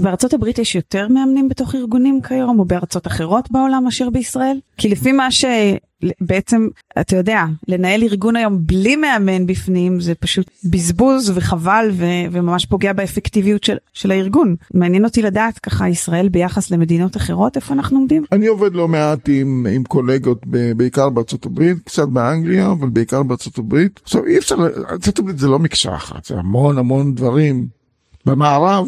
בארצות 0.01 0.33
הברית 0.33 0.59
יש 0.59 0.75
יותר 0.75 1.07
מאמנים 1.07 1.49
בתוך 1.49 1.75
ארגונים 1.75 2.21
כיום 2.21 2.59
או 2.59 2.65
בארצות 2.65 3.07
אחרות 3.07 3.51
בעולם 3.51 3.83
מאשר 3.83 4.09
בישראל? 4.09 4.59
כי 4.77 4.89
לפי 4.89 5.11
מה 5.11 5.27
שבעצם 5.31 6.67
אתה 7.01 7.15
יודע 7.15 7.45
לנהל 7.67 8.03
ארגון 8.03 8.35
היום 8.35 8.57
בלי 8.59 8.95
מאמן 8.95 9.47
בפנים 9.47 9.99
זה 9.99 10.15
פשוט 10.15 10.49
בזבוז 10.63 11.31
וחבל 11.35 11.89
ו- 11.93 12.05
וממש 12.31 12.65
פוגע 12.65 12.93
באפקטיביות 12.93 13.63
של, 13.63 13.77
של 13.93 14.11
הארגון. 14.11 14.55
מעניין 14.73 15.05
אותי 15.05 15.21
לדעת 15.21 15.59
ככה 15.59 15.89
ישראל 15.89 16.29
ביחס 16.29 16.71
למדינות 16.71 17.17
אחרות 17.17 17.55
איפה 17.55 17.73
אנחנו 17.73 17.97
עומדים? 17.97 18.23
אני 18.31 18.47
עובד 18.47 18.73
לא 18.73 18.87
מעט 18.87 19.19
עם, 19.27 19.67
עם 19.71 19.83
קולגות 19.83 20.41
ב- 20.47 20.71
בעיקר 20.71 21.09
בארצות 21.09 21.45
הברית 21.45 21.77
קצת 21.83 22.07
באנגליה 22.07 22.71
אבל 22.71 22.89
בעיקר 22.89 23.23
בארצות 23.23 23.57
הברית. 23.57 23.99
עכשיו 24.03 24.25
אי 24.25 24.37
אפשר, 24.37 24.55
ארצות 24.89 25.19
הברית 25.19 25.39
זה 25.39 25.47
לא 25.47 25.59
מקשה 25.59 25.95
אחת 25.95 26.25
זה 26.25 26.35
המון 26.37 26.77
המון 26.77 27.15
דברים. 27.15 27.81
במערב 28.25 28.85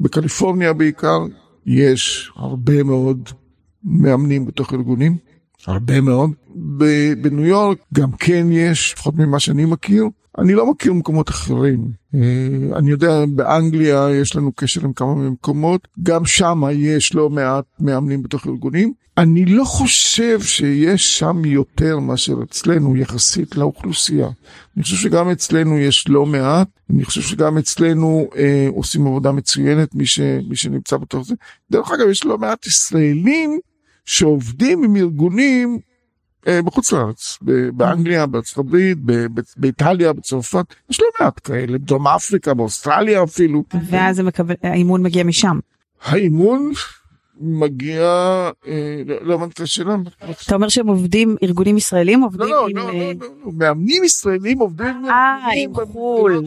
בקליפורניה 0.00 0.72
בעיקר 0.72 1.18
יש 1.66 2.30
הרבה 2.36 2.82
מאוד 2.82 3.28
מאמנים 3.84 4.46
בתוך 4.46 4.72
ארגונים, 4.74 5.16
הרבה 5.66 6.00
מאוד. 6.00 6.30
בניו 7.20 7.44
יורק 7.44 7.78
גם 7.94 8.12
כן 8.12 8.46
יש, 8.50 8.92
לפחות 8.92 9.14
ממה 9.14 9.40
שאני 9.40 9.64
מכיר. 9.64 10.04
אני 10.38 10.54
לא 10.54 10.70
מכיר 10.70 10.92
מקומות 10.92 11.28
אחרים. 11.28 11.88
אה, 12.14 12.78
אני 12.78 12.90
יודע, 12.90 13.24
באנגליה 13.34 14.08
יש 14.10 14.36
לנו 14.36 14.52
קשר 14.52 14.84
עם 14.84 14.92
כמה 14.92 15.14
מקומות, 15.14 15.88
גם 16.02 16.26
שם 16.26 16.62
יש 16.72 17.14
לא 17.14 17.30
מעט 17.30 17.64
מאמנים 17.80 18.22
בתוך 18.22 18.46
ארגונים. 18.46 18.92
אני 19.18 19.44
לא 19.44 19.64
חושב 19.64 20.40
שיש 20.40 21.18
שם 21.18 21.44
יותר 21.44 21.98
מאשר 21.98 22.34
אצלנו 22.42 22.96
יחסית 22.96 23.56
לאוכלוסייה. 23.56 24.28
אני 24.76 24.82
חושב 24.82 24.96
שגם 24.96 25.30
אצלנו 25.30 25.78
יש 25.78 26.08
לא 26.08 26.26
מעט, 26.26 26.68
אני 26.90 27.04
חושב 27.04 27.20
שגם 27.20 27.58
אצלנו 27.58 28.28
אה, 28.36 28.68
עושים 28.74 29.06
עבודה 29.06 29.32
מצוינת 29.32 29.94
מי, 29.94 30.06
ש, 30.06 30.20
מי 30.48 30.56
שנמצא 30.56 30.96
בתוך 30.96 31.26
זה. 31.26 31.34
דרך 31.70 31.90
אגב, 31.90 32.08
יש 32.08 32.24
לא 32.24 32.38
מעט 32.38 32.66
ישראלים 32.66 33.58
שעובדים 34.06 34.84
עם 34.84 34.96
ארגונים 34.96 35.78
אה, 36.46 36.62
בחוץ 36.62 36.92
לארץ, 36.92 37.38
באנגליה, 37.72 38.26
בארצות 38.26 38.58
הברית, 38.58 38.98
באיטליה, 39.56 40.12
בצרפת, 40.12 40.64
יש 40.90 41.00
לא 41.00 41.06
מעט 41.20 41.40
כאלה, 41.44 41.78
בדרום 41.78 42.08
אפריקה, 42.08 42.54
באוסטרליה 42.54 43.22
אפילו. 43.22 43.64
ואז 43.90 44.22
האימון 44.62 45.02
מגיע 45.02 45.24
משם. 45.24 45.58
האימון 46.04 46.72
מגיע, 47.40 48.02
אה, 48.66 49.02
לא 49.20 49.34
הבנתי 49.34 49.52
את 49.52 49.60
השאלה. 49.60 49.96
אתה 50.46 50.54
אומר 50.54 50.68
שהם 50.68 50.86
עובדים, 50.86 51.36
ארגונים 51.42 51.76
ישראלים 51.76 52.20
עובדים 52.20 52.48
לא, 52.48 52.68
עם... 52.68 52.76
לא, 52.76 52.92
לא, 52.92 53.12
לא, 53.12 53.52
מאמנים 53.52 54.04
ישראלים 54.04 54.58
עובדים 54.58 55.04
אה, 55.08 55.36
עם 55.56 55.74
חו"ל, 55.74 56.42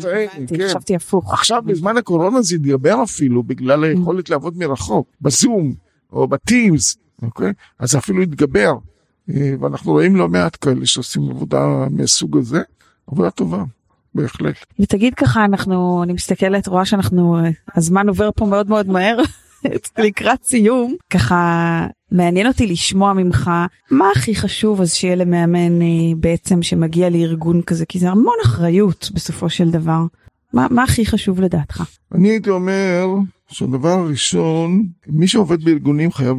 חשבתי 0.67 0.95
הפוך. 0.95 1.33
עכשיו 1.33 1.61
בזמן 1.65 1.97
הקורונה 1.97 2.41
זה 2.41 2.55
התגבר 2.55 3.03
אפילו 3.03 3.43
בגלל 3.43 3.83
היכולת 3.83 4.29
לעבוד 4.29 4.57
מרחוק, 4.57 5.07
בזום 5.21 5.73
או 6.13 6.27
בטימס, 6.27 6.97
אוקיי? 7.21 7.53
אז 7.79 7.95
אפילו 7.95 8.21
התגבר. 8.21 8.73
ואנחנו 9.59 9.91
רואים 9.91 10.15
לא 10.15 10.29
מעט 10.29 10.57
כאלה 10.61 10.85
שעושים 10.85 11.29
עבודה 11.29 11.87
מהסוג 11.89 12.37
הזה, 12.37 12.61
עבודה 13.07 13.29
טובה. 13.29 13.63
בהחלט. 14.15 14.55
ותגיד 14.79 15.13
ככה 15.13 15.45
אנחנו 15.45 16.03
אני 16.03 16.13
מסתכלת 16.13 16.67
רואה 16.67 16.85
שאנחנו 16.85 17.37
הזמן 17.75 18.09
עובר 18.09 18.29
פה 18.35 18.45
מאוד 18.45 18.69
מאוד 18.69 18.87
מהר 18.87 19.17
לקראת 19.97 20.43
סיום 20.43 20.95
ככה 21.09 21.87
מעניין 22.11 22.47
אותי 22.47 22.67
לשמוע 22.67 23.13
ממך 23.13 23.51
מה 23.91 24.05
הכי 24.15 24.35
חשוב 24.35 24.81
אז 24.81 24.93
שיהיה 24.93 25.15
למאמן 25.15 25.79
בעצם 26.17 26.63
שמגיע 26.63 27.09
לארגון 27.09 27.61
כזה 27.61 27.85
כי 27.85 27.99
זה 27.99 28.09
המון 28.09 28.35
אחריות 28.45 29.09
בסופו 29.13 29.49
של 29.49 29.71
דבר 29.71 30.01
מה, 30.53 30.67
מה 30.69 30.83
הכי 30.83 31.05
חשוב 31.05 31.41
לדעתך? 31.41 31.83
אני 32.15 32.29
הייתי 32.29 32.49
אומר 32.49 33.07
שהדבר 33.47 33.89
הראשון, 33.89 34.87
מי 35.07 35.27
שעובד 35.27 35.63
בארגונים 35.63 36.11
חייב 36.11 36.37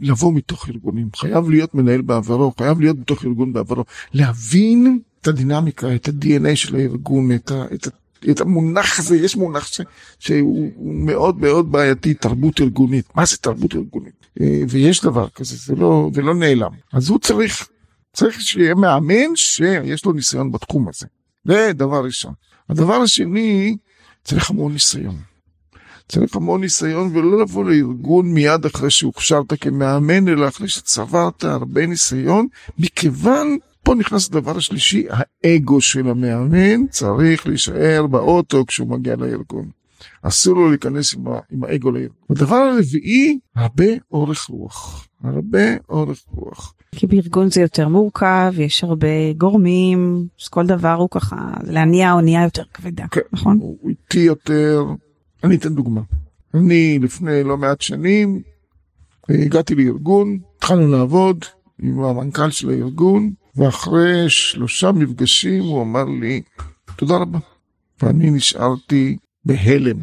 לבוא 0.00 0.32
מתוך 0.32 0.68
ארגונים, 0.68 1.08
חייב 1.16 1.50
להיות 1.50 1.74
מנהל 1.74 2.00
בעברו, 2.00 2.52
חייב 2.58 2.80
להיות 2.80 3.00
בתוך 3.00 3.24
ארגון 3.24 3.52
בעברו, 3.52 3.84
להבין 4.14 4.98
את 5.20 5.26
הדינמיקה, 5.26 5.94
את 5.94 6.08
ה-DNA 6.08 6.56
של 6.56 6.76
הארגון, 6.76 7.32
את, 7.32 7.50
ה, 7.50 7.64
את, 7.74 7.86
ה, 7.86 7.90
את 8.30 8.40
המונח 8.40 8.98
הזה, 8.98 9.16
יש 9.16 9.36
מונח 9.36 9.66
ש, 9.66 9.80
שהוא 10.18 10.72
מאוד 10.78 11.40
מאוד 11.40 11.72
בעייתי, 11.72 12.14
תרבות 12.14 12.60
ארגונית. 12.60 13.04
מה 13.14 13.24
זה 13.24 13.36
תרבות 13.36 13.74
ארגונית? 13.74 14.26
אה, 14.40 14.62
ויש 14.68 15.02
דבר 15.02 15.28
כזה, 15.28 15.56
זה 15.56 15.74
לא, 15.74 16.10
זה 16.14 16.22
לא 16.22 16.34
נעלם. 16.34 16.70
אז 16.92 17.08
הוא 17.08 17.18
צריך, 17.18 17.68
צריך 18.12 18.40
שיהיה 18.40 18.74
מאמן 18.74 19.36
שיש 19.36 20.04
לו 20.04 20.12
ניסיון 20.12 20.52
בתחום 20.52 20.88
הזה. 20.88 21.06
זה 21.46 21.72
דבר 21.74 22.04
ראשון. 22.04 22.32
הדבר 22.68 22.94
השני, 22.94 23.76
צריך 24.24 24.50
המון 24.50 24.72
ניסיון. 24.72 25.16
צריך 26.08 26.36
המון 26.36 26.60
ניסיון 26.60 27.16
ולא 27.16 27.40
לבוא 27.40 27.64
לארגון 27.64 28.34
מיד 28.34 28.64
אחרי 28.64 28.90
שהוכשרת 28.90 29.52
כמאמן, 29.60 30.28
אלא 30.28 30.48
אחרי 30.48 30.68
שצברת 30.68 31.44
הרבה 31.44 31.86
ניסיון, 31.86 32.46
מכיוון, 32.78 33.56
פה 33.82 33.94
נכנס 33.94 34.28
הדבר 34.28 34.56
השלישי, 34.56 35.06
האגו 35.10 35.80
של 35.80 36.08
המאמן 36.08 36.86
צריך 36.86 37.46
להישאר 37.46 38.06
באוטו 38.06 38.66
כשהוא 38.66 38.88
מגיע 38.88 39.16
לארגון. 39.16 39.70
אסור 40.22 40.54
לו 40.54 40.70
להיכנס 40.70 41.14
עם, 41.14 41.28
ה, 41.28 41.38
עם 41.50 41.64
האגו 41.64 41.90
לארגון. 41.90 42.16
הדבר 42.30 42.56
הרביעי, 42.56 43.38
הרבה 43.56 43.84
אורך 44.12 44.46
רוח. 44.48 45.08
הרבה 45.24 45.58
אורך 45.88 46.24
רוח. 46.30 46.74
כי 46.92 47.06
בארגון 47.06 47.50
זה 47.50 47.60
יותר 47.60 47.88
מורכב, 47.88 48.52
יש 48.58 48.84
הרבה 48.84 49.32
גורמים, 49.36 50.26
אז 50.42 50.48
כל 50.48 50.66
דבר 50.66 50.92
הוא 50.92 51.08
ככה, 51.10 51.50
להניע 51.64 52.12
אונייה 52.12 52.44
יותר 52.44 52.62
כבדה, 52.74 53.04
כן, 53.10 53.20
נכון? 53.32 53.58
הוא 53.60 53.78
איטי 53.88 54.18
יותר. 54.18 54.84
אני 55.44 55.56
אתן 55.56 55.74
דוגמה. 55.74 56.00
אני 56.54 56.98
לפני 57.02 57.42
לא 57.42 57.56
מעט 57.56 57.80
שנים 57.80 58.42
הגעתי 59.28 59.74
לארגון, 59.74 60.38
התחלנו 60.56 60.92
לעבוד 60.92 61.44
עם 61.82 62.00
המנכ"ל 62.00 62.50
של 62.50 62.70
הארגון, 62.70 63.32
ואחרי 63.56 64.30
שלושה 64.30 64.92
מפגשים 64.92 65.62
הוא 65.62 65.82
אמר 65.82 66.04
לי, 66.04 66.42
תודה 66.96 67.16
רבה. 67.16 67.38
ואני 68.02 68.30
נשארתי 68.30 69.16
בהלם. 69.46 69.96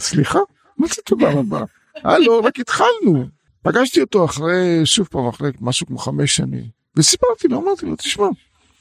סליחה? 0.00 0.38
מה 0.78 0.86
זה 0.86 1.02
תודה 1.04 1.30
רבה? 1.32 1.64
הלו, 1.94 2.44
רק 2.44 2.60
התחלנו. 2.60 3.26
פגשתי 3.62 4.00
אותו 4.00 4.24
אחרי, 4.24 4.80
שוב 4.84 5.08
פעם, 5.10 5.26
אחרי 5.26 5.50
משהו 5.60 5.86
כמו 5.86 5.98
חמש 5.98 6.36
שנים, 6.36 6.64
וסיפרתי 6.96 7.48
לו, 7.48 7.62
אמרתי 7.62 7.86
לו, 7.86 7.96
תשמע, 7.96 8.26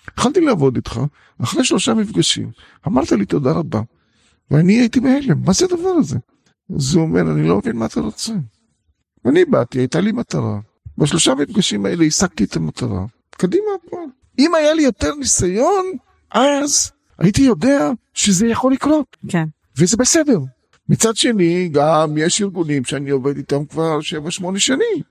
התחלתי 0.08 0.42
לעבוד 0.42 0.76
איתך, 0.76 1.00
אחרי 1.44 1.64
שלושה 1.64 1.94
מפגשים, 1.94 2.52
אמרת 2.88 3.12
לי 3.12 3.26
תודה 3.26 3.52
רבה, 3.52 3.82
ואני 4.52 4.74
הייתי 4.74 5.00
בהלם, 5.00 5.42
מה 5.46 5.54
זה 5.54 5.66
הדבר 5.66 5.90
הזה? 5.90 6.18
אז 6.76 6.96
הוא 6.96 7.04
אומר, 7.04 7.22
אני 7.22 7.48
לא 7.48 7.58
מבין 7.58 7.76
מה 7.76 7.86
אתה 7.86 8.00
רוצה. 8.00 8.34
אני 9.26 9.46
באתי, 9.46 9.80
הייתה 9.80 10.00
לי 10.00 10.12
מטרה, 10.12 10.60
בשלושה 10.98 11.36
מפגשים 11.36 11.86
האלה 11.86 12.06
השגתי 12.06 12.44
את 12.44 12.56
המטרה, 12.56 13.06
קדימה, 13.32 13.72
פה. 13.90 13.98
אם 14.40 14.56
היה 14.56 14.74
לי 14.74 14.82
יותר 14.82 15.16
ניסיון, 15.16 15.86
אז 16.32 16.92
הייתי 17.20 17.42
יודע 17.42 17.92
שזה 18.14 18.48
יכול 18.48 18.74
לקרות. 18.74 19.18
כן. 19.28 19.46
וזה 19.80 19.98
בסדר. 19.98 20.40
מצד 20.90 21.16
שני, 21.16 21.70
גם 21.72 22.18
יש 22.18 22.42
ארגונים 22.42 22.86
שאני 22.86 23.10
עובד 23.10 23.38
איתם 23.38 23.66
כבר 23.66 24.00
7-8 24.42 24.60
שנים, 24.60 25.02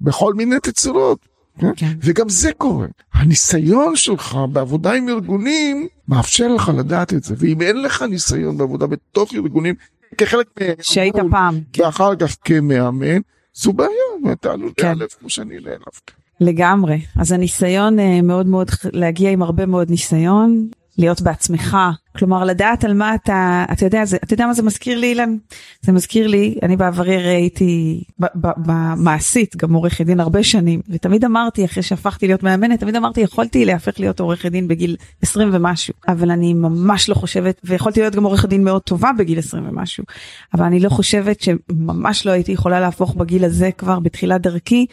בכל 0.00 0.34
מיני 0.34 0.56
תצורות. 0.62 1.18
כן? 1.58 1.70
כן. 1.76 1.92
וגם 2.00 2.28
זה 2.28 2.52
קורה. 2.52 2.86
הניסיון 3.12 3.96
שלך 3.96 4.38
בעבודה 4.52 4.92
עם 4.92 5.08
ארגונים 5.08 5.88
מאפשר 6.08 6.48
לך 6.48 6.72
לדעת 6.78 7.14
את 7.14 7.24
זה, 7.24 7.34
ואם 7.38 7.62
אין 7.62 7.82
לך 7.82 8.02
ניסיון 8.02 8.58
בעבודה 8.58 8.86
בתוך 8.86 9.34
ארגונים, 9.34 9.74
כחלק 10.18 10.46
מהם, 10.60 10.74
שהיית 10.80 11.14
פעם, 11.30 11.60
ואחר 11.78 12.16
כך 12.16 12.36
כמאמן, 12.44 13.20
זו 13.54 13.72
בעיה, 13.72 13.88
ואתה 14.24 14.52
עלול 14.52 14.72
כן. 14.76 14.82
להיעלב 14.86 15.08
כמו 15.20 15.30
שאני 15.30 15.54
נעלבתי. 15.54 16.12
לגמרי, 16.40 17.00
אז 17.16 17.32
הניסיון 17.32 17.98
אה, 17.98 18.22
מאוד 18.22 18.46
מאוד, 18.46 18.70
להגיע 18.92 19.30
עם 19.30 19.42
הרבה 19.42 19.66
מאוד 19.66 19.90
ניסיון, 19.90 20.68
להיות 20.98 21.22
בעצמך, 21.22 21.76
כלומר 22.18 22.44
לדעת 22.44 22.84
על 22.84 22.94
מה 22.94 23.14
אתה, 23.14 23.64
אתה 23.72 23.84
יודע, 23.84 24.04
זה, 24.04 24.16
אתה 24.16 24.34
יודע 24.34 24.46
מה 24.46 24.54
זה 24.54 24.62
מזכיר 24.62 24.98
לי 24.98 25.06
אילן? 25.06 25.36
זה 25.82 25.92
מזכיר 25.92 26.26
לי, 26.26 26.58
אני 26.62 26.76
בעברי 26.76 27.16
הייתי 27.16 28.04
במעשית 28.56 29.56
גם 29.56 29.74
עורכת 29.74 30.06
דין 30.06 30.20
הרבה 30.20 30.42
שנים, 30.42 30.80
ותמיד 30.88 31.24
אמרתי 31.24 31.64
אחרי 31.64 31.82
שהפכתי 31.82 32.26
להיות 32.26 32.42
מאמנת, 32.42 32.80
תמיד 32.80 32.96
אמרתי 32.96 33.20
יכולתי 33.20 33.64
להפך 33.64 34.00
להיות 34.00 34.20
עורכת 34.20 34.50
דין 34.50 34.68
בגיל 34.68 34.96
20 35.22 35.50
ומשהו, 35.52 35.94
אבל 36.08 36.30
אני 36.30 36.54
ממש 36.54 37.08
לא 37.08 37.14
חושבת, 37.14 37.60
ויכולתי 37.64 38.00
להיות 38.00 38.14
גם 38.14 38.24
עורכת 38.24 38.48
דין 38.48 38.64
מאוד 38.64 38.82
טובה 38.82 39.10
בגיל 39.18 39.38
20 39.38 39.68
ומשהו, 39.68 40.04
אבל 40.54 40.64
אני 40.64 40.80
לא 40.80 40.88
חושבת 40.88 41.40
שממש 41.40 42.26
לא 42.26 42.30
הייתי 42.30 42.52
יכולה 42.52 42.80
להפוך 42.80 43.14
בגיל 43.14 43.44
הזה 43.44 43.70
כבר 43.78 43.98
בתחילת 43.98 44.40
דרכי 44.40 44.86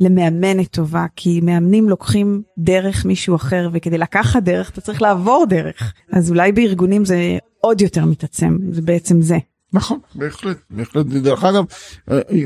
למאמנת 0.00 0.70
טובה 0.70 1.06
כי 1.16 1.40
מאמנים 1.40 1.88
לוקחים 1.88 2.42
דרך 2.58 3.04
מישהו 3.04 3.36
אחר 3.36 3.70
וכדי 3.72 3.98
לקחת 3.98 4.42
דרך 4.42 4.70
אתה 4.70 4.80
צריך 4.80 5.02
לעבור 5.02 5.46
דרך 5.48 5.92
אז 6.12 6.30
אולי 6.30 6.52
בארגונים 6.52 7.04
זה 7.04 7.38
עוד 7.60 7.80
יותר 7.80 8.04
מתעצם 8.04 8.58
זה 8.70 8.82
בעצם 8.82 9.22
זה. 9.22 9.38
נכון, 9.72 9.98
בהחלט, 10.14 10.58
בהחלט. 10.70 11.06
דרך 11.06 11.44
אגב, 11.44 11.64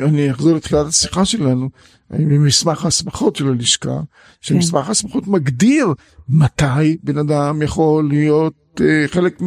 אני 0.03 0.31
אחזור 0.31 0.57
לתחילת 0.57 0.87
השיחה 0.87 1.25
שלנו, 1.25 1.69
ממסמך 2.11 2.85
ההסמכות 2.85 3.37
של 3.37 3.49
הלשכה, 3.49 4.01
שמסמך 4.41 4.81
כן. 4.83 4.89
ההסמכות 4.89 5.27
מגדיר 5.27 5.87
מתי 6.29 6.97
בן 7.03 7.19
אדם 7.19 7.63
יכול 7.63 8.09
להיות 8.09 8.81
uh, 8.81 8.83
חלק 9.07 9.41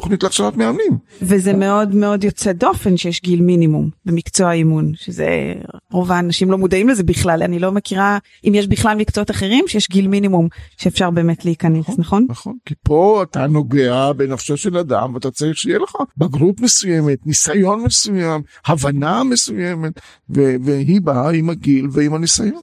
תוכנית 0.00 0.22
להכשרת 0.22 0.56
מאמנים. 0.56 0.98
וזה 1.22 1.52
מאוד 1.52 1.94
מאוד 1.94 2.24
יוצא 2.24 2.52
דופן 2.52 2.96
שיש 2.96 3.22
גיל 3.22 3.40
מינימום 3.40 3.90
במקצוע 4.04 4.48
האימון, 4.48 4.92
שזה 4.94 5.54
רוב 5.92 6.12
האנשים 6.12 6.50
לא 6.50 6.58
מודעים 6.58 6.88
לזה 6.88 7.02
בכלל, 7.02 7.42
אני 7.42 7.58
לא 7.58 7.72
מכירה 7.72 8.18
אם 8.44 8.54
יש 8.54 8.66
בכלל 8.66 8.96
מקצועות 8.96 9.30
אחרים 9.30 9.64
שיש 9.68 9.88
גיל 9.88 10.08
מינימום 10.08 10.48
שאפשר 10.76 11.10
באמת 11.10 11.44
להיכנס, 11.44 11.88
נכון? 11.88 11.98
נכון, 11.98 12.26
נכון. 12.30 12.54
כי 12.66 12.74
פה 12.84 13.24
אתה 13.30 13.46
נוגע 13.46 14.12
בנפשו 14.12 14.56
של 14.56 14.76
אדם 14.76 15.14
ואתה 15.14 15.30
צריך 15.30 15.58
שיהיה 15.58 15.78
לך 15.78 15.96
בגרות 16.16 16.60
מסוימת, 16.60 17.26
ניסיון 17.26 17.82
מסוים, 17.84 18.42
הבנה 18.66 19.24
מסוימת, 19.24 20.00
והיא 20.30 21.00
באה 21.00 21.30
עם 21.30 21.50
הגיל 21.50 21.86
ועם 21.92 22.14
הניסיון. 22.14 22.60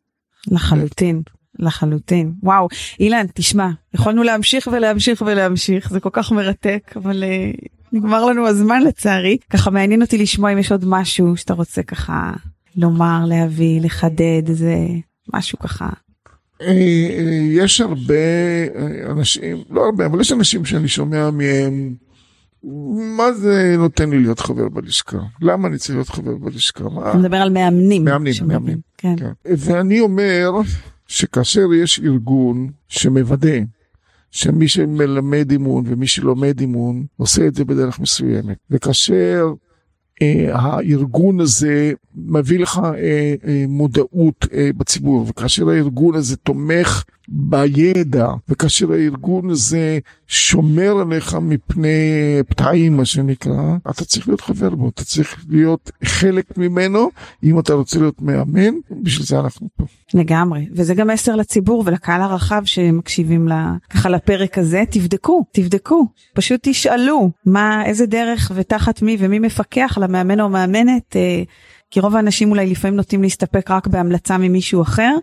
לחלוטין. 0.47 1.21
לחלוטין. 1.59 2.33
וואו, 2.43 2.67
אילן, 2.99 3.25
תשמע, 3.33 3.69
יכולנו 3.93 4.23
להמשיך 4.23 4.67
ולהמשיך 4.71 5.23
ולהמשיך, 5.25 5.89
זה 5.89 5.99
כל 5.99 6.09
כך 6.13 6.31
מרתק, 6.31 6.93
אבל 6.95 7.23
uh, 7.23 7.67
נגמר 7.93 8.25
לנו 8.25 8.47
הזמן 8.47 8.83
לצערי. 8.83 9.37
ככה 9.49 9.71
מעניין 9.71 10.01
אותי 10.01 10.17
לשמוע 10.17 10.53
אם 10.53 10.57
יש 10.57 10.71
עוד 10.71 10.85
משהו 10.87 11.37
שאתה 11.37 11.53
רוצה 11.53 11.83
ככה 11.83 12.33
לומר, 12.75 13.25
להביא, 13.27 13.81
לחדד, 13.81 14.43
איזה 14.47 14.75
משהו 15.33 15.59
ככה. 15.59 15.89
אה, 16.61 16.67
אה, 16.67 17.39
יש 17.51 17.81
הרבה 17.81 18.13
אנשים, 19.11 19.57
לא 19.69 19.85
הרבה, 19.85 20.05
אבל 20.05 20.21
יש 20.21 20.31
אנשים 20.31 20.65
שאני 20.65 20.87
שומע 20.87 21.29
מהם, 21.31 21.95
מה 23.17 23.33
זה 23.33 23.75
נותן 23.77 24.09
לי 24.09 24.19
להיות 24.19 24.39
חבר 24.39 24.69
בלשכה? 24.69 25.17
למה 25.41 25.67
אני 25.67 25.77
צריך 25.77 25.95
להיות 25.95 26.09
חבר 26.09 26.35
בלשכה? 26.35 26.83
אתה 27.09 27.17
מדבר 27.17 27.37
על 27.37 27.49
מאמנים. 27.49 28.05
מאמנים, 28.05 28.33
מאמנים. 28.47 28.77
כן. 28.97 29.15
כן. 29.17 29.31
ואני 29.57 29.99
אומר, 29.99 30.51
שכאשר 31.07 31.73
יש 31.73 31.99
ארגון 31.99 32.69
שמוודא 32.87 33.57
שמי 34.31 34.67
שמלמד 34.67 35.51
אימון 35.51 35.83
ומי 35.87 36.07
שלומד 36.07 36.59
אימון 36.59 37.05
עושה 37.17 37.47
את 37.47 37.55
זה 37.55 37.65
בדרך 37.65 37.99
מסוימת, 37.99 38.57
וכאשר 38.69 39.53
אה, 40.21 40.47
הארגון 40.51 41.39
הזה 41.39 41.93
מביא 42.15 42.59
לך 42.59 42.81
אה, 42.83 43.35
אה, 43.47 43.65
מודעות 43.67 44.45
אה, 44.53 44.69
בציבור, 44.77 45.25
וכאשר 45.27 45.69
הארגון 45.69 46.15
הזה 46.15 46.37
תומך 46.37 47.03
בידע, 47.27 48.27
וכאשר 48.49 48.91
הארגון 48.91 49.49
הזה 49.49 49.99
שומר 50.27 50.97
עליך 51.01 51.37
מפני 51.41 51.89
פתאים, 52.47 52.97
מה 52.97 53.05
שנקרא, 53.05 53.75
אתה 53.89 54.05
צריך 54.05 54.27
להיות 54.27 54.41
חבר 54.41 54.75
בו, 54.75 54.89
אתה 54.89 55.03
צריך 55.03 55.45
להיות 55.49 55.91
חלק 56.03 56.57
ממנו, 56.57 57.09
אם 57.43 57.59
אתה 57.59 57.73
רוצה 57.73 57.99
להיות 57.99 58.21
מאמן, 58.21 58.73
בשביל 59.03 59.25
זה 59.25 59.39
אנחנו 59.39 59.67
פה. 59.75 59.85
לגמרי, 60.13 60.67
וזה 60.71 60.93
גם 60.93 61.07
מסר 61.07 61.35
לציבור 61.35 61.83
ולקהל 61.85 62.21
הרחב 62.21 62.61
שמקשיבים 62.65 63.47
לה, 63.47 63.73
ככה 63.89 64.09
לפרק 64.09 64.57
הזה, 64.57 64.83
תבדקו, 64.89 65.45
תבדקו, 65.51 66.07
פשוט 66.33 66.59
תשאלו 66.63 67.31
מה, 67.45 67.85
איזה 67.85 68.05
דרך 68.05 68.51
ותחת 68.55 69.01
מי 69.01 69.17
ומי 69.19 69.39
מפקח 69.39 69.97
למאמן 70.01 70.39
או 70.39 70.49
מאמנת. 70.49 71.15
אה, 71.15 71.43
כי 71.91 71.99
רוב 71.99 72.15
האנשים 72.15 72.49
אולי 72.49 72.67
לפעמים 72.67 72.95
נוטים 72.95 73.21
להסתפק 73.21 73.71
רק 73.71 73.87
בהמלצה 73.87 74.37
ממישהו 74.37 74.81
אחר, 74.81 75.17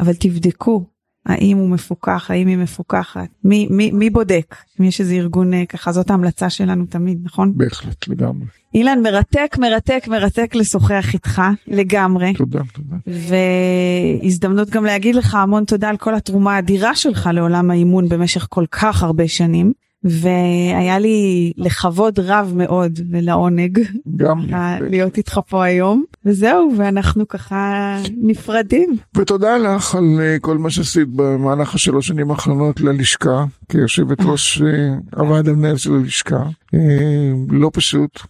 אבל 0.00 0.14
תבדקו 0.14 0.84
האם 1.26 1.56
הוא 1.56 1.68
מפוקח, 1.68 2.30
האם 2.30 2.46
היא 2.46 2.56
מפוקחת, 2.56 3.28
מי, 3.44 3.68
מי, 3.70 3.90
מי 3.90 4.10
בודק, 4.10 4.56
אם 4.80 4.84
יש 4.84 5.00
איזה 5.00 5.14
ארגון 5.14 5.54
אה, 5.54 5.66
ככה, 5.66 5.92
זאת 5.92 6.10
ההמלצה 6.10 6.50
שלנו 6.50 6.86
תמיד, 6.86 7.18
נכון? 7.24 7.52
בהחלט, 7.56 8.08
לגמרי. 8.08 8.46
אילן, 8.74 9.02
מרתק, 9.02 9.56
מרתק, 9.60 10.04
מרתק 10.08 10.54
לשוחח 10.54 11.14
איתך, 11.14 11.42
לגמרי. 11.66 12.32
תודה, 12.32 12.60
תודה. 12.72 12.96
והזדמנות 14.22 14.70
גם 14.70 14.84
להגיד 14.84 15.14
לך 15.14 15.34
המון 15.34 15.64
תודה 15.64 15.88
על 15.88 15.96
כל 15.96 16.14
התרומה 16.14 16.56
האדירה 16.56 16.94
שלך 16.94 17.30
לעולם 17.32 17.70
האימון 17.70 18.08
במשך 18.08 18.46
כל 18.50 18.64
כך 18.70 19.02
הרבה 19.02 19.28
שנים. 19.28 19.72
והיה 20.06 20.98
לי 20.98 21.52
לכבוד 21.56 22.18
רב 22.18 22.52
מאוד 22.56 23.00
ולעונג 23.10 23.80
גם 24.16 24.46
להיות 24.80 25.16
איתך 25.16 25.40
פה 25.48 25.64
היום 25.64 26.04
וזהו 26.24 26.72
ואנחנו 26.76 27.28
ככה 27.28 27.96
נפרדים. 28.16 28.96
ותודה 29.16 29.56
לך 29.56 29.94
על 29.94 30.04
אה, 30.20 30.36
כל 30.40 30.58
מה 30.58 30.70
שעשית 30.70 31.08
במהלך 31.08 31.74
השלוש 31.74 32.06
שנים 32.06 32.30
האחרונות 32.30 32.80
ללשכה 32.80 33.44
כיושבת 33.68 34.20
ראש 34.20 34.62
אה, 34.62 34.94
הוועד 35.16 35.48
המנהל 35.48 35.76
של 35.76 35.94
הלשכה 35.94 36.42
אה, 36.74 37.32
לא 37.50 37.70
פשוט 37.72 38.20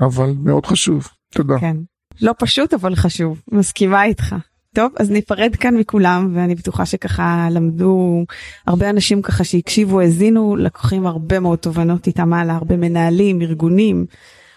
אבל 0.00 0.34
מאוד 0.42 0.66
חשוב 0.66 1.08
תודה. 1.32 1.58
כן. 1.60 1.76
לא 2.22 2.34
פשוט 2.38 2.74
אבל 2.74 2.94
חשוב 2.94 3.42
מסכימה 3.52 4.04
איתך. 4.04 4.34
טוב, 4.74 4.92
אז 4.96 5.10
ניפרד 5.10 5.56
כאן 5.56 5.76
מכולם, 5.76 6.32
ואני 6.34 6.54
בטוחה 6.54 6.86
שככה 6.86 7.48
למדו 7.50 8.24
הרבה 8.66 8.90
אנשים 8.90 9.22
ככה 9.22 9.44
שהקשיבו, 9.44 10.00
האזינו, 10.00 10.56
לקוחים 10.56 11.06
הרבה 11.06 11.40
מאוד 11.40 11.58
תובנות 11.58 12.06
איתם 12.06 12.32
הלאה, 12.32 12.56
הרבה 12.56 12.76
מנהלים, 12.76 13.42
ארגונים, 13.42 14.06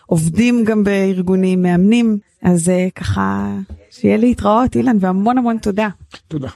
עובדים 0.06 0.64
גם 0.64 0.84
בארגונים, 0.84 1.62
מאמנים, 1.62 2.18
אז 2.44 2.68
uh, 2.70 2.92
ככה 2.96 3.56
שיהיה 3.90 4.18
להתראות, 4.18 4.76
אילן, 4.76 4.98
והמון 5.00 5.38
המון 5.38 5.58
תודה. 5.58 5.90
תודה. 6.28 6.50